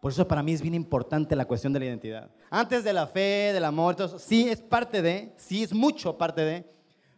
Por 0.00 0.10
eso 0.12 0.26
para 0.26 0.42
mí 0.42 0.54
es 0.54 0.62
bien 0.62 0.74
importante 0.74 1.36
la 1.36 1.44
cuestión 1.44 1.74
de 1.74 1.78
la 1.78 1.84
identidad. 1.84 2.30
Antes 2.48 2.82
de 2.82 2.92
la 2.94 3.06
fe, 3.06 3.52
del 3.52 3.64
amor, 3.64 3.94
todo 3.94 4.06
eso, 4.06 4.18
sí 4.18 4.48
es 4.48 4.62
parte 4.62 5.02
de, 5.02 5.34
sí 5.36 5.62
es 5.62 5.74
mucho 5.74 6.16
parte 6.16 6.40
de, 6.40 6.64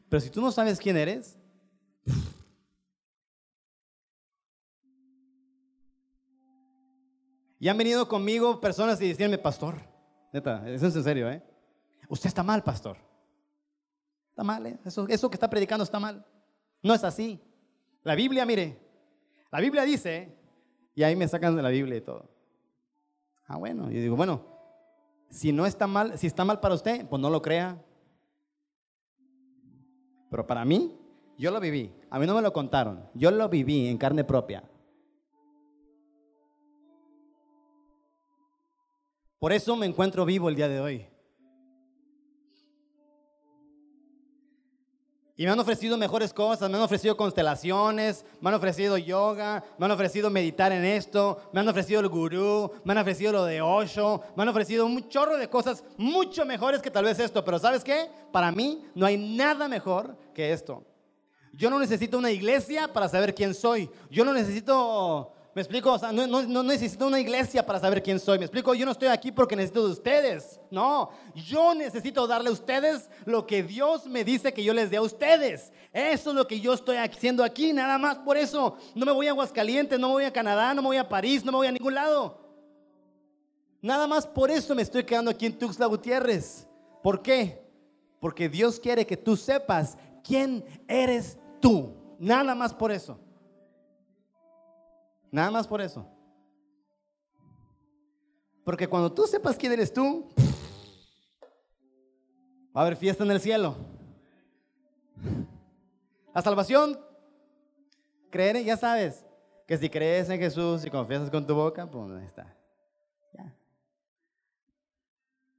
pero 0.08 0.20
si 0.20 0.28
tú 0.30 0.40
no 0.40 0.50
sabes 0.50 0.80
quién 0.80 0.96
eres, 0.96 1.38
y 7.60 7.68
han 7.68 7.78
venido 7.78 8.08
conmigo 8.08 8.60
personas 8.60 9.00
y 9.00 9.08
decirme, 9.08 9.38
pastor, 9.38 9.76
neta, 10.32 10.68
eso 10.68 10.88
es 10.88 10.96
en 10.96 11.04
serio, 11.04 11.30
¿eh? 11.30 11.40
Usted 12.08 12.26
está 12.26 12.42
mal, 12.42 12.64
pastor. 12.64 12.96
Está 14.30 14.42
mal, 14.42 14.66
¿eh? 14.66 14.78
Eso, 14.84 15.06
eso 15.08 15.30
que 15.30 15.36
está 15.36 15.48
predicando 15.48 15.84
está 15.84 16.00
mal. 16.00 16.26
No 16.82 16.92
es 16.94 17.04
así. 17.04 17.40
La 18.02 18.16
Biblia, 18.16 18.44
mire, 18.44 18.76
la 19.52 19.60
Biblia 19.60 19.84
dice, 19.84 20.36
y 20.96 21.04
ahí 21.04 21.14
me 21.14 21.28
sacan 21.28 21.54
de 21.54 21.62
la 21.62 21.68
Biblia 21.68 21.96
y 21.96 22.00
todo. 22.00 22.28
Ah, 23.52 23.58
bueno, 23.58 23.90
y 23.90 23.96
digo, 23.96 24.16
bueno, 24.16 24.40
si 25.28 25.52
no 25.52 25.66
está 25.66 25.86
mal, 25.86 26.16
si 26.16 26.26
está 26.26 26.42
mal 26.42 26.58
para 26.58 26.74
usted, 26.74 27.06
pues 27.06 27.20
no 27.20 27.28
lo 27.28 27.42
crea. 27.42 27.84
Pero 30.30 30.46
para 30.46 30.64
mí, 30.64 30.98
yo 31.36 31.50
lo 31.50 31.60
viví. 31.60 31.92
A 32.08 32.18
mí 32.18 32.26
no 32.26 32.34
me 32.34 32.40
lo 32.40 32.50
contaron. 32.54 33.10
Yo 33.12 33.30
lo 33.30 33.50
viví 33.50 33.88
en 33.88 33.98
carne 33.98 34.24
propia. 34.24 34.64
Por 39.38 39.52
eso 39.52 39.76
me 39.76 39.84
encuentro 39.84 40.24
vivo 40.24 40.48
el 40.48 40.56
día 40.56 40.68
de 40.68 40.80
hoy. 40.80 41.06
Y 45.34 45.46
me 45.46 45.50
han 45.50 45.58
ofrecido 45.58 45.96
mejores 45.96 46.34
cosas, 46.34 46.68
me 46.68 46.76
han 46.76 46.82
ofrecido 46.82 47.16
constelaciones, 47.16 48.24
me 48.40 48.50
han 48.50 48.54
ofrecido 48.54 48.98
yoga, 48.98 49.64
me 49.78 49.86
han 49.86 49.92
ofrecido 49.92 50.28
meditar 50.28 50.72
en 50.72 50.84
esto, 50.84 51.40
me 51.52 51.60
han 51.60 51.68
ofrecido 51.68 52.00
el 52.00 52.08
gurú, 52.08 52.70
me 52.84 52.92
han 52.92 52.98
ofrecido 52.98 53.32
lo 53.32 53.44
de 53.44 53.62
Osho, 53.62 54.22
me 54.36 54.42
han 54.42 54.50
ofrecido 54.50 54.84
un 54.84 55.08
chorro 55.08 55.38
de 55.38 55.48
cosas 55.48 55.84
mucho 55.96 56.44
mejores 56.44 56.82
que 56.82 56.90
tal 56.90 57.06
vez 57.06 57.18
esto. 57.18 57.42
Pero 57.44 57.58
¿sabes 57.58 57.82
qué? 57.82 58.10
Para 58.30 58.52
mí 58.52 58.84
no 58.94 59.06
hay 59.06 59.16
nada 59.16 59.68
mejor 59.68 60.16
que 60.34 60.52
esto. 60.52 60.84
Yo 61.54 61.70
no 61.70 61.78
necesito 61.78 62.18
una 62.18 62.30
iglesia 62.30 62.92
para 62.92 63.08
saber 63.08 63.34
quién 63.34 63.54
soy. 63.54 63.90
Yo 64.10 64.24
no 64.24 64.34
necesito 64.34 65.32
Me 65.54 65.60
explico, 65.60 65.92
o 65.92 65.98
sea, 65.98 66.12
no, 66.12 66.62
necesito 66.62 67.06
una 67.06 67.20
iglesia 67.20 67.64
para 67.64 67.78
saber 67.78 68.02
quién 68.02 68.18
soy. 68.18 68.38
Me 68.38 68.46
explico, 68.46 68.72
yo 68.72 68.86
no 68.86 68.92
estoy 68.92 69.08
aquí 69.08 69.30
porque 69.30 69.54
necesito 69.54 69.84
de 69.84 69.92
ustedes. 69.92 70.58
No, 70.70 71.10
yo 71.34 71.74
necesito 71.74 72.26
darle 72.26 72.48
a 72.48 72.52
ustedes 72.52 73.10
lo 73.26 73.46
que 73.46 73.62
Dios 73.62 74.06
me 74.06 74.24
dice 74.24 74.54
que 74.54 74.64
yo 74.64 74.72
les 74.72 74.90
dé 74.90 74.96
a 74.96 75.02
ustedes. 75.02 75.70
Eso 75.92 76.30
es 76.30 76.36
lo 76.36 76.46
que 76.46 76.58
yo 76.58 76.72
estoy 76.72 76.96
haciendo 76.96 77.44
aquí, 77.44 77.74
nada 77.74 77.98
más 77.98 78.16
por 78.16 78.38
eso. 78.38 78.78
No 78.94 79.04
me 79.04 79.12
voy 79.12 79.26
a 79.26 79.32
Aguascalientes, 79.32 79.98
no 79.98 80.08
me 80.08 80.14
voy 80.14 80.24
a 80.24 80.32
Canadá, 80.32 80.72
no 80.72 80.80
me 80.80 80.88
voy 80.88 80.96
a 80.96 81.08
París, 81.08 81.44
no 81.44 81.52
me 81.52 81.58
voy 81.58 81.66
a 81.66 81.72
ningún 81.72 81.94
lado. 81.94 82.40
Nada 83.82 84.06
más 84.06 84.26
por 84.26 84.50
eso 84.50 84.74
me 84.74 84.82
estoy 84.82 85.04
quedando 85.04 85.30
aquí 85.30 85.44
en 85.44 85.58
Tuxtla 85.58 85.84
Gutiérrez. 85.84 86.66
¿Por 87.02 87.20
qué? 87.20 87.62
Porque 88.20 88.48
Dios 88.48 88.80
quiere 88.80 89.04
que 89.04 89.18
tú 89.18 89.36
sepas 89.36 89.98
quién 90.24 90.64
eres 90.88 91.36
tú. 91.60 91.92
Nada 92.18 92.54
más 92.54 92.72
por 92.72 92.90
eso. 92.90 93.18
Nada 95.32 95.50
más 95.50 95.66
por 95.66 95.80
eso. 95.80 96.06
Porque 98.64 98.86
cuando 98.86 99.10
tú 99.10 99.26
sepas 99.26 99.56
quién 99.56 99.72
eres 99.72 99.90
tú, 99.90 100.28
va 102.76 102.82
a 102.82 102.84
haber 102.84 102.96
fiesta 102.96 103.24
en 103.24 103.30
el 103.30 103.40
cielo. 103.40 103.74
La 106.34 106.42
salvación, 106.42 107.00
creer, 108.30 108.62
ya 108.62 108.76
sabes, 108.76 109.24
que 109.66 109.78
si 109.78 109.88
crees 109.88 110.28
en 110.28 110.38
Jesús 110.38 110.84
y 110.84 110.90
confiesas 110.90 111.30
con 111.30 111.46
tu 111.46 111.54
boca, 111.54 111.90
pues 111.90 112.12
ahí 112.12 112.26
está. 112.26 112.54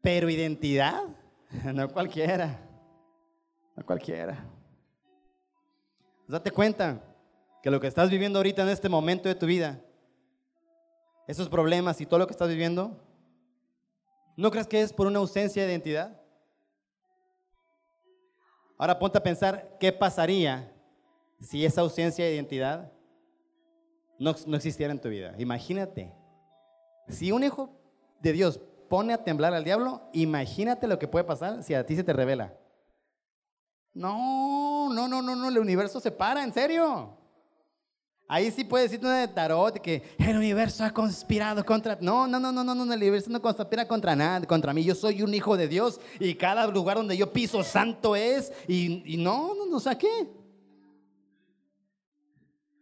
Pero 0.02 0.30
identidad, 0.30 1.02
no 1.74 1.90
cualquiera. 1.90 2.60
No 3.76 3.84
cualquiera. 3.84 4.38
Date 6.28 6.52
cuenta 6.52 7.02
que 7.64 7.72
lo 7.72 7.80
que 7.80 7.88
estás 7.88 8.10
viviendo 8.10 8.40
ahorita 8.40 8.62
en 8.62 8.68
este 8.68 8.90
momento 8.90 9.30
de 9.30 9.36
tu 9.36 9.46
vida, 9.46 9.80
esos 11.28 11.48
problemas 11.48 12.02
y 12.02 12.06
todo 12.06 12.20
lo 12.20 12.28
que 12.28 12.34
estás 12.34 12.50
viviendo, 12.50 13.00
¿no 14.36 14.52
crees 14.52 14.68
que 14.68 14.82
es 14.82 14.92
por 14.92 15.08
una 15.08 15.20
ausencia 15.20 15.64
de 15.64 15.72
identidad? 15.72 16.22
Ahora 18.78 19.00
ponte 19.00 19.18
a 19.18 19.24
pensar 19.24 19.78
qué 19.80 19.94
pasaría 19.94 20.74
si 21.40 21.66
esa 21.66 21.80
ausencia 21.80 22.26
de 22.26 22.34
identidad 22.34 22.92
no, 24.20 24.36
no 24.46 24.58
existiera 24.58 24.92
en 24.92 25.00
tu 25.00 25.08
vida. 25.08 25.34
Imagínate, 25.38 26.14
si 27.08 27.32
un 27.32 27.46
hijo 27.46 27.70
de 28.20 28.34
Dios 28.34 28.60
pone 28.90 29.14
a 29.14 29.24
temblar 29.24 29.54
al 29.54 29.64
diablo, 29.64 30.02
imagínate 30.12 30.86
lo 30.86 31.00
que 31.00 31.08
puede 31.08 31.24
pasar 31.24 31.64
si 31.64 31.74
a 31.74 31.86
ti 31.86 31.96
se 31.96 32.04
te 32.04 32.12
revela. 32.12 32.58
No, 33.94 34.94
no, 34.94 35.08
no, 35.08 35.22
no, 35.22 35.34
no, 35.34 35.48
el 35.48 35.60
universo 35.60 36.02
se 36.02 36.12
para, 36.12 36.44
en 36.44 36.52
serio. 36.52 37.23
Ahí 38.34 38.50
sí 38.50 38.64
puede 38.64 38.86
decirte 38.86 39.06
una 39.06 39.20
de 39.20 39.28
tarot 39.28 39.80
que 39.80 40.02
el 40.18 40.36
universo 40.36 40.84
ha 40.84 40.90
conspirado 40.90 41.64
contra. 41.64 42.00
No, 42.02 42.26
no, 42.26 42.40
no, 42.40 42.52
no, 42.52 42.64
no, 42.64 42.84
el 42.84 42.98
universo 42.98 43.30
no 43.30 43.40
conspira 43.40 43.88
contra 43.88 44.16
nada, 44.16 44.48
contra 44.48 44.74
mí. 44.74 44.84
Yo 44.84 44.96
soy 44.96 45.22
un 45.22 45.36
hijo 45.36 45.56
de 45.56 45.68
Dios 45.68 46.02
y 46.20 46.34
cada 46.34 46.66
lugar 46.66 46.98
donde 46.98 47.16
yo 47.16 47.32
piso 47.32 47.64
santo 47.64 48.16
es. 48.16 48.52
Y, 48.68 49.18
no, 49.20 49.54
no, 49.54 49.68
no, 49.68 49.78
o 49.78 49.98
¿qué? 50.00 50.28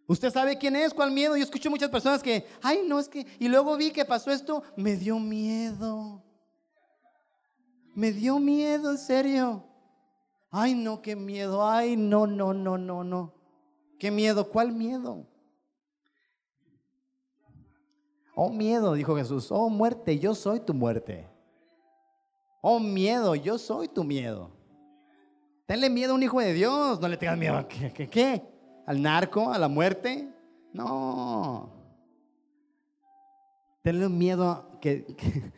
¿Usted 0.07 0.31
sabe 0.31 0.57
quién 0.57 0.77
es? 0.77 0.93
¿Cuál 0.93 1.11
miedo? 1.11 1.35
Yo 1.35 1.43
escucho 1.43 1.69
muchas 1.69 1.89
personas 1.89 2.23
que, 2.23 2.47
ay, 2.61 2.83
no, 2.87 2.97
es 2.97 3.09
que, 3.09 3.27
y 3.37 3.49
luego 3.49 3.75
vi 3.75 3.91
que 3.91 4.05
pasó 4.05 4.31
esto, 4.31 4.63
me 4.77 4.95
dio 4.95 5.19
miedo. 5.19 6.23
Me 7.93 8.13
dio 8.13 8.39
miedo, 8.39 8.91
en 8.91 8.97
serio. 8.97 9.65
Ay, 10.49 10.75
no, 10.75 11.01
qué 11.01 11.17
miedo. 11.17 11.69
Ay, 11.69 11.97
no, 11.97 12.25
no, 12.25 12.53
no, 12.53 12.77
no, 12.77 13.03
no. 13.03 13.33
¿Qué 13.99 14.11
miedo? 14.11 14.47
¿Cuál 14.47 14.71
miedo? 14.71 15.27
Oh, 18.43 18.49
miedo, 18.49 18.95
dijo 18.95 19.15
Jesús. 19.15 19.51
Oh, 19.51 19.69
muerte, 19.69 20.17
yo 20.17 20.33
soy 20.33 20.61
tu 20.61 20.73
muerte. 20.73 21.27
Oh, 22.59 22.79
miedo, 22.79 23.35
yo 23.35 23.59
soy 23.59 23.87
tu 23.87 24.03
miedo. 24.03 24.49
Tenle 25.67 25.91
miedo 25.91 26.13
a 26.13 26.15
un 26.15 26.23
hijo 26.23 26.39
de 26.39 26.51
Dios. 26.51 26.99
No 26.99 27.07
le 27.07 27.17
tengas 27.17 27.37
miedo 27.37 27.55
a 27.55 27.67
qué? 27.67 28.41
¿Al 28.87 28.99
narco? 28.99 29.51
¿A 29.53 29.59
la 29.59 29.67
muerte? 29.67 30.27
No. 30.73 31.71
Tenle 33.83 34.09
miedo 34.09 34.49
a 34.49 34.79
que- 34.81 35.05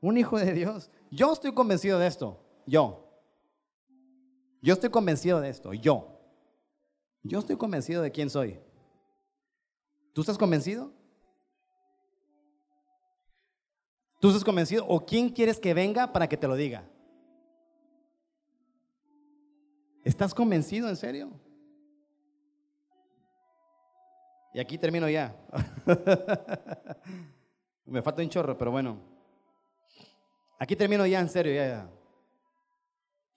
un 0.00 0.16
hijo 0.16 0.38
de 0.38 0.50
Dios. 0.54 0.90
Yo 1.10 1.30
estoy 1.30 1.52
convencido 1.52 1.98
de 1.98 2.06
esto. 2.06 2.40
Yo. 2.66 3.06
Yo 4.62 4.72
estoy 4.72 4.88
convencido 4.88 5.42
de 5.42 5.50
esto. 5.50 5.74
Yo. 5.74 6.18
Yo 7.22 7.40
estoy 7.40 7.56
convencido 7.56 8.00
de 8.00 8.10
quién 8.12 8.30
soy. 8.30 8.58
¿Tú 10.16 10.22
estás 10.22 10.38
convencido? 10.38 10.90
¿Tú 14.18 14.28
estás 14.28 14.42
convencido? 14.42 14.86
¿O 14.88 15.04
quién 15.04 15.28
quieres 15.28 15.60
que 15.60 15.74
venga 15.74 16.10
para 16.10 16.26
que 16.26 16.38
te 16.38 16.48
lo 16.48 16.56
diga? 16.56 16.88
¿Estás 20.02 20.32
convencido 20.32 20.88
en 20.88 20.96
serio? 20.96 21.30
Y 24.54 24.58
aquí 24.58 24.78
termino 24.78 25.06
ya. 25.06 25.36
Me 27.84 28.00
falta 28.00 28.22
un 28.22 28.30
chorro, 28.30 28.56
pero 28.56 28.70
bueno. 28.70 28.98
Aquí 30.58 30.76
termino 30.76 31.04
ya 31.04 31.20
en 31.20 31.28
serio, 31.28 31.52
ya, 31.52 31.68
ya. 31.68 31.90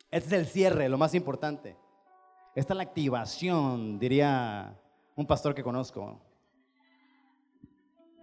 Este 0.09 0.27
es 0.27 0.31
el 0.31 0.45
cierre, 0.45 0.87
lo 0.87 0.97
más 0.97 1.13
importante. 1.13 1.75
Esta 2.55 2.71
es 2.71 2.77
la 2.77 2.83
activación, 2.83 3.99
diría 3.99 4.79
un 5.17 5.27
pastor 5.27 5.53
que 5.53 5.61
conozco. 5.61 6.28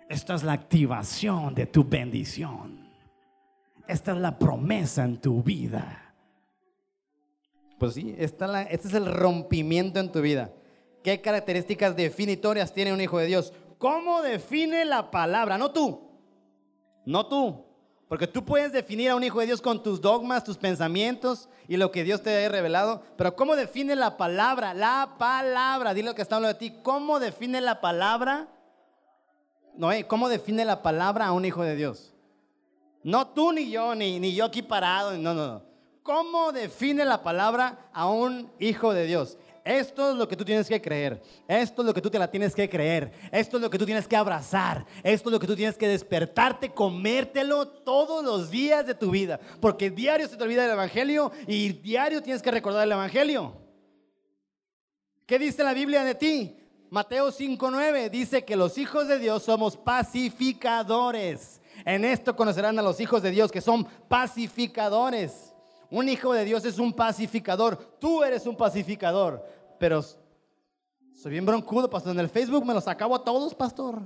Esta 0.08 0.34
es 0.34 0.42
la 0.42 0.52
activación 0.52 1.54
de 1.54 1.66
tu 1.66 1.84
bendición. 1.84 2.86
Esta 3.88 4.12
es 4.12 4.18
la 4.18 4.38
promesa 4.38 5.04
en 5.04 5.20
tu 5.20 5.42
vida. 5.42 6.14
Pues 7.78 7.94
sí, 7.94 8.14
esta 8.18 8.62
este 8.62 8.88
es 8.88 8.94
el 8.94 9.12
rompimiento 9.12 10.00
en 10.00 10.10
tu 10.10 10.20
vida. 10.20 10.52
¿Qué 11.02 11.20
características 11.20 11.94
definitorias 11.94 12.72
tiene 12.72 12.92
un 12.92 13.00
hijo 13.00 13.18
de 13.18 13.26
Dios? 13.26 13.52
¿Cómo 13.78 14.22
define 14.22 14.84
la 14.84 15.10
palabra? 15.10 15.58
No 15.58 15.70
tú. 15.70 16.00
No 17.04 17.26
tú. 17.26 17.64
Porque 18.08 18.26
tú 18.26 18.44
puedes 18.44 18.72
definir 18.72 19.10
a 19.10 19.16
un 19.16 19.24
hijo 19.24 19.40
de 19.40 19.46
Dios 19.46 19.60
con 19.60 19.82
tus 19.82 20.00
dogmas, 20.00 20.44
tus 20.44 20.56
pensamientos 20.56 21.48
y 21.66 21.76
lo 21.76 21.90
que 21.90 22.04
Dios 22.04 22.22
te 22.22 22.34
haya 22.34 22.48
revelado. 22.48 23.02
Pero 23.16 23.34
¿cómo 23.34 23.56
define 23.56 23.96
la 23.96 24.16
palabra? 24.16 24.74
La 24.74 25.16
palabra. 25.18 25.92
Dile 25.92 26.10
lo 26.10 26.14
que 26.14 26.22
está 26.22 26.36
hablando 26.36 26.58
de 26.58 26.70
ti. 26.70 26.78
¿Cómo 26.82 27.18
define 27.18 27.60
la 27.60 27.80
palabra? 27.80 28.48
No, 29.76 29.92
eh, 29.92 30.06
¿cómo 30.06 30.28
define 30.28 30.64
la 30.64 30.82
palabra 30.82 31.26
a 31.26 31.32
un 31.32 31.44
hijo 31.44 31.62
de 31.62 31.76
Dios? 31.76 32.14
No 33.02 33.28
tú 33.28 33.52
ni 33.52 33.70
yo, 33.70 33.94
ni, 33.94 34.18
ni 34.18 34.34
yo 34.34 34.44
aquí 34.46 34.62
parado. 34.62 35.16
No, 35.18 35.34
no, 35.34 35.46
no. 35.46 35.62
¿Cómo 36.02 36.52
define 36.52 37.04
la 37.04 37.22
palabra 37.22 37.88
a 37.92 38.08
un 38.08 38.50
hijo 38.58 38.92
de 38.92 39.06
Dios? 39.06 39.38
Esto 39.66 40.12
es 40.12 40.16
lo 40.16 40.28
que 40.28 40.36
tú 40.36 40.44
tienes 40.44 40.68
que 40.68 40.80
creer. 40.80 41.20
Esto 41.48 41.82
es 41.82 41.86
lo 41.86 41.92
que 41.92 42.00
tú 42.00 42.08
te 42.08 42.20
la 42.20 42.30
tienes 42.30 42.54
que 42.54 42.68
creer. 42.68 43.10
Esto 43.32 43.56
es 43.56 43.62
lo 43.64 43.68
que 43.68 43.78
tú 43.78 43.84
tienes 43.84 44.06
que 44.06 44.14
abrazar. 44.14 44.86
Esto 45.02 45.28
es 45.28 45.32
lo 45.32 45.40
que 45.40 45.48
tú 45.48 45.56
tienes 45.56 45.76
que 45.76 45.88
despertarte, 45.88 46.70
comértelo 46.70 47.66
todos 47.66 48.24
los 48.24 48.48
días 48.48 48.86
de 48.86 48.94
tu 48.94 49.10
vida. 49.10 49.40
Porque 49.60 49.90
diario 49.90 50.28
se 50.28 50.36
te 50.36 50.44
olvida 50.44 50.64
el 50.64 50.70
Evangelio 50.70 51.32
y 51.48 51.70
diario 51.72 52.22
tienes 52.22 52.42
que 52.42 52.52
recordar 52.52 52.84
el 52.84 52.92
Evangelio. 52.92 53.54
¿Qué 55.26 55.36
dice 55.36 55.64
la 55.64 55.74
Biblia 55.74 56.04
de 56.04 56.14
ti? 56.14 56.56
Mateo 56.96 57.30
5:9 57.30 58.08
dice 58.08 58.42
que 58.42 58.56
los 58.56 58.78
hijos 58.78 59.06
de 59.06 59.18
Dios 59.18 59.42
somos 59.42 59.76
pacificadores. 59.76 61.60
En 61.84 62.06
esto 62.06 62.34
conocerán 62.34 62.78
a 62.78 62.82
los 62.82 62.98
hijos 63.00 63.20
de 63.20 63.30
Dios 63.32 63.52
que 63.52 63.60
son 63.60 63.84
pacificadores. 64.08 65.52
Un 65.90 66.08
hijo 66.08 66.32
de 66.32 66.46
Dios 66.46 66.64
es 66.64 66.78
un 66.78 66.94
pacificador. 66.94 67.76
Tú 68.00 68.22
eres 68.24 68.46
un 68.46 68.56
pacificador. 68.56 69.44
Pero 69.78 70.02
soy 70.02 71.32
bien 71.32 71.44
broncudo, 71.44 71.90
pastor. 71.90 72.12
En 72.12 72.20
el 72.20 72.30
Facebook 72.30 72.64
me 72.64 72.72
los 72.72 72.88
acabo 72.88 73.14
a 73.14 73.22
todos, 73.22 73.54
pastor. 73.54 74.00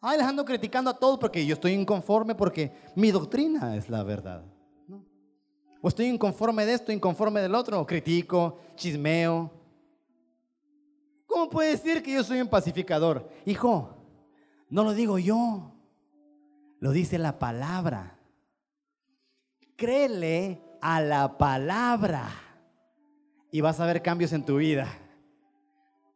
Ay, 0.00 0.18
les 0.18 0.28
ando 0.28 0.44
criticando 0.44 0.90
a 0.90 0.96
todos 0.96 1.18
porque 1.18 1.44
yo 1.44 1.54
estoy 1.54 1.72
inconforme 1.72 2.36
porque 2.36 2.70
mi 2.94 3.10
doctrina 3.10 3.74
es 3.74 3.88
la 3.88 4.04
verdad. 4.04 4.44
O 5.82 5.88
estoy 5.88 6.06
inconforme 6.06 6.64
de 6.64 6.74
esto, 6.74 6.92
inconforme 6.92 7.40
del 7.40 7.56
otro. 7.56 7.84
Critico, 7.84 8.58
chismeo. 8.76 9.57
¿Cómo 11.28 11.50
puede 11.50 11.72
decir 11.72 12.02
que 12.02 12.14
yo 12.14 12.24
soy 12.24 12.40
un 12.40 12.48
pacificador? 12.48 13.28
Hijo, 13.44 13.94
no 14.70 14.82
lo 14.82 14.94
digo 14.94 15.18
yo. 15.18 15.74
Lo 16.80 16.90
dice 16.90 17.18
la 17.18 17.38
palabra. 17.38 18.18
Créele 19.76 20.60
a 20.80 21.02
la 21.02 21.36
palabra 21.36 22.30
y 23.52 23.60
vas 23.60 23.78
a 23.78 23.86
ver 23.86 24.02
cambios 24.02 24.32
en 24.32 24.44
tu 24.44 24.56
vida. 24.56 24.88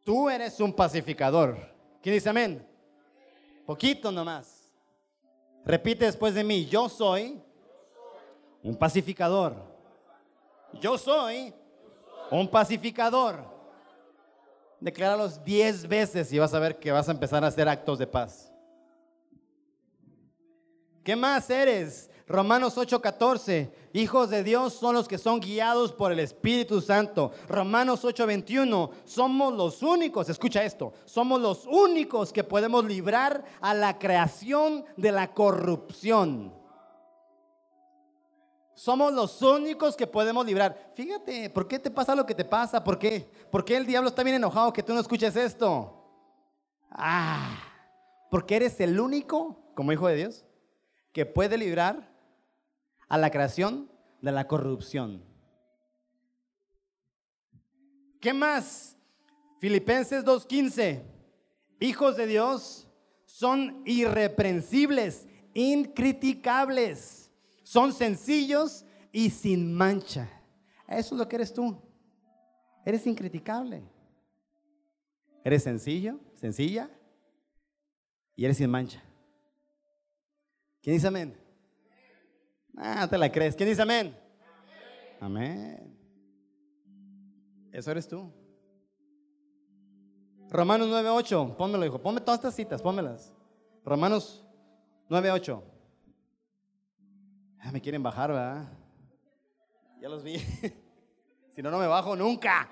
Tú 0.03 0.31
eres 0.31 0.59
un 0.59 0.73
pacificador. 0.73 1.57
¿Quién 2.01 2.15
dice 2.15 2.29
amén? 2.29 2.67
Poquito 3.67 4.11
nomás. 4.11 4.73
Repite 5.63 6.05
después 6.05 6.33
de 6.33 6.43
mí, 6.43 6.65
yo 6.65 6.89
soy 6.89 7.39
un 8.63 8.75
pacificador. 8.75 9.55
Yo 10.81 10.97
soy 10.97 11.53
un 12.31 12.49
pacificador. 12.49 13.52
Decláralos 14.83 15.41
diez 15.45 15.87
veces 15.87 16.33
y 16.33 16.39
vas 16.39 16.53
a 16.53 16.59
ver 16.59 16.77
que 16.77 16.91
vas 16.91 17.07
a 17.07 17.13
empezar 17.13 17.41
a 17.41 17.47
hacer 17.47 17.69
actos 17.69 17.97
de 17.97 18.05
paz. 18.05 18.51
¿Qué 21.05 21.15
más 21.15 21.49
eres? 21.49 22.09
Romanos 22.27 22.77
8:14, 22.77 23.71
hijos 23.93 24.29
de 24.29 24.43
Dios 24.43 24.73
son 24.73 24.95
los 24.95 25.07
que 25.07 25.17
son 25.17 25.39
guiados 25.39 25.93
por 25.93 26.11
el 26.11 26.19
Espíritu 26.19 26.81
Santo. 26.81 27.31
Romanos 27.47 28.03
8:21, 28.03 28.91
somos 29.05 29.53
los 29.53 29.81
únicos, 29.83 30.27
escucha 30.27 30.65
esto, 30.65 30.91
somos 31.05 31.39
los 31.39 31.65
únicos 31.65 32.33
que 32.33 32.43
podemos 32.43 32.83
librar 32.83 33.45
a 33.61 33.73
la 33.73 33.97
creación 33.97 34.83
de 34.97 35.13
la 35.13 35.33
corrupción. 35.33 36.53
Somos 38.75 39.13
los 39.13 39.41
únicos 39.41 39.95
que 39.95 40.07
podemos 40.07 40.45
librar. 40.45 40.91
Fíjate, 40.95 41.49
¿por 41.49 41.67
qué 41.67 41.77
te 41.77 41.91
pasa 41.91 42.15
lo 42.15 42.25
que 42.25 42.33
te 42.33 42.45
pasa? 42.45 42.83
¿Por 42.83 42.97
qué? 42.97 43.29
¿Por 43.51 43.63
qué 43.63 43.77
el 43.77 43.85
diablo 43.85 44.09
está 44.09 44.23
bien 44.23 44.35
enojado 44.35 44.73
que 44.73 44.83
tú 44.83 44.93
no 44.93 44.99
escuches 44.99 45.35
esto? 45.35 46.03
Ah, 46.89 47.59
porque 48.31 48.55
eres 48.55 48.79
el 48.79 48.99
único, 48.99 49.59
como 49.75 49.91
hijo 49.91 50.07
de 50.07 50.15
Dios, 50.15 50.45
que 51.11 51.25
puede 51.25 51.57
librar 51.57 52.11
a 53.07 53.17
la 53.17 53.29
creación 53.29 53.91
de 54.21 54.31
la 54.31 54.47
corrupción. 54.47 55.23
¿Qué 58.19 58.33
más? 58.33 58.95
Filipenses 59.59 60.25
2.15. 60.25 61.03
Hijos 61.79 62.15
de 62.15 62.25
Dios 62.25 62.87
son 63.25 63.81
irreprensibles, 63.85 65.27
incriticables, 65.53 67.22
son 67.63 67.93
sencillos 67.93 68.85
y 69.11 69.29
sin 69.29 69.73
mancha. 69.73 70.29
Eso 70.87 71.15
es 71.15 71.19
lo 71.19 71.27
que 71.27 71.37
eres 71.37 71.53
tú. 71.53 71.81
Eres 72.85 73.07
incriticable. 73.07 73.83
Eres 75.43 75.63
sencillo, 75.63 76.19
sencilla 76.35 76.89
y 78.35 78.45
eres 78.45 78.57
sin 78.57 78.69
mancha. 78.69 79.01
¿Quién 80.81 80.95
dice 80.95 81.07
amén? 81.07 81.37
Ah, 82.75 83.07
te 83.09 83.17
la 83.17 83.31
crees. 83.31 83.55
¿Quién 83.55 83.69
dice 83.69 83.81
amén? 83.81 84.17
Amén. 85.19 85.97
Eso 87.71 87.91
eres 87.91 88.07
tú. 88.07 88.31
Romanos 90.49 90.87
9.8, 90.89 91.55
pónmelo, 91.55 91.85
hijo. 91.85 91.99
Ponme 91.99 92.21
todas 92.21 92.39
estas 92.39 92.53
citas, 92.53 92.81
pónmelas. 92.81 93.33
Romanos 93.83 94.45
9.8. 95.09 95.72
Ah, 97.65 97.71
me 97.71 97.79
quieren 97.79 98.03
bajar, 98.03 98.29
¿verdad? 98.29 98.65
Ya 100.01 100.09
los 100.09 100.21
vi. 100.21 100.37
si 101.55 101.61
no, 101.61 101.71
no 101.71 101.79
me 101.79 101.87
bajo 101.87 102.13
nunca. 102.13 102.69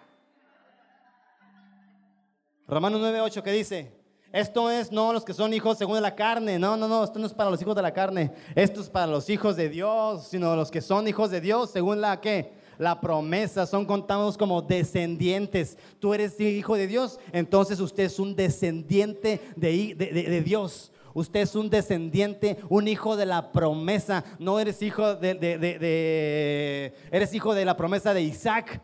Romanos 2.67 2.99
9.8, 3.01 3.41
¿qué 3.41 3.51
dice? 3.53 4.01
Esto 4.33 4.69
es 4.69 4.91
no 4.91 5.13
los 5.13 5.23
que 5.23 5.33
son 5.33 5.53
hijos 5.53 5.77
según 5.77 6.01
la 6.01 6.13
carne. 6.13 6.59
No, 6.59 6.75
no, 6.75 6.89
no, 6.89 7.03
esto 7.05 7.19
no 7.19 7.25
es 7.25 7.33
para 7.33 7.49
los 7.49 7.61
hijos 7.61 7.75
de 7.75 7.81
la 7.81 7.93
carne. 7.93 8.33
Esto 8.53 8.81
es 8.81 8.89
para 8.89 9.07
los 9.07 9.29
hijos 9.29 9.55
de 9.55 9.69
Dios, 9.69 10.27
sino 10.27 10.55
los 10.55 10.69
que 10.69 10.81
son 10.81 11.07
hijos 11.07 11.31
de 11.31 11.39
Dios 11.39 11.69
según 11.71 12.01
la 12.01 12.19
que 12.19 12.59
la 12.81 12.99
promesa, 12.99 13.67
son 13.67 13.85
contados 13.85 14.37
como 14.37 14.61
descendientes. 14.61 15.77
Tú 15.99 16.13
eres 16.13 16.39
hijo 16.39 16.75
de 16.75 16.87
Dios, 16.87 17.19
entonces 17.31 17.79
usted 17.79 18.05
es 18.05 18.17
un 18.17 18.35
descendiente 18.35 19.39
de, 19.55 19.93
de, 19.95 20.41
Dios. 20.41 20.91
Usted 21.13 21.41
es 21.41 21.55
un 21.55 21.69
descendiente, 21.69 22.57
un 22.69 22.87
hijo 22.87 23.15
de 23.15 23.25
la 23.25 23.51
promesa. 23.51 24.23
No 24.39 24.59
eres 24.59 24.81
hijo 24.81 25.15
de, 25.15 25.35
de, 25.35 26.93
eres 27.11 27.33
hijo 27.33 27.53
de 27.53 27.65
la 27.65 27.77
promesa 27.77 28.13
de 28.13 28.21
Isaac. 28.21 28.81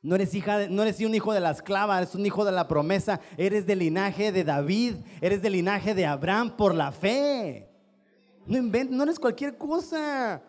No 0.00 0.14
eres, 0.14 0.32
hija 0.34 0.68
no 0.68 0.82
eres 0.82 1.00
un 1.00 1.14
hijo 1.14 1.32
de 1.32 1.40
la 1.40 1.50
esclava, 1.50 1.98
eres 1.98 2.14
un 2.14 2.24
hijo 2.24 2.44
de 2.44 2.52
la 2.52 2.68
promesa. 2.68 3.20
Eres 3.36 3.66
del 3.66 3.80
linaje 3.80 4.32
de 4.32 4.44
David, 4.44 4.94
eres 5.20 5.42
del 5.42 5.54
linaje 5.54 5.94
de 5.94 6.06
Abraham 6.06 6.56
por 6.56 6.74
la 6.74 6.92
fe. 6.92 7.68
No 8.46 8.56
inventes, 8.56 8.96
no 8.96 9.02
eres 9.02 9.18
cualquier 9.18 9.58
cosa. 9.58 10.42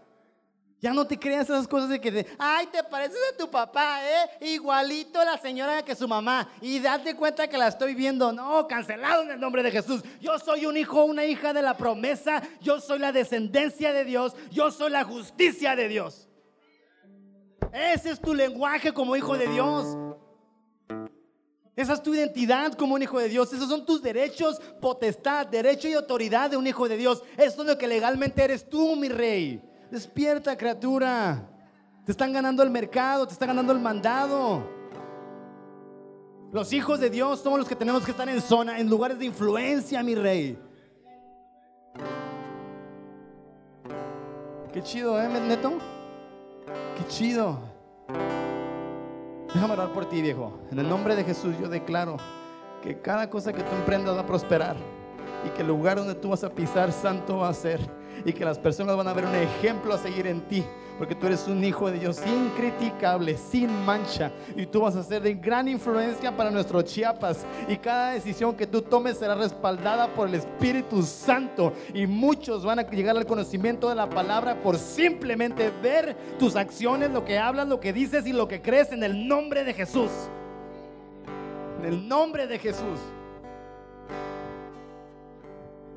Ya 0.81 0.93
no 0.93 1.05
te 1.05 1.19
creas 1.19 1.49
esas 1.49 1.67
cosas 1.67 1.89
de 1.89 1.99
que, 1.99 2.25
ay, 2.37 2.67
te 2.67 2.81
pareces 2.83 3.19
a 3.33 3.37
tu 3.37 3.51
papá, 3.51 3.99
¿eh? 4.01 4.53
Igualito 4.53 5.23
la 5.25 5.37
señora 5.37 5.83
que 5.83 5.93
su 5.93 6.07
mamá. 6.07 6.49
Y 6.61 6.79
date 6.79 7.15
cuenta 7.15 7.49
que 7.49 7.57
la 7.57 7.67
estoy 7.67 7.95
viendo. 7.95 8.31
No, 8.31 8.65
cancelado 8.65 9.23
en 9.23 9.31
el 9.31 9.39
nombre 9.41 9.61
de 9.61 9.71
Jesús. 9.71 10.01
Yo 10.21 10.39
soy 10.39 10.65
un 10.65 10.77
hijo, 10.77 11.03
una 11.03 11.25
hija 11.25 11.51
de 11.51 11.61
la 11.61 11.75
promesa. 11.75 12.41
Yo 12.61 12.79
soy 12.79 12.99
la 12.99 13.11
descendencia 13.11 13.91
de 13.91 14.05
Dios. 14.05 14.33
Yo 14.51 14.71
soy 14.71 14.91
la 14.91 15.03
justicia 15.03 15.75
de 15.75 15.89
Dios. 15.89 16.29
Ese 17.73 18.11
es 18.11 18.21
tu 18.21 18.33
lenguaje 18.33 18.93
como 18.93 19.17
hijo 19.17 19.37
de 19.37 19.47
Dios. 19.47 19.97
Esa 21.75 21.93
es 21.93 22.01
tu 22.01 22.13
identidad 22.13 22.73
como 22.73 22.95
un 22.95 23.03
hijo 23.03 23.19
de 23.19 23.27
Dios. 23.27 23.51
Esos 23.51 23.67
son 23.67 23.85
tus 23.85 24.01
derechos, 24.01 24.61
potestad, 24.79 25.45
derecho 25.45 25.89
y 25.89 25.93
autoridad 25.93 26.49
de 26.49 26.55
un 26.55 26.67
hijo 26.67 26.87
de 26.87 26.95
Dios. 26.95 27.21
Eso 27.37 27.61
es 27.63 27.67
lo 27.67 27.77
que 27.77 27.87
legalmente 27.87 28.41
eres 28.41 28.69
tú, 28.69 28.95
mi 28.95 29.09
rey. 29.09 29.68
Despierta, 29.91 30.55
criatura. 30.55 31.49
Te 32.05 32.11
están 32.11 32.31
ganando 32.31 32.63
el 32.63 32.69
mercado, 32.69 33.25
te 33.27 33.33
están 33.33 33.49
ganando 33.49 33.73
el 33.73 33.79
mandado. 33.79 34.63
Los 36.51 36.73
hijos 36.73 36.99
de 36.99 37.09
Dios 37.09 37.41
somos 37.41 37.59
los 37.59 37.67
que 37.67 37.75
tenemos 37.75 38.03
que 38.03 38.11
estar 38.11 38.27
en 38.27 38.41
zona, 38.41 38.79
en 38.79 38.89
lugares 38.89 39.19
de 39.19 39.25
influencia, 39.25 40.01
mi 40.01 40.15
rey. 40.15 40.59
Qué 44.73 44.83
chido, 44.83 45.19
¿eh, 45.21 45.27
Neto? 45.27 45.73
Qué 46.97 47.05
chido. 47.07 47.59
Déjame 49.53 49.73
orar 49.73 49.91
por 49.91 50.07
ti, 50.07 50.21
viejo. 50.21 50.59
En 50.71 50.79
el 50.79 50.87
nombre 50.87 51.15
de 51.15 51.23
Jesús 51.23 51.55
yo 51.59 51.67
declaro 51.67 52.17
que 52.83 52.99
cada 53.01 53.29
cosa 53.29 53.51
que 53.51 53.63
tú 53.63 53.75
emprendas 53.75 54.15
va 54.15 54.21
a 54.21 54.25
prosperar 54.25 54.77
y 55.45 55.49
que 55.49 55.61
el 55.61 55.67
lugar 55.67 55.97
donde 55.97 56.15
tú 56.15 56.29
vas 56.29 56.43
a 56.43 56.49
pisar 56.49 56.91
santo 56.91 57.37
va 57.37 57.49
a 57.49 57.53
ser 57.53 57.79
y 58.25 58.33
que 58.33 58.45
las 58.45 58.59
personas 58.59 58.95
van 58.95 59.07
a 59.07 59.13
ver 59.13 59.25
un 59.25 59.35
ejemplo 59.35 59.93
a 59.93 59.97
seguir 59.97 60.27
en 60.27 60.41
ti 60.41 60.63
porque 60.99 61.15
tú 61.15 61.27
eres 61.27 61.47
un 61.47 61.63
hijo 61.63 61.89
de 61.89 61.97
Dios 61.97 62.19
incriticable, 62.27 63.37
sin 63.37 63.71
mancha, 63.85 64.33
y 64.57 64.65
tú 64.65 64.81
vas 64.81 64.97
a 64.97 65.03
ser 65.03 65.21
de 65.21 65.33
gran 65.33 65.69
influencia 65.69 66.35
para 66.35 66.51
nuestro 66.51 66.81
Chiapas. 66.81 67.45
Y 67.69 67.77
cada 67.77 68.11
decisión 68.11 68.53
que 68.53 68.67
tú 68.67 68.81
tomes 68.81 69.17
será 69.17 69.33
respaldada 69.33 70.09
por 70.09 70.27
el 70.27 70.35
Espíritu 70.35 71.01
Santo, 71.03 71.71
y 71.93 72.05
muchos 72.05 72.65
van 72.65 72.79
a 72.79 72.89
llegar 72.89 73.15
al 73.15 73.25
conocimiento 73.25 73.87
de 73.87 73.95
la 73.95 74.09
palabra 74.09 74.61
por 74.61 74.77
simplemente 74.77 75.71
ver 75.81 76.17
tus 76.37 76.57
acciones, 76.57 77.11
lo 77.11 77.23
que 77.23 77.37
hablas, 77.37 77.69
lo 77.69 77.79
que 77.79 77.93
dices 77.93 78.27
y 78.27 78.33
lo 78.33 78.49
que 78.49 78.61
crees 78.61 78.91
en 78.91 79.01
el 79.01 79.25
nombre 79.25 79.63
de 79.63 79.73
Jesús. 79.73 80.11
En 81.79 81.85
el 81.85 82.09
nombre 82.09 82.45
de 82.45 82.59
Jesús. 82.59 82.99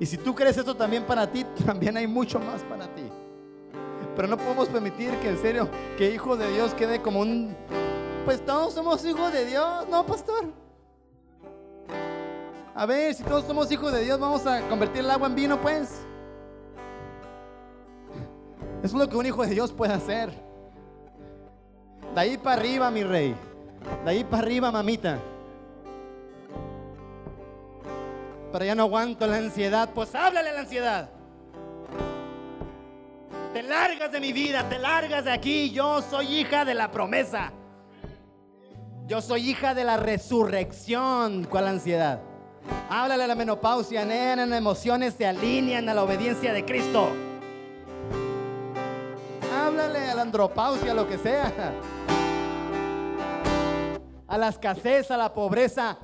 Y 0.03 0.07
si 0.07 0.17
tú 0.17 0.35
crees 0.35 0.57
esto 0.57 0.75
también 0.75 1.05
para 1.05 1.31
ti, 1.31 1.45
también 1.65 1.97
hay 1.97 2.09
mucho 2.09 2.41
más 2.41 2.61
para 2.63 2.93
ti. 2.93 3.05
Pero 4.17 4.27
no 4.27 4.37
podemos 4.37 4.69
permitir 4.69 5.13
que 5.21 5.29
en 5.29 5.39
serio, 5.39 5.69
que 5.97 6.13
hijo 6.13 6.37
de 6.37 6.51
Dios 6.51 6.75
quede 6.75 7.01
como 7.01 7.21
un... 7.21 7.55
Pues 8.25 8.45
todos 8.45 8.75
somos 8.75 9.05
hijos 9.05 9.33
de 9.33 9.47
Dios, 9.47 9.87
¿no, 9.89 10.05
pastor? 10.05 10.47
A 12.75 12.85
ver, 12.85 13.15
si 13.15 13.23
todos 13.23 13.45
somos 13.45 13.71
hijos 13.71 13.93
de 13.93 14.03
Dios, 14.03 14.19
vamos 14.19 14.45
a 14.45 14.69
convertir 14.69 15.05
el 15.05 15.11
agua 15.13 15.29
en 15.29 15.37
vino, 15.37 15.61
pues. 15.61 16.01
Eso 18.83 18.87
es 18.87 18.95
lo 18.95 19.09
que 19.09 19.17
un 19.17 19.27
hijo 19.27 19.43
de 19.45 19.51
Dios 19.51 19.71
puede 19.71 19.93
hacer. 19.93 20.33
De 22.13 22.21
ahí 22.21 22.37
para 22.37 22.61
arriba, 22.61 22.91
mi 22.91 23.05
rey. 23.05 23.37
De 24.05 24.11
ahí 24.11 24.25
para 24.25 24.43
arriba, 24.43 24.73
mamita. 24.73 25.21
Pero 28.53 28.65
ya 28.65 28.75
no 28.75 28.83
aguanto 28.83 29.27
la 29.27 29.39
ansiedad. 29.39 29.89
Pues 29.95 30.15
háblale 30.15 30.51
a 30.51 30.53
la 30.53 30.61
ansiedad. 30.61 31.09
Te 33.55 33.63
largas 33.63 34.13
de 34.13 34.21
mi 34.21 34.33
vida, 34.33 34.69
te 34.69 34.79
largas 34.79 35.25
de 35.25 35.33
aquí. 35.33 35.71
Yo 35.71 36.03
soy 36.03 36.41
hija 36.41 36.65
de 36.65 36.75
la 36.75 36.91
promesa. 36.91 37.53
Yo 39.07 39.21
soy 39.21 39.51
hija 39.51 39.75
de 39.75 39.85
la 39.85 39.97
resurrección. 39.97 41.45
¿Cuál 41.45 41.69
ansiedad? 41.69 42.21
Háblale 42.89 43.25
a 43.25 43.27
la 43.27 43.35
menopausia, 43.35 44.05
nena, 44.05 44.47
las 44.47 44.59
emociones 44.59 45.15
se 45.15 45.27
alinean 45.27 45.89
a 45.89 45.95
la 45.95 46.03
obediencia 46.03 46.53
de 46.53 46.65
Cristo. 46.65 47.09
Háblale 49.55 50.11
a 50.11 50.15
la 50.15 50.23
andropausia, 50.23 50.95
lo 50.95 51.09
que 51.09 51.19
sea. 51.19 51.53
A 54.29 54.39
la 54.39 54.49
escasez, 54.49 55.11
a 55.11 55.17
la 55.17 55.33
pobreza. 55.33 55.99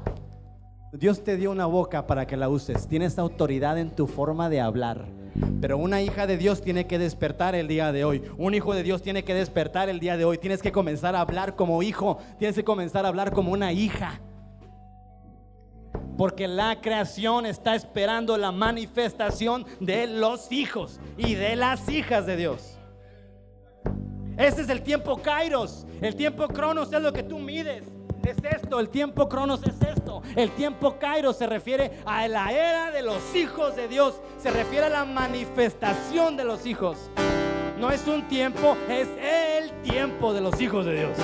Dios 0.93 1.22
te 1.22 1.36
dio 1.36 1.51
una 1.51 1.66
boca 1.66 2.07
para 2.07 2.26
que 2.26 2.36
la 2.36 2.49
uses. 2.49 2.89
Tienes 2.89 3.18
autoridad 3.18 3.78
en 3.78 3.91
tu 3.91 4.07
forma 4.07 4.49
de 4.49 4.61
hablar. 4.61 5.07
Pero 5.61 5.76
una 5.76 6.01
hija 6.01 6.26
de 6.26 6.39
Dios 6.39 6.62
tiene 6.62 6.86
que 6.86 6.99
despertar 6.99 7.55
el 7.55 7.68
día 7.68 7.93
de 7.93 8.05
hoy. 8.05 8.22
Un 8.39 8.55
hijo 8.55 8.74
de 8.74 8.82
Dios 8.82 9.03
tiene 9.03 9.22
que 9.22 9.34
despertar 9.34 9.91
el 9.91 10.01
día 10.01 10.16
de 10.16 10.24
hoy. 10.24 10.39
Tienes 10.39 10.62
que 10.62 10.72
comenzar 10.72 11.14
a 11.14 11.20
hablar 11.20 11.57
como 11.57 11.82
hijo. 11.82 12.18
Tienes 12.39 12.57
que 12.57 12.64
comenzar 12.64 13.05
a 13.05 13.09
hablar 13.09 13.32
como 13.32 13.53
una 13.53 13.70
hija. 13.72 14.20
Porque 16.16 16.49
la 16.49 16.80
creación 16.80 17.45
está 17.45 17.74
esperando 17.74 18.39
la 18.39 18.51
manifestación 18.51 19.66
de 19.80 20.07
los 20.07 20.51
hijos 20.51 21.01
y 21.18 21.34
de 21.34 21.55
las 21.55 21.86
hijas 21.91 22.24
de 22.24 22.36
Dios. 22.36 22.78
Ese 24.39 24.62
es 24.62 24.68
el 24.70 24.82
tiempo 24.82 25.18
Kairos. 25.18 25.86
El 26.01 26.16
tiempo 26.16 26.49
Cronos 26.49 26.93
es 26.93 27.03
lo 27.03 27.12
que 27.12 27.22
tú 27.22 27.39
mides. 27.39 27.98
Es 28.31 28.39
esto, 28.45 28.81
el 28.81 28.89
tiempo 28.89 29.29
cronos 29.29 29.61
es 29.62 29.81
esto, 29.81 30.22
el 30.37 30.51
tiempo 30.53 30.99
kairos 30.99 31.37
se 31.37 31.47
refiere 31.47 31.99
a 32.05 32.26
la 32.29 32.53
era 32.53 32.91
de 32.91 33.03
los 33.03 33.35
hijos 33.35 33.76
de 33.76 33.89
Dios, 33.89 34.20
se 34.39 34.51
refiere 34.51 34.87
a 34.87 34.91
la 34.91 35.05
manifestación 35.05 36.37
de 36.37 36.45
los 36.45 36.66
hijos. 36.66 37.11
No 37.79 37.91
es 37.91 38.07
un 38.07 38.26
tiempo, 38.29 38.76
es 38.89 39.09
el 39.22 39.70
tiempo 39.83 40.33
de 40.33 40.41
los 40.41 40.61
hijos 40.61 40.85
de 40.85 40.95
Dios. 40.95 41.16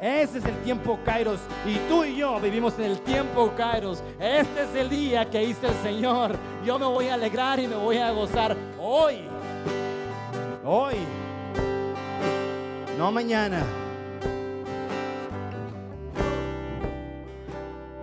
Ese 0.00 0.38
es 0.38 0.44
el 0.46 0.56
tiempo 0.62 0.98
Kairos. 1.04 1.38
Y 1.66 1.76
tú 1.88 2.04
y 2.04 2.16
yo 2.16 2.40
vivimos 2.40 2.78
en 2.78 2.86
el 2.86 3.00
tiempo 3.02 3.52
Kairos. 3.56 4.02
Este 4.18 4.62
es 4.62 4.74
el 4.74 4.88
día 4.88 5.28
que 5.28 5.44
hizo 5.44 5.66
el 5.66 5.74
Señor. 5.82 6.36
Yo 6.64 6.78
me 6.78 6.86
voy 6.86 7.08
a 7.08 7.14
alegrar 7.14 7.60
y 7.60 7.68
me 7.68 7.76
voy 7.76 7.98
a 7.98 8.10
gozar 8.10 8.56
hoy. 8.78 9.28
Hoy. 10.64 10.96
No 12.96 13.12
mañana. 13.12 13.62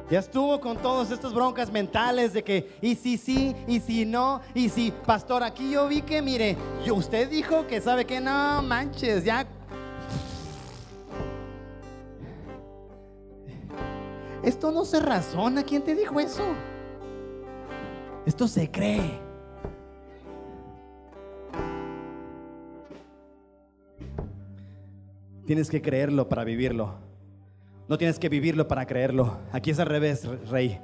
Ya 0.10 0.20
estuvo 0.20 0.62
con 0.62 0.78
todas 0.78 1.12
estas 1.12 1.34
broncas 1.34 1.70
mentales 1.70 2.32
de 2.32 2.42
que, 2.42 2.78
y 2.82 2.96
si 2.96 3.18
sí, 3.18 3.54
y 3.68 3.82
si 3.82 4.06
no, 4.06 4.40
y 4.54 4.70
si, 4.70 4.92
pastor, 4.92 5.44
aquí 5.44 5.72
yo 5.72 5.88
vi 5.90 6.02
que, 6.02 6.22
mire, 6.22 6.56
usted 6.90 7.30
dijo 7.30 7.68
que 7.68 7.82
sabe 7.82 8.06
que 8.06 8.22
no 8.22 8.62
manches, 8.62 9.26
ya. 9.26 9.46
Esto 14.44 14.72
no 14.72 14.86
se 14.86 15.02
razona, 15.02 15.64
¿quién 15.64 15.82
te 15.82 15.94
dijo 15.94 16.18
eso? 16.22 16.44
Esto 18.26 18.48
se 18.48 18.72
cree. 18.72 19.20
Tienes 25.46 25.70
que 25.70 25.82
creerlo 25.82 26.30
para 26.30 26.46
vivirlo. 26.46 27.07
No 27.88 27.98
tienes 27.98 28.20
que 28.20 28.30
vivirlo 28.30 28.68
para 28.68 28.86
creerlo. 28.86 29.38
Aquí 29.52 29.72
es 29.72 29.80
al 29.80 29.88
revés, 29.88 30.26
rey. 30.50 30.80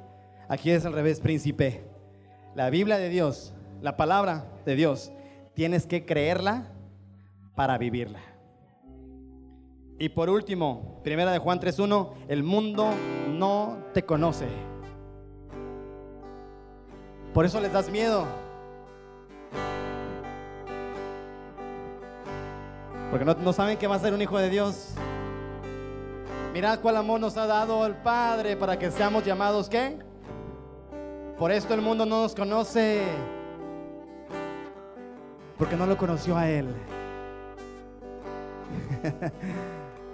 Aquí 0.48 0.70
es 0.70 0.84
al 0.86 0.92
revés, 0.92 1.20
príncipe. 1.20 1.84
La 2.54 2.70
Biblia 2.70 2.98
de 2.98 3.08
Dios, 3.08 3.52
la 3.82 3.96
palabra 3.96 4.46
de 4.64 4.74
Dios, 4.74 5.12
tienes 5.54 5.86
que 5.86 6.06
creerla 6.06 6.72
para 7.54 7.78
vivirla. 7.78 8.20
Y 9.98 10.08
por 10.08 10.28
último, 10.28 11.00
primera 11.04 11.30
de 11.30 11.38
Juan 11.38 11.60
3.1, 11.60 12.12
el 12.28 12.42
mundo 12.42 12.90
no 13.28 13.78
te 13.92 14.02
conoce. 14.04 14.48
Por 17.32 17.44
eso 17.44 17.60
les 17.60 17.72
das 17.72 17.90
miedo. 17.90 18.26
Porque 23.10 23.24
no, 23.24 23.52
saben 23.52 23.78
que 23.78 23.86
va 23.86 23.96
a 23.96 24.00
ser 24.00 24.12
un 24.12 24.22
hijo 24.22 24.38
de 24.38 24.50
Dios. 24.50 24.94
Mirad 26.54 26.78
cuál 26.78 26.96
amor 26.98 27.18
nos 27.18 27.36
ha 27.36 27.48
dado 27.48 27.84
el 27.84 27.96
Padre 27.96 28.56
para 28.56 28.78
que 28.78 28.88
seamos 28.88 29.24
llamados 29.24 29.68
¿qué? 29.68 29.98
Por 31.36 31.50
esto 31.50 31.74
el 31.74 31.80
mundo 31.80 32.06
no 32.06 32.22
nos 32.22 32.32
conoce. 32.32 33.02
Porque 35.58 35.74
no 35.74 35.84
lo 35.84 35.98
conoció 35.98 36.36
a 36.36 36.48
Él. 36.48 36.72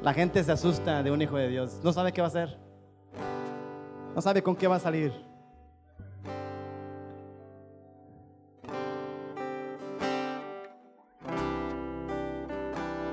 La 0.03 0.14
gente 0.14 0.43
se 0.43 0.51
asusta 0.51 1.03
de 1.03 1.11
un 1.11 1.20
hijo 1.20 1.36
de 1.36 1.49
Dios. 1.49 1.78
No 1.84 1.93
sabe 1.93 2.11
qué 2.11 2.22
va 2.22 2.28
a 2.28 2.30
hacer. 2.30 2.59
No 4.14 4.22
sabe 4.22 4.43
con 4.43 4.57
qué 4.57 4.66
va 4.66 4.76
a 4.76 4.80
salir. 4.80 5.12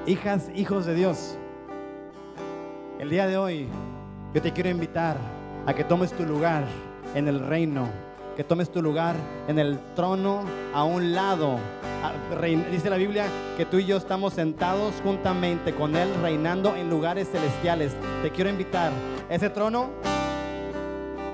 Hijas, 0.05 0.49
hijos 0.55 0.85
de 0.85 0.95
Dios. 0.95 1.37
El 2.99 3.11
día 3.11 3.27
de 3.27 3.37
hoy 3.37 3.67
yo 4.33 4.41
te 4.41 4.51
quiero 4.51 4.69
invitar 4.69 5.17
a 5.67 5.73
que 5.75 5.83
tomes 5.83 6.11
tu 6.13 6.23
lugar 6.23 6.65
en 7.13 7.27
el 7.27 7.39
reino, 7.39 7.87
que 8.35 8.43
tomes 8.43 8.71
tu 8.71 8.81
lugar 8.81 9.15
en 9.47 9.59
el 9.59 9.77
trono 9.95 10.41
a 10.73 10.83
un 10.83 11.13
lado. 11.13 11.59
Dice 12.71 12.89
la 12.89 12.97
Biblia 12.97 13.27
que 13.55 13.65
tú 13.65 13.77
y 13.77 13.85
yo 13.85 13.97
estamos 13.97 14.33
sentados 14.33 14.95
juntamente 15.03 15.75
con 15.75 15.95
Él 15.95 16.09
reinando 16.23 16.75
en 16.75 16.89
lugares 16.89 17.29
celestiales. 17.31 17.95
Te 18.23 18.31
quiero 18.31 18.49
invitar. 18.49 18.91
Ese 19.29 19.51
trono 19.51 19.91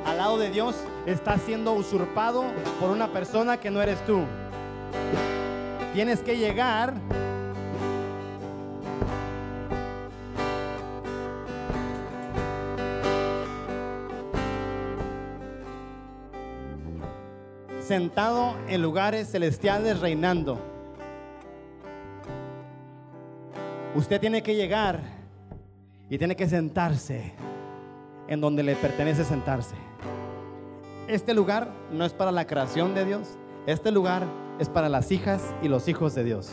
al 0.05 0.17
lado 0.17 0.37
de 0.37 0.49
Dios 0.49 0.75
está 1.05 1.37
siendo 1.37 1.71
usurpado 1.71 2.43
por 2.81 2.89
una 2.89 3.07
persona 3.07 3.57
que 3.57 3.71
no 3.71 3.81
eres 3.81 4.05
tú. 4.05 4.19
Tienes 5.93 6.19
que 6.19 6.37
llegar 6.37 6.93
sentado 17.93 18.55
en 18.67 18.81
lugares 18.81 19.29
celestiales 19.29 19.99
reinando. 19.99 20.57
Usted 23.93 24.19
tiene 24.19 24.41
que 24.41 24.55
llegar 24.55 24.99
y 26.09 26.17
tiene 26.17 26.35
que 26.35 26.49
sentarse 26.49 27.35
en 28.27 28.41
donde 28.41 28.63
le 28.63 28.75
pertenece 28.75 29.23
sentarse. 29.23 29.75
Este 31.07 31.35
lugar 31.35 31.71
no 31.91 32.03
es 32.03 32.13
para 32.13 32.31
la 32.31 32.47
creación 32.47 32.95
de 32.95 33.05
Dios, 33.05 33.37
este 33.67 33.91
lugar 33.91 34.23
es 34.57 34.69
para 34.69 34.89
las 34.89 35.11
hijas 35.11 35.53
y 35.61 35.67
los 35.67 35.87
hijos 35.87 36.15
de 36.15 36.23
Dios. 36.23 36.51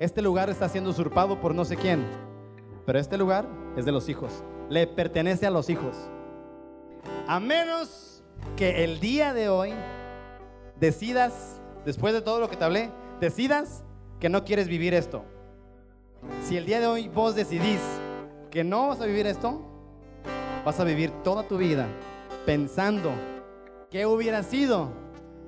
Este 0.00 0.22
lugar 0.22 0.50
está 0.50 0.68
siendo 0.68 0.90
usurpado 0.90 1.40
por 1.40 1.54
no 1.54 1.64
sé 1.64 1.76
quién, 1.76 2.04
pero 2.84 2.98
este 2.98 3.16
lugar 3.16 3.46
es 3.76 3.84
de 3.84 3.92
los 3.92 4.08
hijos, 4.08 4.42
le 4.70 4.88
pertenece 4.88 5.46
a 5.46 5.50
los 5.50 5.70
hijos. 5.70 5.94
A 7.28 7.38
menos 7.38 8.24
que 8.56 8.82
el 8.82 8.98
día 8.98 9.32
de 9.32 9.48
hoy 9.48 9.72
decidas, 10.80 11.60
después 11.84 12.14
de 12.14 12.20
todo 12.20 12.40
lo 12.40 12.48
que 12.48 12.56
te 12.56 12.64
hablé, 12.64 12.90
decidas 13.20 13.84
que 14.20 14.28
no 14.28 14.44
quieres 14.44 14.68
vivir 14.68 14.94
esto. 14.94 15.24
Si 16.44 16.56
el 16.56 16.66
día 16.66 16.80
de 16.80 16.86
hoy 16.86 17.08
vos 17.08 17.34
decidís 17.34 17.80
que 18.50 18.64
no 18.64 18.88
vas 18.88 19.00
a 19.00 19.06
vivir 19.06 19.26
esto, 19.26 19.60
vas 20.64 20.80
a 20.80 20.84
vivir 20.84 21.10
toda 21.22 21.42
tu 21.42 21.58
vida 21.58 21.86
pensando 22.44 23.12
qué 23.90 24.06
hubiera 24.06 24.42
sido 24.42 24.90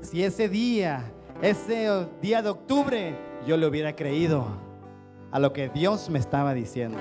si 0.00 0.22
ese 0.22 0.48
día, 0.48 1.12
ese 1.42 1.88
día 2.20 2.42
de 2.42 2.48
octubre, 2.48 3.14
yo 3.46 3.56
le 3.56 3.66
hubiera 3.66 3.94
creído 3.94 4.46
a 5.30 5.38
lo 5.38 5.52
que 5.52 5.68
Dios 5.68 6.10
me 6.10 6.18
estaba 6.18 6.54
diciendo. 6.54 6.98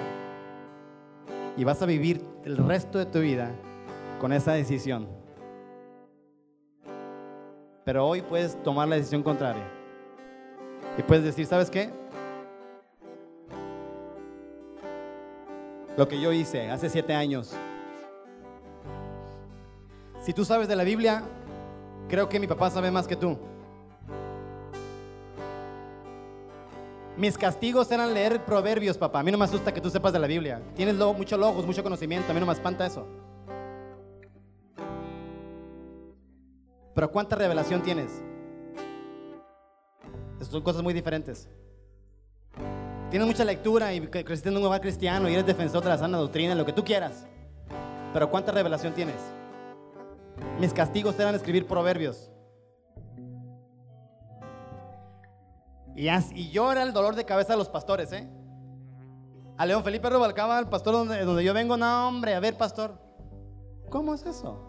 Y 1.55 1.63
vas 1.63 1.81
a 1.81 1.85
vivir 1.85 2.21
el 2.43 2.57
resto 2.57 2.97
de 2.97 3.05
tu 3.05 3.19
vida 3.19 3.51
con 4.19 4.33
esa 4.33 4.53
decisión. 4.53 5.16
Pero 7.87 8.05
hoy 8.05 8.21
puedes 8.21 8.61
tomar 8.63 8.85
la 8.85 8.97
decisión 8.97 9.23
contraria. 9.23 9.63
Y 10.97 11.03
puedes 11.03 11.23
decir, 11.23 11.45
¿sabes 11.45 11.69
qué? 11.69 11.89
Lo 15.95 16.05
que 16.05 16.19
yo 16.19 16.33
hice 16.33 16.69
hace 16.69 16.89
siete 16.89 17.15
años. 17.15 17.53
Si 20.21 20.33
tú 20.33 20.43
sabes 20.43 20.67
de 20.67 20.75
la 20.75 20.83
Biblia, 20.83 21.23
creo 22.09 22.27
que 22.27 22.41
mi 22.41 22.47
papá 22.47 22.69
sabe 22.69 22.91
más 22.91 23.07
que 23.07 23.15
tú. 23.15 23.37
Mis 27.15 27.37
castigos 27.37 27.89
eran 27.89 28.13
leer 28.13 28.43
proverbios, 28.43 28.97
papá. 28.97 29.21
A 29.21 29.23
mí 29.23 29.31
no 29.31 29.37
me 29.37 29.45
asusta 29.45 29.73
que 29.73 29.79
tú 29.79 29.89
sepas 29.89 30.11
de 30.11 30.19
la 30.19 30.27
Biblia. 30.27 30.61
Tienes 30.75 30.95
mucho 30.95 31.37
logos, 31.37 31.65
mucho 31.65 31.83
conocimiento. 31.83 32.31
A 32.31 32.33
mí 32.33 32.41
no 32.41 32.47
me 32.47 32.51
espanta 32.51 32.85
eso. 32.85 33.07
Pero 36.97 37.11
¿cuánta 37.11 37.35
revelación 37.35 37.83
tienes? 37.83 38.23
son 40.41 40.63
cosas 40.63 40.81
muy 40.81 40.95
diferentes. 40.95 41.47
Tienes 43.11 43.27
mucha 43.27 43.45
lectura 43.45 43.93
y 43.93 44.01
creciste 44.01 44.49
en 44.49 44.57
un 44.57 44.65
hogar 44.65 44.81
cristiano 44.81 45.29
y 45.29 45.33
eres 45.33 45.45
defensor 45.45 45.83
de 45.83 45.89
la 45.89 45.99
sana 45.99 46.17
doctrina, 46.17 46.55
lo 46.55 46.65
que 46.65 46.73
tú 46.73 46.83
quieras. 46.83 47.27
Pero 48.13 48.31
¿cuánta 48.31 48.51
revelación 48.51 48.95
tienes? 48.95 49.17
Mis 50.59 50.73
castigos 50.73 51.19
eran 51.19 51.35
escribir 51.35 51.67
proverbios. 51.67 52.31
Y, 55.95 56.09
y 56.09 56.49
yo 56.49 56.71
era 56.71 56.81
el 56.81 56.93
dolor 56.93 57.13
de 57.13 57.25
cabeza 57.25 57.53
de 57.53 57.59
los 57.59 57.69
pastores, 57.69 58.11
¿eh? 58.11 58.27
A 59.55 59.67
León 59.67 59.83
Felipe 59.83 60.09
Rubalcaba, 60.09 60.57
el 60.57 60.67
pastor 60.67 60.93
donde, 60.93 61.23
donde 61.23 61.43
yo 61.43 61.53
vengo, 61.53 61.77
no, 61.77 62.07
hombre, 62.07 62.33
a 62.33 62.39
ver, 62.39 62.57
pastor, 62.57 62.99
¿cómo 63.91 64.15
es 64.15 64.25
eso? 64.25 64.66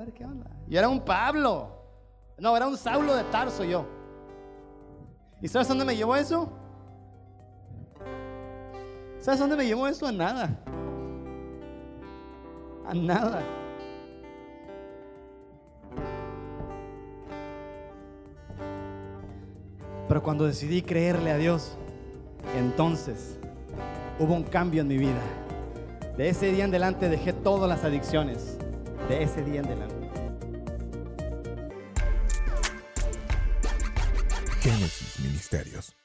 A 0.00 0.04
ver 0.04 0.14
qué 0.14 0.24
onda. 0.24 0.46
Y 0.66 0.78
era 0.78 0.88
un 0.88 1.04
Pablo. 1.04 1.68
No, 2.38 2.56
era 2.56 2.66
un 2.66 2.74
Saulo 2.78 3.14
de 3.14 3.22
Tarso 3.24 3.64
yo. 3.64 3.84
¿Y 5.42 5.48
sabes 5.48 5.68
dónde 5.68 5.84
me 5.84 5.94
llevó 5.94 6.16
eso? 6.16 6.50
¿Sabes 9.18 9.40
dónde 9.40 9.56
me 9.56 9.66
llevó 9.66 9.86
eso? 9.86 10.06
A 10.06 10.12
nada. 10.12 10.58
A 12.86 12.94
nada. 12.94 13.42
Pero 20.08 20.22
cuando 20.22 20.46
decidí 20.46 20.80
creerle 20.80 21.30
a 21.30 21.36
Dios, 21.36 21.76
entonces 22.56 23.38
hubo 24.18 24.32
un 24.32 24.44
cambio 24.44 24.80
en 24.80 24.88
mi 24.88 24.96
vida. 24.96 25.20
De 26.16 26.30
ese 26.30 26.52
día 26.52 26.64
en 26.64 26.70
adelante 26.70 27.10
dejé 27.10 27.34
todas 27.34 27.68
las 27.68 27.84
adicciones. 27.84 28.59
De 29.10 29.24
ese 29.24 29.42
día 29.42 29.58
en 29.58 29.66
adelante. 29.66 30.08
Génesis 34.60 35.18
Ministerios. 35.18 35.99